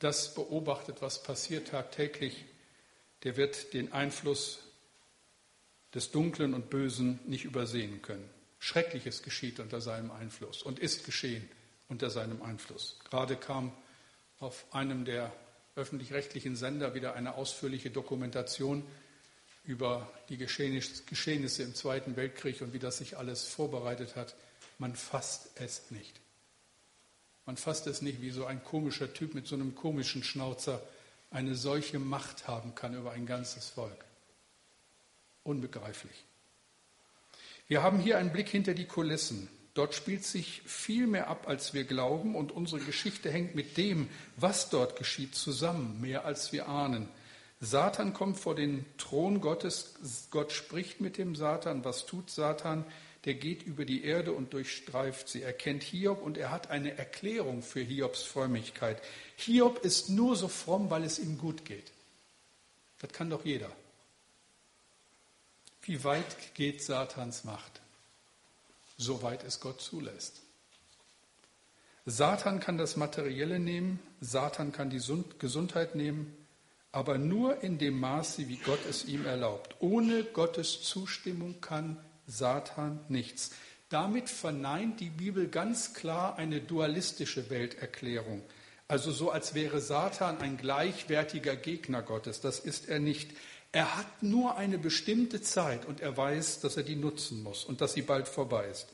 das 0.00 0.34
beobachtet, 0.34 1.00
was 1.00 1.22
passiert 1.22 1.68
tagtäglich, 1.68 2.44
der 3.22 3.36
wird 3.36 3.72
den 3.72 3.92
Einfluss 3.92 4.58
des 5.94 6.10
Dunklen 6.10 6.54
und 6.54 6.70
Bösen 6.70 7.20
nicht 7.26 7.44
übersehen 7.44 8.02
können. 8.02 8.28
Schreckliches 8.58 9.22
geschieht 9.22 9.60
unter 9.60 9.80
seinem 9.80 10.10
Einfluss 10.10 10.64
und 10.64 10.80
ist 10.80 11.04
geschehen 11.04 11.48
unter 11.88 12.10
seinem 12.10 12.42
Einfluss. 12.42 12.98
Gerade 13.08 13.36
kam 13.36 13.72
auf 14.38 14.66
einem 14.72 15.04
der 15.04 15.32
öffentlich-rechtlichen 15.76 16.56
Sender 16.56 16.94
wieder 16.94 17.14
eine 17.14 17.34
ausführliche 17.34 17.90
Dokumentation 17.90 18.84
über 19.64 20.10
die 20.28 20.36
Geschehnisse 20.36 21.62
im 21.62 21.74
Zweiten 21.74 22.16
Weltkrieg 22.16 22.60
und 22.60 22.72
wie 22.72 22.78
das 22.78 22.98
sich 22.98 23.16
alles 23.16 23.44
vorbereitet 23.44 24.14
hat. 24.14 24.34
Man 24.78 24.94
fasst 24.94 25.50
es 25.56 25.90
nicht. 25.90 26.20
Man 27.46 27.56
fasst 27.56 27.86
es 27.86 28.02
nicht, 28.02 28.20
wie 28.20 28.30
so 28.30 28.46
ein 28.46 28.62
komischer 28.62 29.12
Typ 29.12 29.34
mit 29.34 29.46
so 29.46 29.54
einem 29.54 29.74
komischen 29.74 30.22
Schnauzer 30.22 30.82
eine 31.30 31.54
solche 31.54 31.98
Macht 31.98 32.46
haben 32.46 32.74
kann 32.74 32.94
über 32.94 33.12
ein 33.12 33.26
ganzes 33.26 33.68
Volk. 33.68 34.04
Unbegreiflich. 35.42 36.24
Wir 37.66 37.82
haben 37.82 37.98
hier 37.98 38.18
einen 38.18 38.32
Blick 38.32 38.48
hinter 38.48 38.74
die 38.74 38.86
Kulissen. 38.86 39.48
Dort 39.74 39.94
spielt 39.94 40.24
sich 40.24 40.62
viel 40.64 41.08
mehr 41.08 41.28
ab, 41.28 41.48
als 41.48 41.74
wir 41.74 41.84
glauben, 41.84 42.36
und 42.36 42.52
unsere 42.52 42.80
Geschichte 42.80 43.30
hängt 43.30 43.56
mit 43.56 43.76
dem, 43.76 44.08
was 44.36 44.70
dort 44.70 44.96
geschieht, 44.96 45.34
zusammen, 45.34 46.00
mehr 46.00 46.24
als 46.24 46.52
wir 46.52 46.68
ahnen. 46.68 47.08
Satan 47.60 48.14
kommt 48.14 48.38
vor 48.38 48.54
den 48.54 48.84
Thron 48.98 49.40
Gottes, 49.40 49.94
Gott 50.30 50.52
spricht 50.52 51.00
mit 51.00 51.18
dem 51.18 51.34
Satan. 51.34 51.84
Was 51.84 52.06
tut 52.06 52.30
Satan? 52.30 52.84
Der 53.24 53.34
geht 53.34 53.62
über 53.62 53.84
die 53.84 54.04
Erde 54.04 54.32
und 54.32 54.52
durchstreift 54.52 55.28
sie. 55.28 55.42
Er 55.42 55.54
kennt 55.54 55.82
Hiob 55.82 56.22
und 56.22 56.36
er 56.36 56.50
hat 56.50 56.70
eine 56.70 56.96
Erklärung 56.96 57.62
für 57.62 57.80
Hiobs 57.80 58.22
Frömmigkeit. 58.22 59.02
Hiob 59.36 59.82
ist 59.82 60.10
nur 60.10 60.36
so 60.36 60.48
fromm, 60.48 60.90
weil 60.90 61.04
es 61.04 61.18
ihm 61.18 61.38
gut 61.38 61.64
geht. 61.64 61.90
Das 63.00 63.10
kann 63.12 63.30
doch 63.30 63.44
jeder. 63.44 63.70
Wie 65.82 66.04
weit 66.04 66.54
geht 66.54 66.82
Satans 66.82 67.44
Macht? 67.44 67.80
So 68.96 69.22
weit 69.22 69.44
es 69.44 69.60
Gott 69.60 69.80
zulässt. 69.80 70.42
Satan 72.06 72.60
kann 72.60 72.76
das 72.76 72.96
Materielle 72.96 73.58
nehmen, 73.58 73.98
Satan 74.20 74.72
kann 74.72 74.90
die 74.90 75.00
Gesundheit 75.38 75.94
nehmen, 75.94 76.36
aber 76.92 77.18
nur 77.18 77.62
in 77.62 77.78
dem 77.78 77.98
Maße, 77.98 78.48
wie 78.48 78.58
Gott 78.58 78.80
es 78.88 79.06
ihm 79.06 79.24
erlaubt. 79.24 79.76
Ohne 79.80 80.22
Gottes 80.22 80.82
Zustimmung 80.82 81.60
kann 81.60 81.98
Satan 82.26 83.00
nichts. 83.08 83.52
Damit 83.88 84.28
verneint 84.28 85.00
die 85.00 85.10
Bibel 85.10 85.48
ganz 85.48 85.94
klar 85.94 86.36
eine 86.36 86.60
dualistische 86.60 87.48
Welterklärung. 87.48 88.42
Also 88.86 89.12
so, 89.12 89.30
als 89.30 89.54
wäre 89.54 89.80
Satan 89.80 90.38
ein 90.38 90.56
gleichwertiger 90.56 91.56
Gegner 91.56 92.02
Gottes. 92.02 92.40
Das 92.40 92.60
ist 92.60 92.88
er 92.88 92.98
nicht. 92.98 93.30
Er 93.74 93.96
hat 93.96 94.22
nur 94.22 94.56
eine 94.56 94.78
bestimmte 94.78 95.42
Zeit 95.42 95.84
und 95.84 96.00
er 96.00 96.16
weiß, 96.16 96.60
dass 96.60 96.76
er 96.76 96.84
die 96.84 96.94
nutzen 96.94 97.42
muss 97.42 97.64
und 97.64 97.80
dass 97.80 97.92
sie 97.92 98.02
bald 98.02 98.28
vorbei 98.28 98.68
ist. 98.68 98.86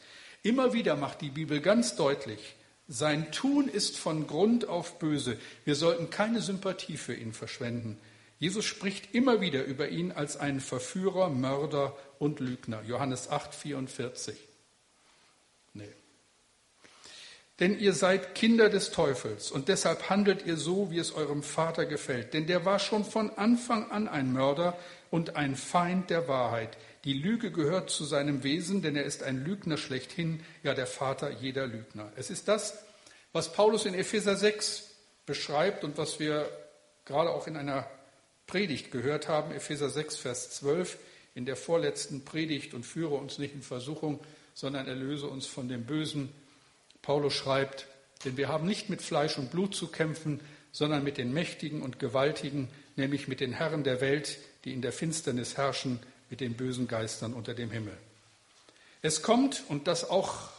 Immer 0.42 0.72
wieder 0.72 0.96
macht 0.96 1.20
die 1.20 1.28
Bibel 1.28 1.60
ganz 1.60 1.96
deutlich, 1.96 2.56
sein 2.88 3.30
Tun 3.30 3.68
ist 3.68 3.98
von 3.98 4.26
Grund 4.26 4.70
auf 4.70 4.98
böse. 4.98 5.36
Wir 5.66 5.74
sollten 5.74 6.08
keine 6.08 6.40
Sympathie 6.40 6.96
für 6.96 7.12
ihn 7.12 7.34
verschwenden. 7.34 7.98
Jesus 8.38 8.64
spricht 8.64 9.14
immer 9.14 9.42
wieder 9.42 9.64
über 9.64 9.90
ihn 9.90 10.12
als 10.12 10.38
einen 10.38 10.60
Verführer, 10.60 11.28
Mörder 11.28 11.94
und 12.18 12.40
Lügner. 12.40 12.80
Johannes 12.86 13.28
8, 13.28 13.54
44. 13.54 14.34
Denn 17.60 17.78
ihr 17.78 17.92
seid 17.92 18.34
Kinder 18.34 18.70
des 18.70 18.90
Teufels 18.90 19.50
und 19.50 19.68
deshalb 19.68 20.08
handelt 20.08 20.46
ihr 20.46 20.56
so, 20.56 20.90
wie 20.90 20.98
es 20.98 21.12
eurem 21.12 21.42
Vater 21.42 21.84
gefällt. 21.84 22.32
Denn 22.32 22.46
der 22.46 22.64
war 22.64 22.78
schon 22.78 23.04
von 23.04 23.30
Anfang 23.30 23.90
an 23.90 24.08
ein 24.08 24.32
Mörder 24.32 24.78
und 25.10 25.36
ein 25.36 25.56
Feind 25.56 26.08
der 26.08 26.26
Wahrheit. 26.26 26.78
Die 27.04 27.12
Lüge 27.12 27.50
gehört 27.50 27.90
zu 27.90 28.04
seinem 28.04 28.44
Wesen, 28.44 28.80
denn 28.80 28.96
er 28.96 29.04
ist 29.04 29.22
ein 29.22 29.44
Lügner 29.44 29.76
schlechthin, 29.76 30.42
ja 30.62 30.72
der 30.72 30.86
Vater 30.86 31.30
jeder 31.30 31.66
Lügner. 31.66 32.10
Es 32.16 32.30
ist 32.30 32.48
das, 32.48 32.82
was 33.32 33.52
Paulus 33.52 33.84
in 33.84 33.94
Epheser 33.94 34.36
6 34.36 34.90
beschreibt 35.26 35.84
und 35.84 35.98
was 35.98 36.18
wir 36.18 36.50
gerade 37.04 37.30
auch 37.30 37.46
in 37.46 37.56
einer 37.56 37.86
Predigt 38.46 38.90
gehört 38.90 39.28
haben, 39.28 39.52
Epheser 39.52 39.90
6, 39.90 40.16
Vers 40.16 40.50
12, 40.52 40.98
in 41.34 41.44
der 41.44 41.56
vorletzten 41.56 42.24
Predigt 42.24 42.72
und 42.72 42.86
führe 42.86 43.14
uns 43.14 43.38
nicht 43.38 43.54
in 43.54 43.62
Versuchung, 43.62 44.20
sondern 44.54 44.88
erlöse 44.88 45.26
uns 45.26 45.46
von 45.46 45.68
dem 45.68 45.84
Bösen 45.84 46.30
Paulus 47.10 47.34
schreibt, 47.34 47.86
denn 48.24 48.36
wir 48.36 48.46
haben 48.46 48.68
nicht 48.68 48.88
mit 48.88 49.02
Fleisch 49.02 49.36
und 49.36 49.50
Blut 49.50 49.74
zu 49.74 49.88
kämpfen, 49.88 50.38
sondern 50.70 51.02
mit 51.02 51.18
den 51.18 51.32
Mächtigen 51.32 51.82
und 51.82 51.98
Gewaltigen, 51.98 52.68
nämlich 52.94 53.26
mit 53.26 53.40
den 53.40 53.52
Herren 53.52 53.82
der 53.82 54.00
Welt, 54.00 54.38
die 54.64 54.72
in 54.72 54.80
der 54.80 54.92
Finsternis 54.92 55.56
herrschen, 55.56 55.98
mit 56.28 56.40
den 56.40 56.54
bösen 56.54 56.86
Geistern 56.86 57.34
unter 57.34 57.52
dem 57.52 57.68
Himmel. 57.72 57.96
Es 59.02 59.22
kommt, 59.22 59.64
und 59.66 59.88
das 59.88 60.08
auch, 60.08 60.50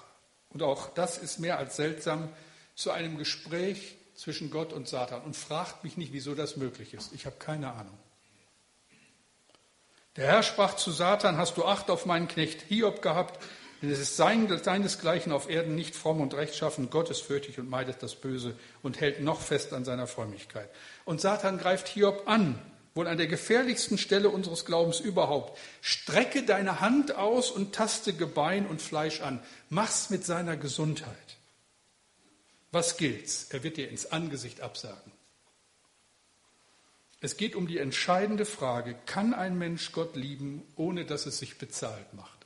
und 0.50 0.62
auch 0.62 0.94
das 0.94 1.18
ist 1.18 1.40
mehr 1.40 1.58
als 1.58 1.78
seltsam, 1.78 2.28
zu 2.76 2.92
einem 2.92 3.18
Gespräch 3.18 3.96
zwischen 4.14 4.52
Gott 4.52 4.74
und 4.74 4.90
Satan 4.90 5.22
und 5.22 5.38
fragt 5.38 5.86
mich 5.86 5.96
nicht, 5.96 6.12
wieso 6.12 6.36
das 6.36 6.58
möglich 6.58 6.94
ist. 6.94 7.14
Ich 7.14 7.26
habe 7.26 7.38
keine 7.40 7.72
Ahnung. 7.72 7.98
Der 10.18 10.28
Herr 10.28 10.44
sprach 10.44 10.76
zu 10.76 10.92
Satan, 10.92 11.38
hast 11.38 11.56
du 11.56 11.64
Acht 11.64 11.90
auf 11.90 12.06
meinen 12.06 12.28
Knecht 12.28 12.62
Hiob 12.64 13.02
gehabt, 13.02 13.42
denn 13.82 13.90
es 13.90 14.00
ist 14.00 14.16
sein, 14.16 14.48
seinesgleichen 14.64 15.32
auf 15.32 15.50
Erden 15.50 15.76
nicht 15.76 15.96
fromm 15.96 16.22
und 16.22 16.36
rechtschaffen, 16.36 16.90
gottesfürchtig 16.90 17.58
und 17.60 17.70
meidet 17.70 18.04
das 18.04 18.16
Böse 18.16 18.56
und 18.84 19.00
hält 19.00 19.22
noch 19.22 19.42
fest 19.42 19.74
an 19.74 19.86
seiner 19.86 20.08
Frömmigkeit. 20.08 20.70
Und 21.04 21.20
Satan 21.20 21.58
greift 21.58 21.88
Hiob 21.88 22.28
an, 22.28 22.60
wohl 22.94 23.08
an 23.08 23.18
der 23.18 23.28
gefährlichsten 23.28 23.98
Stelle 23.98 24.30
unseres 24.30 24.66
Glaubens 24.66 25.00
überhaupt. 25.00 25.58
Strecke 25.82 26.44
deine 26.44 26.80
Hand 26.80 27.16
aus 27.16 27.50
und 27.50 27.74
taste 27.74 28.14
Gebein 28.14 28.68
und 28.68 28.82
Fleisch 28.82 29.22
an. 29.22 29.40
Mach's 29.70 30.10
mit 30.10 30.26
seiner 30.26 30.58
Gesundheit. 30.58 31.16
Was 32.72 32.98
gilt's? 32.98 33.48
Er 33.50 33.64
wird 33.64 33.78
dir 33.78 33.90
ins 33.90 34.12
Angesicht 34.12 34.62
absagen. 34.62 35.12
Es 37.20 37.38
geht 37.38 37.56
um 37.56 37.68
die 37.68 37.78
entscheidende 37.78 38.46
Frage, 38.46 38.96
kann 39.06 39.34
ein 39.34 39.58
Mensch 39.58 39.92
Gott 39.92 40.16
lieben, 40.16 40.64
ohne 40.76 41.06
dass 41.06 41.26
es 41.26 41.38
sich 41.38 41.58
bezahlt 41.60 42.14
macht? 42.14 42.41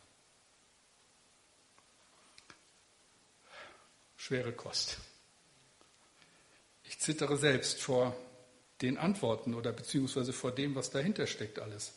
Schwere 4.26 4.54
Kost. 4.54 4.98
Ich 6.84 6.98
zittere 6.98 7.38
selbst 7.38 7.80
vor 7.80 8.16
den 8.82 8.98
Antworten 8.98 9.54
oder 9.54 9.72
beziehungsweise 9.72 10.34
vor 10.34 10.52
dem, 10.52 10.74
was 10.74 10.90
dahinter 10.90 11.28
steckt 11.28 11.60
alles. 11.60 11.94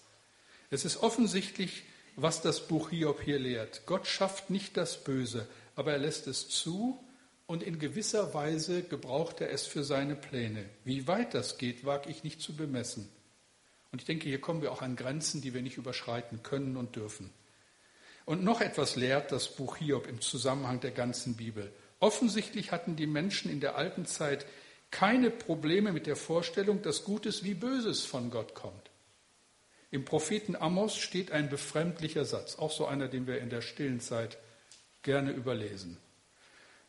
Es 0.68 0.85
ist 0.85 0.99
offensichtlich, 0.99 1.85
was 2.16 2.43
das 2.43 2.68
Buch 2.68 2.91
Hiob 2.91 3.22
hier 3.22 3.39
lehrt. 3.39 3.87
Gott 3.87 4.07
schafft 4.07 4.51
nicht 4.51 4.76
das 4.76 5.03
Böse, 5.05 5.49
aber 5.74 5.93
er 5.93 5.99
lässt 5.99 6.26
es 6.26 6.51
zu 6.51 7.03
und 7.47 7.62
in 7.62 7.79
gewisser 7.79 8.35
Weise 8.35 8.83
gebraucht 8.83 9.41
er 9.41 9.51
es 9.51 9.66
für 9.66 9.83
seine 9.83 10.14
Pläne. 10.14 10.68
Wie 10.85 11.09
weit 11.09 11.33
das 11.33 11.57
geht, 11.57 11.87
wage 11.87 12.11
ich 12.11 12.24
nicht 12.24 12.43
zu 12.43 12.55
bemessen. 12.55 13.09
Und 13.91 14.03
ich 14.03 14.07
denke, 14.07 14.29
hier 14.29 14.43
kommen 14.43 14.61
wir 14.61 14.72
auch 14.72 14.83
an 14.83 14.97
Grenzen, 14.97 15.41
die 15.41 15.55
wir 15.55 15.62
nicht 15.62 15.79
überschreiten 15.79 16.43
können 16.43 16.76
und 16.76 16.95
dürfen. 16.95 17.33
Und 18.26 18.45
noch 18.45 18.61
etwas 18.61 18.97
lehrt 18.97 19.33
das 19.33 19.49
Buch 19.49 19.79
Hiob 19.79 20.07
im 20.07 20.20
Zusammenhang 20.20 20.81
der 20.81 20.91
ganzen 20.91 21.35
Bibel. 21.35 21.72
Offensichtlich 22.01 22.72
hatten 22.72 22.96
die 22.96 23.07
Menschen 23.07 23.51
in 23.51 23.61
der 23.61 23.76
alten 23.76 24.07
Zeit 24.07 24.46
keine 24.90 25.30
Probleme 25.30 25.92
mit 25.92 26.07
der 26.07 26.16
Vorstellung, 26.16 26.82
dass 26.82 27.05
Gutes 27.05 27.44
wie 27.44 27.55
Böses 27.55 28.05
von 28.05 28.30
Gott 28.30 28.55
kommt. 28.55 28.90
Im 29.90 30.05
Propheten 30.05 30.55
Amos 30.55 30.96
steht 30.96 31.32
ein 31.32 31.49
befremdlicher 31.49 32.24
Satz, 32.24 32.57
auch 32.57 32.70
so 32.70 32.86
einer, 32.86 33.09
den 33.09 33.26
wir 33.26 33.40
in 33.40 33.51
der 33.51 33.62
stillen 33.62 34.01
Zeit 34.01 34.38
gerne 35.03 35.32
überlesen. 35.32 35.99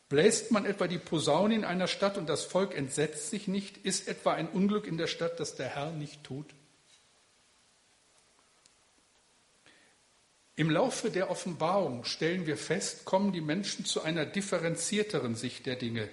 Bläst 0.08 0.50
man 0.50 0.66
etwa 0.66 0.86
die 0.86 0.98
Posaune 0.98 1.54
in 1.54 1.64
einer 1.64 1.86
Stadt 1.86 2.18
und 2.18 2.28
das 2.28 2.44
Volk 2.44 2.76
entsetzt 2.76 3.30
sich 3.30 3.48
nicht, 3.48 3.78
ist 3.78 4.08
etwa 4.08 4.34
ein 4.34 4.48
Unglück 4.48 4.86
in 4.86 4.98
der 4.98 5.06
Stadt, 5.06 5.38
das 5.40 5.54
der 5.54 5.68
Herr 5.68 5.92
nicht 5.92 6.24
tut? 6.24 6.46
Im 10.56 10.70
Laufe 10.70 11.10
der 11.10 11.30
Offenbarung 11.30 12.04
stellen 12.04 12.46
wir 12.46 12.56
fest, 12.56 13.04
kommen 13.04 13.32
die 13.32 13.40
Menschen 13.40 13.84
zu 13.84 14.02
einer 14.02 14.26
differenzierteren 14.26 15.34
Sicht 15.34 15.66
der 15.66 15.76
Dinge. 15.76 16.08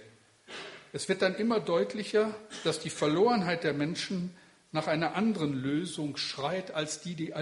Es 0.93 1.09
wird 1.09 1.21
dann 1.21 1.35
immer 1.35 1.59
deutlicher, 1.59 2.33
dass 2.63 2.79
die 2.79 2.89
Verlorenheit 2.89 3.63
der 3.63 3.73
Menschen 3.73 4.35
nach 4.71 4.87
einer 4.87 5.15
anderen 5.15 5.53
Lösung 5.53 6.17
schreit 6.17 6.71
als 6.71 7.01
die, 7.01 7.15
die, 7.15 7.33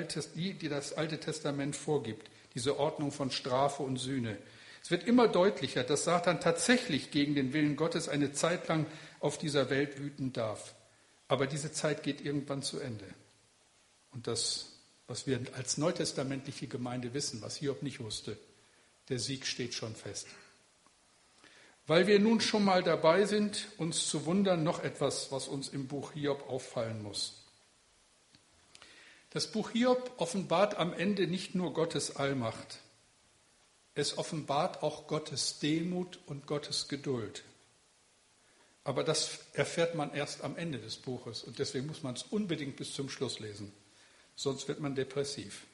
die, 0.54 0.70
das 0.70 0.94
Alte 0.94 1.20
Testament 1.20 1.76
vorgibt, 1.76 2.30
diese 2.54 2.80
Ordnung 2.80 3.12
von 3.12 3.32
Strafe 3.32 3.84
und 3.84 3.98
Sühne. 3.98 4.38
Es 4.82 4.92
wird 4.92 5.08
immer 5.08 5.28
deutlicher, 5.28 5.84
dass 5.84 6.04
Satan 6.04 6.40
tatsächlich 6.40 7.12
gegen 7.12 7.34
den 7.34 7.54
Willen 7.54 7.76
Gottes 7.76 8.08
eine 8.08 8.34
Zeit 8.34 8.68
lang 8.68 8.86
auf 9.20 9.38
dieser 9.38 9.70
Welt 9.70 10.00
wüten 10.00 10.32
darf. 10.32 10.76
Aber 11.28 11.48
diese 11.48 11.72
Zeit 11.72 12.04
geht 12.04 12.22
irgendwann 12.22 12.62
zu 12.62 12.80
Ende. 12.80 13.06
Und 14.12 14.28
das 14.28 14.75
was 15.08 15.28
wir 15.28 15.40
als 15.54 15.78
neutestamentliche 15.78 16.68
Gemeinde 16.68 17.14
wissen, 17.14 17.42
was 17.42 17.58
Hiob 17.58 17.84
nicht 17.84 18.00
wusste. 18.00 18.38
Der 19.10 19.20
Sieg 19.20 19.46
steht 19.46 19.74
schon 19.74 19.96
fest. 19.96 20.28
Weil 21.88 22.08
wir 22.08 22.20
nun 22.20 22.42
schon 22.42 22.66
mal 22.66 22.82
dabei 22.82 23.26
sind, 23.26 23.68
uns 23.78 24.08
zu 24.08 24.26
wundern, 24.26 24.64
noch 24.64 24.84
etwas, 24.84 25.32
was 25.32 25.48
uns 25.48 25.70
im 25.70 25.88
Buch 25.88 26.14
Hiob 26.14 26.50
auffallen 26.50 27.04
muss. 27.04 27.44
Das 29.30 29.52
Buch 29.52 29.72
Hiob 29.72 30.14
offenbart 30.18 30.78
am 30.78 30.94
Ende 30.94 31.28
nicht 31.28 31.54
nur 31.54 31.74
Gottes 31.74 32.16
Allmacht, 32.16 32.80
es 33.94 34.18
offenbart 34.18 34.82
auch 34.82 35.08
Gottes 35.08 35.60
Demut 35.60 36.20
und 36.26 36.48
Gottes 36.48 36.88
Geduld. 36.88 37.44
Aber 38.84 39.04
das 39.04 39.40
erfährt 39.54 39.96
man 39.96 40.14
erst 40.14 40.44
am 40.44 40.58
Ende 40.58 40.80
des 40.80 40.98
Buches 40.98 41.44
und 41.44 41.60
deswegen 41.60 41.88
muss 41.88 42.02
man 42.02 42.16
es 42.16 42.24
unbedingt 42.24 42.76
bis 42.78 42.94
zum 42.94 43.10
Schluss 43.10 43.40
lesen 43.40 43.72
sonst 44.36 44.68
wird 44.68 44.80
man 44.80 44.96
depressiv. 44.96 45.66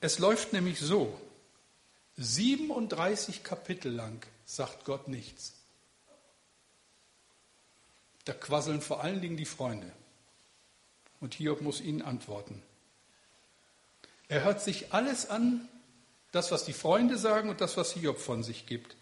Es 0.00 0.18
läuft 0.18 0.52
nämlich 0.52 0.80
so, 0.80 1.18
37 2.16 3.42
Kapitel 3.42 3.92
lang 3.92 4.24
sagt 4.44 4.84
Gott 4.84 5.08
nichts. 5.08 5.54
Da 8.24 8.32
quasseln 8.32 8.80
vor 8.80 9.02
allen 9.02 9.20
Dingen 9.20 9.36
die 9.36 9.44
Freunde. 9.44 9.90
Und 11.20 11.34
Hiob 11.34 11.60
muss 11.60 11.80
ihnen 11.80 12.02
antworten. 12.02 12.62
Er 14.28 14.44
hört 14.44 14.60
sich 14.60 14.92
alles 14.92 15.28
an, 15.28 15.68
das, 16.32 16.50
was 16.50 16.64
die 16.64 16.72
Freunde 16.72 17.18
sagen 17.18 17.48
und 17.50 17.60
das, 17.60 17.76
was 17.76 17.92
Hiob 17.92 18.18
von 18.18 18.42
sich 18.42 18.66
gibt. 18.66 18.96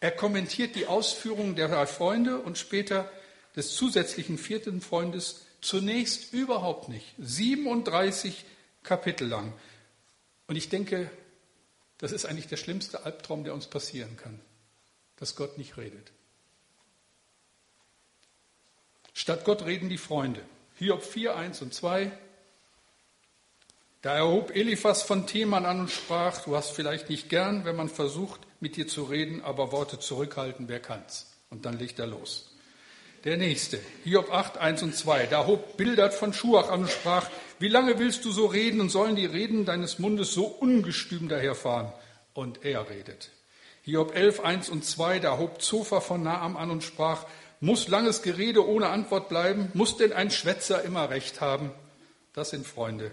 Er 0.00 0.10
kommentiert 0.10 0.74
die 0.74 0.86
Ausführungen 0.86 1.54
der 1.54 1.68
drei 1.68 1.86
Freunde 1.86 2.40
und 2.40 2.58
später 2.58 3.10
des 3.54 3.74
zusätzlichen 3.74 4.36
vierten 4.36 4.80
Freundes 4.80 5.42
Zunächst 5.62 6.32
überhaupt 6.32 6.88
nicht. 6.88 7.14
37 7.18 8.44
Kapitel 8.82 9.28
lang. 9.28 9.54
Und 10.48 10.56
ich 10.56 10.68
denke, 10.68 11.10
das 11.98 12.12
ist 12.12 12.26
eigentlich 12.26 12.48
der 12.48 12.56
schlimmste 12.56 13.04
Albtraum, 13.06 13.44
der 13.44 13.54
uns 13.54 13.68
passieren 13.68 14.16
kann, 14.16 14.40
dass 15.16 15.36
Gott 15.36 15.56
nicht 15.56 15.76
redet. 15.76 16.10
Statt 19.14 19.44
Gott 19.44 19.64
reden 19.64 19.88
die 19.88 19.98
Freunde. 19.98 20.44
Hiob 20.78 21.04
4, 21.04 21.36
1 21.36 21.62
und 21.62 21.72
2. 21.72 22.10
Da 24.00 24.16
erhob 24.16 24.50
Eliphas 24.56 25.02
von 25.02 25.28
Theman 25.28 25.64
an 25.64 25.80
und 25.80 25.90
sprach, 25.90 26.42
du 26.42 26.56
hast 26.56 26.72
vielleicht 26.72 27.08
nicht 27.08 27.28
gern, 27.28 27.64
wenn 27.64 27.76
man 27.76 27.88
versucht, 27.88 28.40
mit 28.58 28.74
dir 28.74 28.88
zu 28.88 29.04
reden, 29.04 29.42
aber 29.42 29.70
Worte 29.70 30.00
zurückhalten, 30.00 30.66
wer 30.66 30.80
kann's? 30.80 31.32
Und 31.50 31.66
dann 31.66 31.78
legt 31.78 32.00
er 32.00 32.08
los. 32.08 32.51
Der 33.24 33.36
nächste, 33.36 33.78
Hiob 34.02 34.32
8, 34.32 34.58
1 34.58 34.82
und 34.82 34.96
2. 34.96 35.26
Da 35.26 35.46
hob 35.46 35.76
Bildert 35.76 36.12
von 36.12 36.32
Schuach 36.32 36.70
an 36.70 36.80
und 36.80 36.90
sprach, 36.90 37.30
wie 37.60 37.68
lange 37.68 38.00
willst 38.00 38.24
du 38.24 38.32
so 38.32 38.46
reden 38.46 38.80
und 38.80 38.88
sollen 38.88 39.14
die 39.14 39.26
Reden 39.26 39.64
deines 39.64 40.00
Mundes 40.00 40.34
so 40.34 40.46
ungestüm 40.46 41.28
daherfahren? 41.28 41.92
Und 42.34 42.64
er 42.64 42.90
redet. 42.90 43.30
Hiob 43.82 44.16
11, 44.16 44.40
1 44.40 44.68
und 44.70 44.84
2, 44.84 45.20
da 45.20 45.38
hob 45.38 45.62
Zofa 45.62 46.00
von 46.00 46.24
Naam 46.24 46.56
an 46.56 46.72
und 46.72 46.82
sprach, 46.82 47.24
muss 47.60 47.86
langes 47.86 48.22
Gerede 48.22 48.66
ohne 48.66 48.88
Antwort 48.88 49.28
bleiben? 49.28 49.70
Muss 49.72 49.96
denn 49.96 50.12
ein 50.12 50.32
Schwätzer 50.32 50.82
immer 50.82 51.08
Recht 51.08 51.40
haben? 51.40 51.70
Das 52.32 52.50
sind 52.50 52.66
Freunde. 52.66 53.12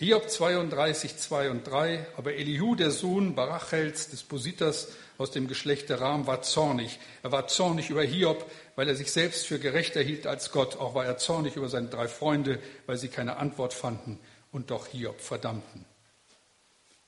Hiob 0.00 0.30
32, 0.30 1.16
2 1.16 1.50
und 1.50 1.66
3, 1.66 2.06
aber 2.16 2.34
Elihu, 2.34 2.76
der 2.76 2.92
Sohn 2.92 3.34
Barachels, 3.34 4.08
des 4.08 4.22
Positers 4.22 4.92
aus 5.18 5.32
dem 5.32 5.48
Geschlecht 5.48 5.88
der 5.88 6.00
Ram, 6.00 6.28
war 6.28 6.42
zornig. 6.42 7.00
Er 7.24 7.32
war 7.32 7.48
zornig 7.48 7.90
über 7.90 8.04
Hiob, 8.04 8.48
weil 8.76 8.88
er 8.88 8.94
sich 8.94 9.10
selbst 9.10 9.44
für 9.48 9.58
gerechter 9.58 10.00
hielt 10.00 10.28
als 10.28 10.52
Gott. 10.52 10.76
Auch 10.76 10.94
war 10.94 11.04
er 11.04 11.18
zornig 11.18 11.56
über 11.56 11.68
seine 11.68 11.88
drei 11.88 12.06
Freunde, 12.06 12.60
weil 12.86 12.96
sie 12.96 13.08
keine 13.08 13.38
Antwort 13.38 13.74
fanden 13.74 14.20
und 14.52 14.70
doch 14.70 14.86
Hiob 14.86 15.20
verdammten. 15.20 15.84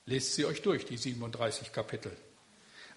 Lest 0.06 0.34
sie 0.34 0.44
euch 0.44 0.60
durch, 0.62 0.84
die 0.84 0.96
37 0.96 1.72
Kapitel. 1.72 2.10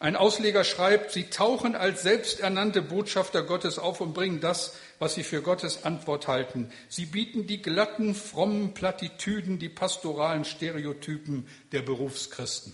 Ein 0.04 0.18
Ausleger 0.18 0.66
schreibt, 0.66 1.12
sie 1.14 1.30
tauchen 1.30 1.78
als 1.78 2.01
selbsternannte 2.01 2.82
Botschafter 2.82 3.41
Gottes 3.41 3.80
auf 3.80 4.01
und 4.01 4.14
bringen 4.14 4.41
das, 4.41 4.76
was 4.99 5.16
sie 5.16 5.24
für 5.24 5.41
Gottes 5.41 5.86
Antwort 5.86 6.28
halten. 6.28 6.70
Sie 6.89 7.06
bieten 7.06 7.47
die 7.47 7.62
glatten, 7.62 8.14
frommen 8.14 8.74
Plattitüden, 8.74 9.60
die 9.60 9.70
pastoralen 9.70 10.43
Stereotypen 10.43 11.47
der 11.72 11.84
Berufschristen. 11.84 12.74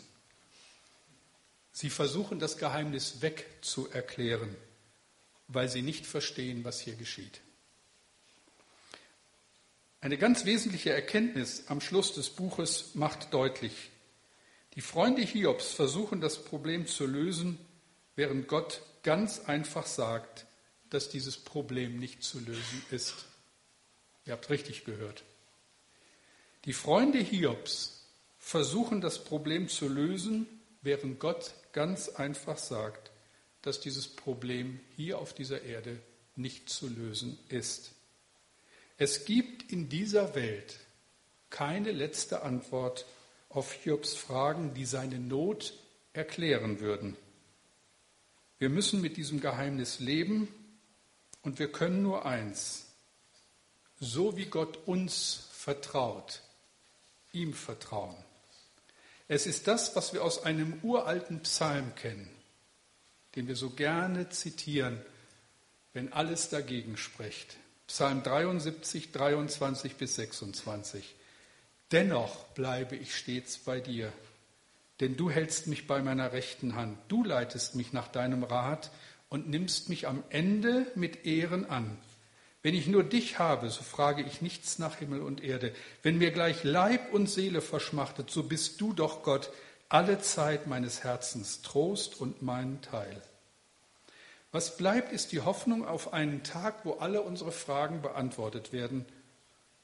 Sie 1.71 1.91
versuchen 1.91 2.39
das 2.39 2.57
Geheimnis 2.57 3.21
wegzuerklären, 3.21 4.55
weil 5.47 5.69
sie 5.69 5.83
nicht 5.83 6.07
verstehen, 6.07 6.63
was 6.63 6.79
hier 6.79 6.95
geschieht. 6.95 7.41
Eine 10.01 10.17
ganz 10.17 10.45
wesentliche 10.45 10.93
Erkenntnis 10.93 11.65
am 11.67 11.79
Schluss 11.79 12.11
des 12.11 12.31
Buches 12.31 12.95
macht 12.95 13.35
deutlich, 13.35 13.91
die 14.75 14.81
Freunde 14.81 15.21
Hiobs 15.21 15.71
versuchen 15.71 16.21
das 16.21 16.43
Problem 16.43 16.87
zu 16.87 17.05
lösen, 17.05 17.57
während 18.15 18.47
Gott 18.47 18.81
ganz 19.03 19.39
einfach 19.41 19.85
sagt, 19.85 20.45
dass 20.89 21.09
dieses 21.09 21.37
Problem 21.37 21.97
nicht 21.97 22.23
zu 22.23 22.39
lösen 22.39 22.83
ist. 22.91 23.25
Ihr 24.25 24.33
habt 24.33 24.49
richtig 24.49 24.85
gehört. 24.85 25.23
Die 26.65 26.73
Freunde 26.73 27.19
Hiobs 27.19 28.05
versuchen 28.37 29.01
das 29.01 29.23
Problem 29.23 29.69
zu 29.69 29.87
lösen, 29.87 30.47
während 30.81 31.19
Gott 31.19 31.53
ganz 31.73 32.09
einfach 32.09 32.57
sagt, 32.57 33.11
dass 33.61 33.79
dieses 33.79 34.07
Problem 34.07 34.79
hier 34.95 35.19
auf 35.19 35.33
dieser 35.33 35.63
Erde 35.63 35.99
nicht 36.35 36.69
zu 36.69 36.87
lösen 36.87 37.37
ist. 37.49 37.91
Es 38.97 39.25
gibt 39.25 39.71
in 39.71 39.89
dieser 39.89 40.35
Welt 40.35 40.79
keine 41.49 41.91
letzte 41.91 42.43
Antwort 42.43 43.05
auf 43.49 43.73
Hiobs 43.73 44.13
Fragen, 44.13 44.73
die 44.73 44.85
seine 44.85 45.19
Not 45.19 45.73
erklären 46.13 46.79
würden. 46.79 47.17
Wir 48.59 48.69
müssen 48.69 49.01
mit 49.01 49.17
diesem 49.17 49.41
Geheimnis 49.41 49.99
leben 49.99 50.47
und 51.41 51.59
wir 51.59 51.71
können 51.71 52.03
nur 52.03 52.25
eins, 52.25 52.85
so 53.99 54.37
wie 54.37 54.45
Gott 54.45 54.77
uns 54.85 55.47
vertraut, 55.51 56.41
ihm 57.31 57.53
vertrauen. 57.53 58.15
Es 59.27 59.45
ist 59.45 59.67
das, 59.67 59.95
was 59.95 60.13
wir 60.13 60.23
aus 60.23 60.43
einem 60.43 60.79
uralten 60.83 61.41
Psalm 61.41 61.95
kennen, 61.95 62.29
den 63.35 63.47
wir 63.47 63.55
so 63.55 63.69
gerne 63.69 64.29
zitieren, 64.29 64.99
wenn 65.93 66.11
alles 66.11 66.49
dagegen 66.49 66.97
spricht. 66.97 67.57
Psalm 67.87 68.23
73, 68.23 69.11
23 69.11 69.95
bis 69.95 70.15
26. 70.15 71.15
Dennoch 71.91 72.45
bleibe 72.53 72.95
ich 72.95 73.15
stets 73.15 73.57
bei 73.57 73.79
dir, 73.79 74.13
denn 74.99 75.17
du 75.17 75.31
hältst 75.31 75.65
mich 75.65 75.87
bei 75.87 76.01
meiner 76.03 76.33
rechten 76.33 76.75
Hand. 76.75 76.99
Du 77.07 77.23
leitest 77.23 77.73
mich 77.73 77.93
nach 77.93 78.07
deinem 78.07 78.43
Rat 78.43 78.91
und 79.27 79.49
nimmst 79.49 79.89
mich 79.89 80.07
am 80.07 80.23
Ende 80.29 80.85
mit 80.93 81.25
Ehren 81.25 81.67
an. 81.67 81.97
Wenn 82.61 82.75
ich 82.75 82.87
nur 82.87 83.03
dich 83.03 83.39
habe, 83.39 83.69
so 83.69 83.81
frage 83.81 84.21
ich 84.21 84.41
nichts 84.41 84.77
nach 84.77 84.97
Himmel 84.97 85.21
und 85.21 85.43
Erde. 85.43 85.73
Wenn 86.03 86.17
mir 86.17 86.31
gleich 86.31 86.63
Leib 86.63 87.11
und 87.11 87.27
Seele 87.27 87.61
verschmachtet, 87.61 88.29
so 88.29 88.43
bist 88.43 88.81
du 88.81 88.93
doch 88.93 89.23
Gott, 89.23 89.49
alle 89.87 90.19
Zeit 90.19 90.67
meines 90.67 91.03
Herzens 91.03 91.63
Trost 91.63 92.19
und 92.19 92.43
mein 92.43 92.81
Teil. 92.81 93.19
Was 94.51 94.77
bleibt, 94.77 95.11
ist 95.11 95.31
die 95.31 95.41
Hoffnung 95.41 95.87
auf 95.87 96.13
einen 96.13 96.43
Tag, 96.43 96.85
wo 96.85 96.93
alle 96.93 97.21
unsere 97.21 97.51
Fragen 97.51 98.01
beantwortet 98.01 98.73
werden 98.73 99.05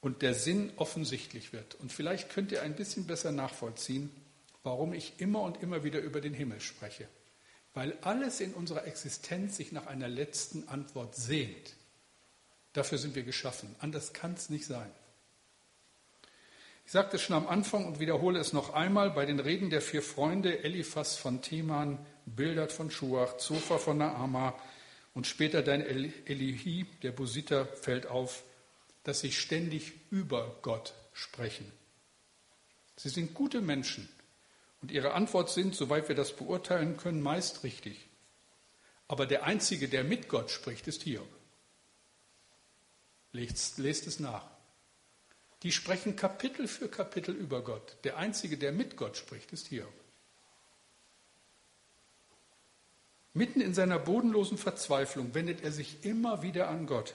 und 0.06 0.22
der 0.22 0.34
Sinn 0.34 0.72
offensichtlich 0.76 1.52
wird. 1.52 1.74
Und 1.80 1.90
vielleicht 1.90 2.30
könnt 2.30 2.52
ihr 2.52 2.62
ein 2.62 2.76
bisschen 2.76 3.08
besser 3.08 3.32
nachvollziehen, 3.32 4.08
warum 4.62 4.94
ich 4.94 5.14
immer 5.18 5.40
und 5.40 5.60
immer 5.60 5.82
wieder 5.82 5.98
über 5.98 6.20
den 6.20 6.32
Himmel 6.32 6.60
spreche. 6.60 7.08
Weil 7.74 7.98
alles 8.02 8.40
in 8.40 8.54
unserer 8.54 8.86
Existenz 8.86 9.56
sich 9.56 9.72
nach 9.72 9.88
einer 9.88 10.06
letzten 10.06 10.68
Antwort 10.68 11.16
sehnt. 11.16 11.74
Dafür 12.72 12.98
sind 12.98 13.16
wir 13.16 13.24
geschaffen. 13.24 13.74
Anders 13.80 14.12
kann 14.12 14.34
es 14.34 14.48
nicht 14.48 14.66
sein. 14.66 14.88
Ich 16.84 16.92
sagte 16.92 17.16
es 17.16 17.22
schon 17.22 17.34
am 17.34 17.48
Anfang 17.48 17.84
und 17.84 17.98
wiederhole 17.98 18.38
es 18.38 18.52
noch 18.52 18.74
einmal 18.74 19.10
bei 19.10 19.26
den 19.26 19.40
Reden 19.40 19.70
der 19.70 19.80
vier 19.80 20.02
Freunde, 20.02 20.62
Eliphas 20.62 21.16
von 21.16 21.42
Theman, 21.42 21.98
Bildert 22.26 22.70
von 22.70 22.92
Schuach, 22.92 23.38
Zophar 23.38 23.80
von 23.80 23.98
Naama 23.98 24.54
und 25.14 25.26
später 25.26 25.62
dein 25.62 25.80
Elihi, 25.80 26.86
der 27.02 27.10
Busiter, 27.10 27.66
fällt 27.66 28.06
auf, 28.06 28.44
dass 29.06 29.20
sie 29.20 29.30
ständig 29.30 29.92
über 30.10 30.58
Gott 30.62 30.92
sprechen. 31.12 31.70
Sie 32.96 33.08
sind 33.08 33.34
gute 33.34 33.60
Menschen 33.60 34.08
und 34.82 34.90
ihre 34.90 35.14
Antwort 35.14 35.48
sind, 35.48 35.76
soweit 35.76 36.08
wir 36.08 36.16
das 36.16 36.34
beurteilen 36.34 36.96
können, 36.96 37.22
meist 37.22 37.62
richtig. 37.62 38.08
Aber 39.06 39.26
der 39.26 39.44
Einzige, 39.44 39.88
der 39.88 40.02
mit 40.02 40.28
Gott 40.28 40.50
spricht, 40.50 40.88
ist 40.88 41.04
Hiob. 41.04 41.28
Lest, 43.30 43.78
lest 43.78 44.08
es 44.08 44.18
nach. 44.18 44.50
Die 45.62 45.70
sprechen 45.70 46.16
Kapitel 46.16 46.66
für 46.66 46.88
Kapitel 46.88 47.32
über 47.32 47.62
Gott. 47.62 47.98
Der 48.02 48.16
Einzige, 48.16 48.58
der 48.58 48.72
mit 48.72 48.96
Gott 48.96 49.16
spricht, 49.16 49.52
ist 49.52 49.68
Hiob. 49.68 49.94
Mitten 53.34 53.60
in 53.60 53.72
seiner 53.72 54.00
bodenlosen 54.00 54.58
Verzweiflung 54.58 55.32
wendet 55.32 55.62
er 55.62 55.70
sich 55.70 56.04
immer 56.04 56.42
wieder 56.42 56.68
an 56.68 56.86
Gott. 56.88 57.14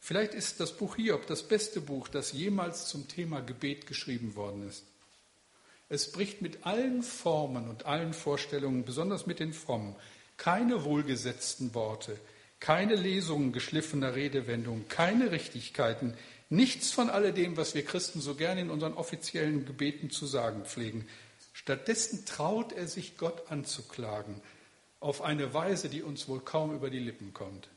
Vielleicht 0.00 0.34
ist 0.34 0.60
das 0.60 0.76
Buch 0.76 0.96
Hiob 0.96 1.26
das 1.26 1.42
beste 1.42 1.80
Buch, 1.80 2.08
das 2.08 2.32
jemals 2.32 2.88
zum 2.88 3.06
Thema 3.06 3.40
Gebet 3.40 3.86
geschrieben 3.86 4.34
worden 4.34 4.68
ist. 4.68 4.84
Es 5.88 6.10
bricht 6.10 6.40
mit 6.40 6.64
allen 6.66 7.02
Formen 7.02 7.68
und 7.68 7.86
allen 7.86 8.14
Vorstellungen, 8.14 8.84
besonders 8.84 9.26
mit 9.26 9.40
den 9.40 9.52
frommen, 9.52 9.94
keine 10.36 10.84
wohlgesetzten 10.84 11.74
Worte, 11.74 12.18
keine 12.60 12.94
Lesungen 12.94 13.52
geschliffener 13.52 14.14
Redewendungen, 14.14 14.88
keine 14.88 15.30
Richtigkeiten, 15.32 16.16
Nichts 16.52 16.90
von 16.90 17.10
alledem, 17.10 17.56
was 17.56 17.76
wir 17.76 17.84
Christen 17.84 18.20
so 18.20 18.34
gerne 18.34 18.60
in 18.60 18.70
unseren 18.70 18.94
offiziellen 18.94 19.64
Gebeten 19.66 20.10
zu 20.10 20.26
sagen 20.26 20.64
pflegen. 20.64 21.06
Stattdessen 21.52 22.26
traut 22.26 22.72
er 22.72 22.88
sich, 22.88 23.16
Gott 23.16 23.52
anzuklagen, 23.52 24.42
auf 24.98 25.22
eine 25.22 25.54
Weise, 25.54 25.88
die 25.88 26.02
uns 26.02 26.26
wohl 26.26 26.40
kaum 26.40 26.74
über 26.74 26.90
die 26.90 26.98
Lippen 26.98 27.32
kommt. 27.32 27.68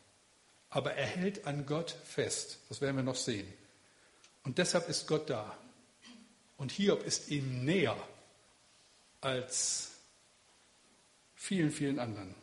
Aber 0.73 0.95
er 0.95 1.05
hält 1.05 1.45
an 1.45 1.67
Gott 1.67 1.91
fest. 2.03 2.57
Das 2.67 2.81
werden 2.81 2.95
wir 2.95 3.03
noch 3.03 3.15
sehen. 3.15 3.47
Und 4.43 4.57
deshalb 4.57 4.89
ist 4.89 5.07
Gott 5.07 5.29
da. 5.29 5.55
Und 6.57 6.71
Hiob 6.71 7.03
ist 7.03 7.29
ihm 7.29 7.63
näher 7.63 7.95
als 9.21 9.91
vielen, 11.35 11.69
vielen 11.69 11.99
anderen. 11.99 12.33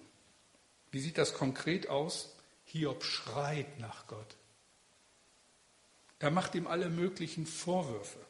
Wie 0.92 1.00
sieht 1.00 1.18
das 1.18 1.34
konkret 1.34 1.88
aus? 1.88 2.32
Hiob 2.66 3.02
schreit 3.02 3.80
nach 3.80 4.06
Gott. 4.06 4.36
Er 6.20 6.30
macht 6.30 6.54
ihm 6.54 6.68
alle 6.68 6.88
möglichen 6.88 7.46
Vorwürfe. 7.46 8.20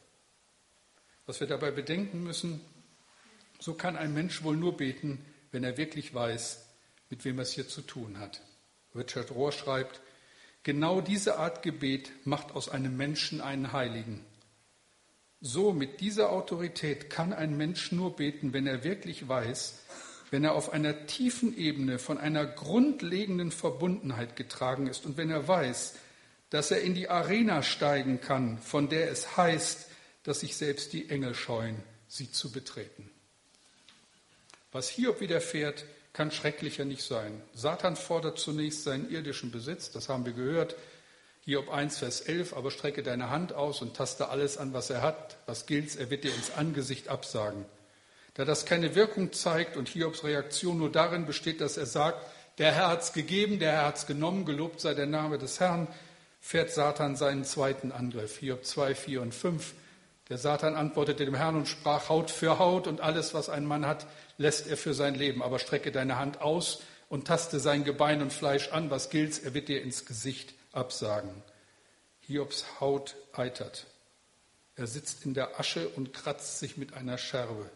Was 1.27 1.39
wir 1.41 1.47
dabei 1.47 1.69
bedenken 1.69 2.23
müssen, 2.23 2.59
so 3.59 3.75
kann 3.75 3.95
ein 3.95 4.15
Mensch 4.15 4.41
wohl 4.41 4.57
nur 4.57 4.77
beten, 4.77 5.23
wenn 5.51 5.63
er 5.63 5.77
wirklich 5.77 6.11
weiß, 6.11 6.65
mit 7.11 7.23
wem 7.23 7.37
er 7.37 7.43
es 7.43 7.51
hier 7.51 7.67
zu 7.67 7.83
tun 7.83 8.17
hat. 8.17 8.41
Richard 8.95 9.31
Rohr 9.31 9.51
schreibt, 9.51 10.01
genau 10.63 11.01
diese 11.01 11.37
Art 11.37 11.63
Gebet 11.63 12.11
macht 12.25 12.51
aus 12.53 12.69
einem 12.69 12.97
Menschen 12.97 13.41
einen 13.41 13.71
Heiligen. 13.71 14.25
So 15.39 15.73
mit 15.73 16.01
dieser 16.01 16.31
Autorität 16.31 17.09
kann 17.09 17.33
ein 17.33 17.57
Mensch 17.57 17.91
nur 17.91 18.15
beten, 18.15 18.53
wenn 18.53 18.67
er 18.67 18.83
wirklich 18.83 19.27
weiß, 19.27 19.79
wenn 20.29 20.43
er 20.43 20.53
auf 20.53 20.71
einer 20.71 21.07
tiefen 21.07 21.57
Ebene 21.57 21.99
von 21.99 22.17
einer 22.17 22.45
grundlegenden 22.45 23.51
Verbundenheit 23.51 24.35
getragen 24.35 24.87
ist 24.87 25.05
und 25.05 25.17
wenn 25.17 25.29
er 25.29 25.47
weiß, 25.47 25.95
dass 26.51 26.69
er 26.69 26.81
in 26.81 26.93
die 26.93 27.09
Arena 27.09 27.63
steigen 27.63 28.21
kann, 28.21 28.59
von 28.59 28.87
der 28.89 29.09
es 29.09 29.35
heißt, 29.35 29.87
dass 30.23 30.41
sich 30.41 30.55
selbst 30.55 30.93
die 30.93 31.09
Engel 31.09 31.33
scheuen, 31.33 31.81
sie 32.07 32.31
zu 32.31 32.51
betreten. 32.51 33.09
Was 34.71 34.89
Hiob 34.89 35.19
widerfährt, 35.21 35.85
kann 36.13 36.31
schrecklicher 36.31 36.85
nicht 36.85 37.03
sein. 37.03 37.41
Satan 37.53 37.95
fordert 37.95 38.39
zunächst 38.39 38.83
seinen 38.83 39.09
irdischen 39.09 39.51
Besitz, 39.51 39.91
das 39.91 40.09
haben 40.09 40.25
wir 40.25 40.33
gehört. 40.33 40.75
Hiob 41.43 41.71
1, 41.71 41.97
Vers 41.97 42.21
11, 42.21 42.55
aber 42.55 42.69
strecke 42.69 43.01
deine 43.01 43.29
Hand 43.29 43.53
aus 43.53 43.81
und 43.81 43.95
taste 43.95 44.29
alles 44.29 44.57
an, 44.57 44.73
was 44.73 44.89
er 44.89 45.01
hat. 45.01 45.37
Was 45.47 45.65
gilt, 45.65 45.95
er 45.95 46.09
wird 46.11 46.23
dir 46.23 46.33
ins 46.35 46.53
Angesicht 46.53 47.07
absagen. 47.07 47.65
Da 48.35 48.45
das 48.45 48.65
keine 48.65 48.95
Wirkung 48.95 49.33
zeigt 49.33 49.75
und 49.75 49.89
Hiobs 49.89 50.23
Reaktion 50.23 50.77
nur 50.77 50.91
darin 50.91 51.25
besteht, 51.25 51.59
dass 51.59 51.77
er 51.77 51.87
sagt, 51.87 52.25
der 52.59 52.73
Herr 52.73 52.89
hat's 52.89 53.13
gegeben, 53.13 53.59
der 53.59 53.71
Herr 53.71 53.85
hat's 53.87 54.05
genommen, 54.05 54.45
gelobt 54.45 54.81
sei 54.81 54.93
der 54.93 55.07
Name 55.07 55.37
des 55.37 55.59
Herrn, 55.59 55.87
fährt 56.39 56.71
Satan 56.71 57.15
seinen 57.15 57.43
zweiten 57.43 57.91
Angriff. 57.91 58.37
Hiob 58.37 58.63
2, 58.63 58.95
4 58.95 59.21
und 59.21 59.33
5. 59.33 59.73
Der 60.29 60.37
Satan 60.37 60.75
antwortete 60.75 61.25
dem 61.25 61.35
Herrn 61.35 61.55
und 61.55 61.67
sprach 61.67 62.07
Haut 62.07 62.31
für 62.31 62.59
Haut 62.59 62.87
und 62.87 63.01
alles, 63.01 63.33
was 63.33 63.49
ein 63.49 63.65
Mann 63.65 63.85
hat, 63.85 64.05
lässt 64.41 64.67
er 64.67 64.77
für 64.77 64.93
sein 64.93 65.15
Leben. 65.15 65.41
Aber 65.41 65.59
strecke 65.59 65.91
deine 65.91 66.17
Hand 66.17 66.41
aus 66.41 66.81
und 67.09 67.27
taste 67.27 67.59
sein 67.59 67.83
Gebein 67.83 68.21
und 68.21 68.33
Fleisch 68.33 68.69
an. 68.69 68.89
Was 68.89 69.09
gilt's? 69.09 69.39
Er 69.39 69.53
wird 69.53 69.69
dir 69.69 69.81
ins 69.81 70.05
Gesicht 70.05 70.53
absagen. 70.71 71.31
Hiobs 72.21 72.65
Haut 72.79 73.15
eitert. 73.33 73.85
Er 74.75 74.87
sitzt 74.87 75.25
in 75.25 75.33
der 75.33 75.59
Asche 75.59 75.89
und 75.89 76.13
kratzt 76.13 76.59
sich 76.59 76.77
mit 76.77 76.93
einer 76.93 77.17
Scherbe. 77.17 77.69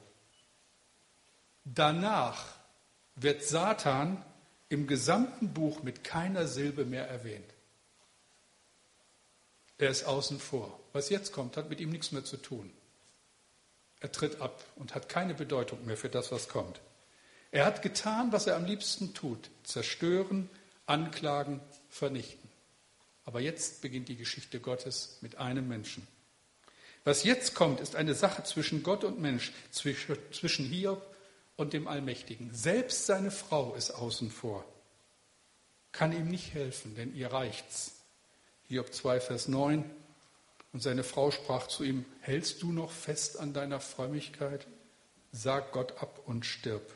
Danach 1.66 2.46
wird 3.16 3.44
Satan 3.44 4.24
im 4.70 4.88
gesamten 4.88 5.54
Buch 5.54 5.84
mit 5.84 6.04
keiner 6.04 6.48
Silbe 6.48 6.86
mehr 6.86 7.08
erwähnt. 7.08 7.46
Er 9.78 9.90
ist 9.90 10.06
außen 10.06 10.40
vor. 10.40 10.80
Was 10.94 11.10
jetzt 11.10 11.34
kommt, 11.34 11.58
hat 11.58 11.70
mit 11.70 11.82
ihm 11.82 11.90
nichts 11.90 12.12
mehr 12.12 12.24
zu 12.24 12.38
tun. 12.38 12.72
Er 14.06 14.12
tritt 14.12 14.40
ab 14.40 14.64
und 14.76 14.94
hat 14.94 15.10
keine 15.10 15.34
Bedeutung 15.34 15.84
mehr 15.84 15.98
für 15.98 16.10
das, 16.10 16.32
was 16.32 16.48
kommt. 16.48 16.80
Er 17.50 17.66
hat 17.66 17.82
getan, 17.82 18.32
was 18.32 18.46
er 18.46 18.56
am 18.56 18.66
liebsten 18.66 19.16
tut. 19.16 19.50
Zerstören, 19.64 20.48
anklagen, 20.86 21.60
vernichten. 21.90 22.48
Aber 23.24 23.40
jetzt 23.40 23.82
beginnt 23.82 24.08
die 24.08 24.16
Geschichte 24.16 24.60
Gottes 24.60 25.18
mit 25.22 25.40
einem 25.40 25.68
Menschen. 25.68 26.06
Was 27.04 27.24
jetzt 27.24 27.56
kommt, 27.56 27.80
ist 27.80 27.96
eine 27.96 28.14
Sache 28.14 28.44
zwischen 28.44 28.84
Gott 28.84 29.04
und 29.04 29.20
Mensch, 29.20 29.52
zwischen 29.72 30.66
Hiob 30.66 31.04
und 31.56 31.74
dem 31.74 31.88
Allmächtigen. 31.88 32.54
Selbst 32.54 33.08
seine 33.08 33.32
Frau 33.32 33.74
ist 33.74 33.90
außen 33.90 34.30
vor, 34.30 34.64
kann 35.92 36.12
ihm 36.12 36.28
nicht 36.28 36.54
helfen, 36.54 36.94
denn 36.94 37.16
ihr 37.16 37.34
reicht's. 37.34 37.94
Hiob 38.68 38.94
2, 38.94 39.20
Vers 39.20 39.48
9. 39.48 39.84
Und 40.76 40.82
seine 40.82 41.06
Frau 41.06 41.32
sprach 41.32 41.68
zu 41.68 41.86
ihm, 41.86 42.04
hältst 42.20 42.62
du 42.62 42.74
noch 42.74 42.92
fest 42.92 43.40
an 43.40 43.54
deiner 43.54 43.80
Frömmigkeit? 43.80 44.68
Sag 45.32 45.72
Gott 45.72 46.02
ab 46.02 46.20
und 46.26 46.46
stirb. 46.46 46.92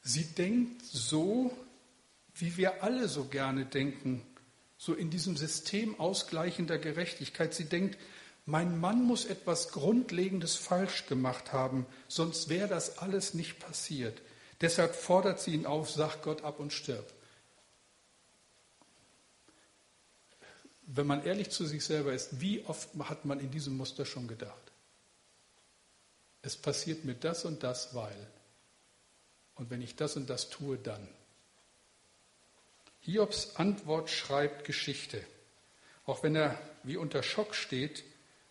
Sie 0.00 0.24
denkt 0.24 0.80
so, 0.82 1.54
wie 2.34 2.56
wir 2.56 2.82
alle 2.82 3.08
so 3.08 3.24
gerne 3.26 3.66
denken, 3.66 4.22
so 4.78 4.94
in 4.94 5.10
diesem 5.10 5.36
System 5.36 6.00
ausgleichender 6.00 6.78
Gerechtigkeit. 6.78 7.52
Sie 7.52 7.66
denkt, 7.66 7.98
mein 8.46 8.80
Mann 8.80 9.04
muss 9.04 9.26
etwas 9.26 9.68
Grundlegendes 9.68 10.54
falsch 10.54 11.04
gemacht 11.04 11.52
haben, 11.52 11.84
sonst 12.08 12.48
wäre 12.48 12.68
das 12.68 12.96
alles 12.96 13.34
nicht 13.34 13.58
passiert. 13.58 14.22
Deshalb 14.62 14.94
fordert 14.94 15.38
sie 15.38 15.52
ihn 15.52 15.66
auf, 15.66 15.90
sag 15.90 16.22
Gott 16.22 16.44
ab 16.44 16.60
und 16.60 16.72
stirb. 16.72 17.12
Wenn 20.94 21.06
man 21.06 21.24
ehrlich 21.24 21.50
zu 21.50 21.64
sich 21.64 21.84
selber 21.84 22.12
ist, 22.12 22.40
wie 22.40 22.64
oft 22.64 22.90
hat 23.00 23.24
man 23.24 23.40
in 23.40 23.50
diesem 23.50 23.76
Muster 23.76 24.04
schon 24.04 24.28
gedacht? 24.28 24.72
Es 26.42 26.56
passiert 26.56 27.04
mir 27.04 27.14
das 27.14 27.44
und 27.44 27.62
das, 27.62 27.94
weil. 27.94 28.26
Und 29.54 29.70
wenn 29.70 29.80
ich 29.80 29.96
das 29.96 30.16
und 30.16 30.28
das 30.28 30.50
tue, 30.50 30.76
dann. 30.76 31.08
Hiobs 33.00 33.56
Antwort 33.56 34.10
schreibt 34.10 34.64
Geschichte. 34.64 35.24
Auch 36.04 36.22
wenn 36.22 36.36
er 36.36 36.58
wie 36.82 36.96
unter 36.96 37.22
Schock 37.22 37.54
steht 37.54 38.04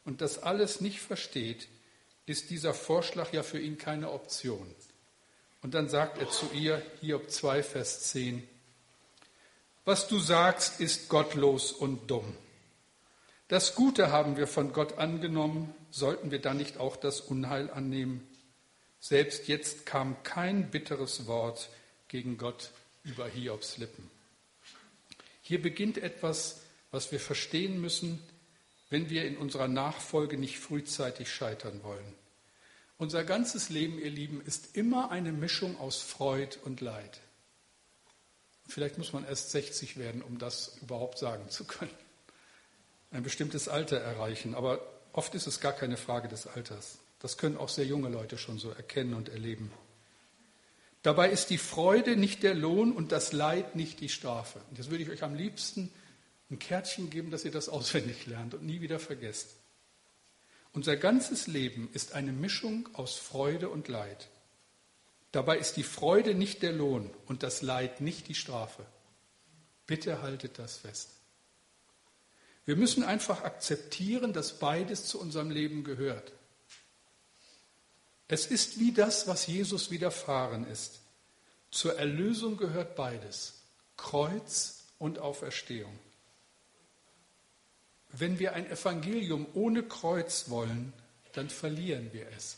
und 0.03 0.21
das 0.21 0.41
alles 0.41 0.81
nicht 0.81 0.99
versteht, 0.99 1.67
ist 2.25 2.49
dieser 2.49 2.73
Vorschlag 2.73 3.33
ja 3.33 3.43
für 3.43 3.59
ihn 3.59 3.77
keine 3.77 4.11
Option. 4.11 4.73
Und 5.61 5.73
dann 5.73 5.89
sagt 5.89 6.17
er 6.17 6.29
zu 6.29 6.49
ihr, 6.53 6.81
Hiob 7.01 7.29
2, 7.29 7.61
Vers 7.61 8.03
10, 8.11 8.47
was 9.85 10.07
du 10.07 10.19
sagst, 10.19 10.79
ist 10.79 11.09
gottlos 11.09 11.71
und 11.71 12.09
dumm. 12.09 12.35
Das 13.47 13.75
Gute 13.75 14.11
haben 14.11 14.37
wir 14.37 14.47
von 14.47 14.71
Gott 14.73 14.97
angenommen, 14.97 15.73
sollten 15.89 16.31
wir 16.31 16.39
dann 16.39 16.57
nicht 16.57 16.77
auch 16.77 16.95
das 16.95 17.19
Unheil 17.19 17.69
annehmen? 17.69 18.27
Selbst 18.99 19.47
jetzt 19.47 19.85
kam 19.85 20.21
kein 20.23 20.69
bitteres 20.69 21.27
Wort 21.27 21.69
gegen 22.07 22.37
Gott 22.37 22.71
über 23.03 23.27
Hiobs 23.27 23.77
Lippen. 23.77 24.09
Hier 25.41 25.61
beginnt 25.61 25.97
etwas, 25.97 26.61
was 26.91 27.11
wir 27.11 27.19
verstehen 27.19 27.81
müssen, 27.81 28.19
wenn 28.89 29.09
wir 29.09 29.25
in 29.25 29.37
unserer 29.37 29.67
Nachfolge 29.67 30.37
nicht 30.37 30.59
frühzeitig 30.59 31.31
scheitern 31.31 31.81
wollen. 31.83 32.13
Unser 32.97 33.23
ganzes 33.23 33.69
Leben, 33.69 33.97
ihr 33.97 34.11
Lieben, 34.11 34.41
ist 34.45 34.77
immer 34.77 35.09
eine 35.09 35.31
Mischung 35.31 35.79
aus 35.79 36.01
Freud 36.01 36.57
und 36.63 36.81
Leid. 36.81 37.19
Vielleicht 38.67 38.97
muss 38.97 39.13
man 39.13 39.25
erst 39.25 39.51
60 39.51 39.97
werden, 39.97 40.21
um 40.21 40.37
das 40.37 40.77
überhaupt 40.81 41.17
sagen 41.17 41.49
zu 41.49 41.65
können. 41.65 41.91
Ein 43.11 43.23
bestimmtes 43.23 43.67
Alter 43.67 43.97
erreichen, 43.97 44.55
aber 44.55 44.81
oft 45.11 45.35
ist 45.35 45.47
es 45.47 45.59
gar 45.59 45.73
keine 45.73 45.97
Frage 45.97 46.27
des 46.27 46.47
Alters. 46.47 46.99
Das 47.19 47.37
können 47.37 47.57
auch 47.57 47.69
sehr 47.69 47.85
junge 47.85 48.09
Leute 48.09 48.37
schon 48.37 48.57
so 48.57 48.71
erkennen 48.71 49.13
und 49.13 49.29
erleben. 49.29 49.71
Dabei 51.03 51.29
ist 51.29 51.49
die 51.49 51.57
Freude 51.57 52.15
nicht 52.15 52.43
der 52.43 52.53
Lohn 52.53 52.91
und 52.91 53.11
das 53.11 53.33
Leid 53.33 53.75
nicht 53.75 53.99
die 53.99 54.09
Strafe. 54.09 54.61
Und 54.69 54.77
jetzt 54.77 54.91
würde 54.91 55.03
ich 55.03 55.09
euch 55.09 55.23
am 55.23 55.35
liebsten 55.35 55.91
ein 56.49 56.59
Kärtchen 56.59 57.09
geben, 57.09 57.31
dass 57.31 57.43
ihr 57.43 57.51
das 57.51 57.69
auswendig 57.69 58.25
lernt 58.27 58.53
und 58.53 58.63
nie 58.63 58.81
wieder 58.81 58.99
vergesst. 58.99 59.55
Unser 60.73 60.95
ganzes 60.95 61.47
Leben 61.47 61.89
ist 61.93 62.13
eine 62.13 62.31
Mischung 62.31 62.87
aus 62.93 63.15
Freude 63.15 63.69
und 63.69 63.87
Leid. 63.87 64.29
Dabei 65.31 65.57
ist 65.57 65.77
die 65.77 65.83
Freude 65.83 66.33
nicht 66.33 66.61
der 66.61 66.73
Lohn 66.73 67.09
und 67.25 67.43
das 67.43 67.61
Leid 67.61 68.01
nicht 68.01 68.27
die 68.27 68.35
Strafe. 68.35 68.85
Bitte 69.87 70.21
haltet 70.21 70.59
das 70.59 70.77
fest. 70.77 71.09
Wir 72.65 72.75
müssen 72.75 73.03
einfach 73.03 73.43
akzeptieren, 73.43 74.33
dass 74.33 74.59
beides 74.59 75.05
zu 75.05 75.19
unserem 75.19 75.49
Leben 75.49 75.83
gehört. 75.83 76.31
Es 78.27 78.45
ist 78.45 78.79
wie 78.79 78.91
das, 78.91 79.27
was 79.27 79.47
Jesus 79.47 79.91
widerfahren 79.91 80.65
ist. 80.67 80.99
Zur 81.71 81.97
Erlösung 81.97 82.57
gehört 82.57 82.95
beides, 82.95 83.55
Kreuz 83.97 84.83
und 84.99 85.19
Auferstehung. 85.19 85.97
Wenn 88.09 88.39
wir 88.39 88.53
ein 88.53 88.69
Evangelium 88.69 89.47
ohne 89.53 89.83
Kreuz 89.83 90.49
wollen, 90.49 90.93
dann 91.33 91.49
verlieren 91.49 92.11
wir 92.13 92.27
es. 92.37 92.57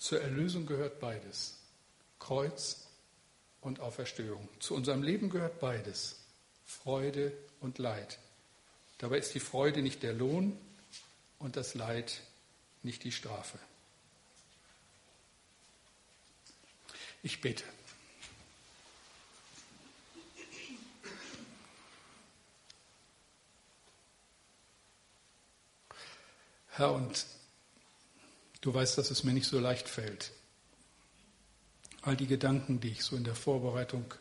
Zur 0.00 0.22
Erlösung 0.22 0.64
gehört 0.64 0.98
beides. 0.98 1.58
Kreuz 2.18 2.86
und 3.60 3.80
Auferstehung. 3.80 4.48
Zu 4.58 4.74
unserem 4.74 5.02
Leben 5.02 5.28
gehört 5.28 5.60
beides. 5.60 6.16
Freude 6.64 7.36
und 7.60 7.76
Leid. 7.76 8.18
Dabei 8.96 9.18
ist 9.18 9.34
die 9.34 9.40
Freude 9.40 9.82
nicht 9.82 10.02
der 10.02 10.14
Lohn 10.14 10.58
und 11.38 11.56
das 11.56 11.74
Leid 11.74 12.22
nicht 12.82 13.04
die 13.04 13.12
Strafe. 13.12 13.58
Ich 17.22 17.42
bete. 17.42 17.64
Herr, 26.70 26.92
und 26.92 27.26
Du 28.60 28.74
weißt, 28.74 28.98
dass 28.98 29.10
es 29.10 29.24
mir 29.24 29.32
nicht 29.32 29.46
so 29.46 29.58
leicht 29.58 29.88
fällt. 29.88 30.32
All 32.02 32.16
die 32.16 32.26
Gedanken, 32.26 32.80
die 32.80 32.90
ich 32.90 33.04
so 33.04 33.16
in 33.16 33.24
der 33.24 33.34
Vorbereitung 33.34 34.14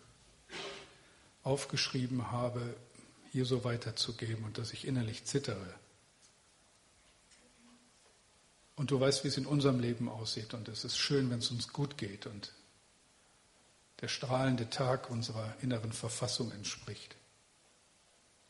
aufgeschrieben 1.43 2.31
habe, 2.31 2.75
hier 3.31 3.45
so 3.45 3.63
weiterzugeben 3.63 4.43
und 4.43 4.57
dass 4.57 4.73
ich 4.73 4.85
innerlich 4.85 5.25
zittere. 5.25 5.73
Und 8.75 8.91
du 8.91 8.99
weißt, 8.99 9.23
wie 9.23 9.27
es 9.27 9.37
in 9.37 9.45
unserem 9.45 9.79
Leben 9.79 10.07
aussieht 10.07 10.53
und 10.53 10.69
es 10.69 10.85
ist 10.85 10.97
schön, 10.97 11.29
wenn 11.29 11.39
es 11.39 11.51
uns 11.51 11.67
gut 11.67 11.97
geht 11.97 12.25
und 12.25 12.53
der 13.99 14.07
strahlende 14.07 14.69
Tag 14.69 15.09
unserer 15.09 15.53
inneren 15.61 15.91
Verfassung 15.91 16.51
entspricht. 16.53 17.15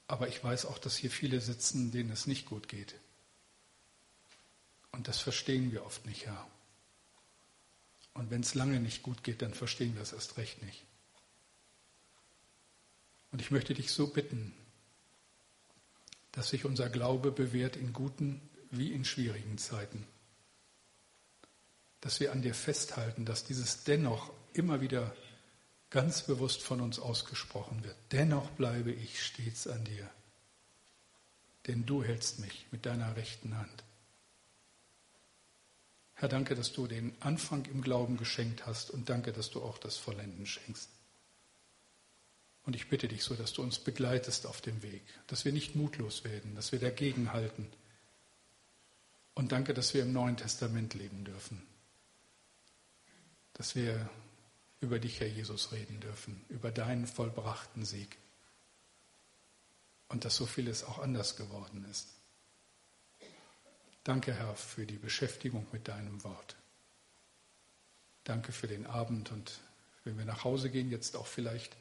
Aber 0.07 0.27
ich 0.27 0.43
weiß 0.43 0.67
auch, 0.67 0.77
dass 0.77 0.95
hier 0.95 1.09
viele 1.09 1.41
sitzen, 1.41 1.91
denen 1.91 2.11
es 2.11 2.27
nicht 2.27 2.45
gut 2.45 2.67
geht. 2.67 2.93
Und 4.91 5.07
das 5.07 5.19
verstehen 5.19 5.71
wir 5.71 5.85
oft 5.85 6.05
nicht, 6.05 6.25
Herr. 6.25 6.47
Und 8.13 8.31
wenn 8.31 8.41
es 8.41 8.55
lange 8.55 8.79
nicht 8.79 9.03
gut 9.03 9.23
geht, 9.23 9.41
dann 9.41 9.53
verstehen 9.53 9.95
wir 9.95 10.01
es 10.01 10.13
erst 10.13 10.37
recht 10.37 10.61
nicht. 10.63 10.83
Und 13.31 13.41
ich 13.41 13.51
möchte 13.51 13.73
dich 13.73 13.91
so 13.91 14.07
bitten, 14.07 14.53
dass 16.31 16.49
sich 16.49 16.65
unser 16.65 16.89
Glaube 16.89 17.31
bewährt 17.31 17.75
in 17.75 17.93
guten 17.93 18.41
wie 18.71 18.91
in 18.93 19.05
schwierigen 19.05 19.57
Zeiten. 19.57 20.05
Dass 22.01 22.19
wir 22.19 22.31
an 22.31 22.41
dir 22.41 22.53
festhalten, 22.53 23.25
dass 23.25 23.43
dieses 23.43 23.83
dennoch 23.83 24.31
immer 24.53 24.81
wieder 24.81 25.15
ganz 25.89 26.23
bewusst 26.23 26.61
von 26.61 26.81
uns 26.81 26.99
ausgesprochen 26.99 27.83
wird. 27.83 27.95
Dennoch 28.11 28.49
bleibe 28.51 28.91
ich 28.91 29.23
stets 29.23 29.67
an 29.67 29.83
dir, 29.85 30.09
denn 31.67 31.85
du 31.85 32.03
hältst 32.03 32.39
mich 32.39 32.67
mit 32.71 32.85
deiner 32.85 33.15
rechten 33.15 33.57
Hand. 33.57 33.83
Herr, 36.19 36.27
danke, 36.27 36.53
dass 36.53 36.73
du 36.73 36.85
den 36.85 37.15
Anfang 37.21 37.63
im 37.67 37.81
Glauben 37.81 38.17
geschenkt 38.17 38.65
hast 38.65 38.91
und 38.91 39.09
danke, 39.09 39.31
dass 39.31 39.51
du 39.51 39.61
auch 39.61 39.77
das 39.77 39.95
Vollenden 39.95 40.45
schenkst. 40.45 40.89
Und 42.65 42.75
ich 42.75 42.89
bitte 42.89 43.07
dich 43.07 43.23
so, 43.23 43.35
dass 43.35 43.53
du 43.53 43.61
uns 43.61 43.79
begleitest 43.79 44.45
auf 44.45 44.59
dem 44.59 44.83
Weg, 44.83 45.01
dass 45.27 45.45
wir 45.45 45.53
nicht 45.53 45.77
mutlos 45.77 46.25
werden, 46.25 46.55
dass 46.55 46.73
wir 46.73 46.79
dagegen 46.79 47.31
halten. 47.31 47.71
Und 49.33 49.53
danke, 49.53 49.73
dass 49.73 49.93
wir 49.93 50.01
im 50.01 50.11
Neuen 50.11 50.35
Testament 50.35 50.93
leben 50.93 51.23
dürfen, 51.23 51.65
dass 53.53 53.75
wir 53.75 54.09
über 54.81 54.99
dich, 54.99 55.21
Herr 55.21 55.27
Jesus, 55.27 55.71
reden 55.71 56.01
dürfen, 56.01 56.43
über 56.49 56.69
deinen 56.69 57.07
vollbrachten 57.07 57.85
Sieg 57.85 58.17
und 60.09 60.25
dass 60.25 60.35
so 60.35 60.45
vieles 60.45 60.83
auch 60.83 60.99
anders 60.99 61.37
geworden 61.37 61.85
ist. 61.89 62.09
Danke, 64.09 64.33
Herr, 64.33 64.55
für 64.55 64.87
die 64.87 64.97
Beschäftigung 64.97 65.67
mit 65.71 65.87
deinem 65.87 66.23
Wort. 66.23 66.55
Danke 68.23 68.51
für 68.51 68.65
den 68.65 68.87
Abend 68.87 69.31
und 69.31 69.59
wenn 70.03 70.17
wir 70.17 70.25
nach 70.25 70.43
Hause 70.43 70.71
gehen, 70.71 70.89
jetzt 70.89 71.15
auch 71.15 71.27
vielleicht 71.27 71.77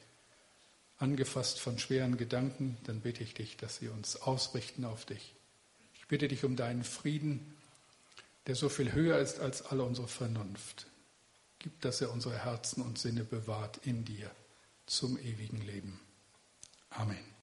angefasst 0.99 1.59
von 1.59 1.79
schweren 1.79 2.17
Gedanken, 2.17 2.77
dann 2.83 3.01
bitte 3.01 3.23
ich 3.23 3.33
dich, 3.33 3.57
dass 3.57 3.77
sie 3.77 3.87
uns 3.87 4.15
ausrichten 4.15 4.85
auf 4.85 5.05
dich. 5.05 5.33
Ich 5.95 6.05
bitte 6.05 6.27
dich 6.27 6.43
um 6.43 6.55
deinen 6.55 6.83
Frieden, 6.83 7.57
der 8.45 8.53
so 8.53 8.69
viel 8.69 8.93
höher 8.93 9.17
ist 9.17 9.39
als 9.39 9.63
alle 9.63 9.81
unsere 9.81 10.07
Vernunft. 10.07 10.85
Gib, 11.57 11.81
dass 11.81 11.99
er 11.99 12.11
unsere 12.11 12.37
Herzen 12.37 12.83
und 12.83 12.99
Sinne 12.99 13.23
bewahrt 13.23 13.79
in 13.87 14.05
dir 14.05 14.29
zum 14.85 15.17
ewigen 15.17 15.61
Leben. 15.61 15.99
Amen. 16.91 17.29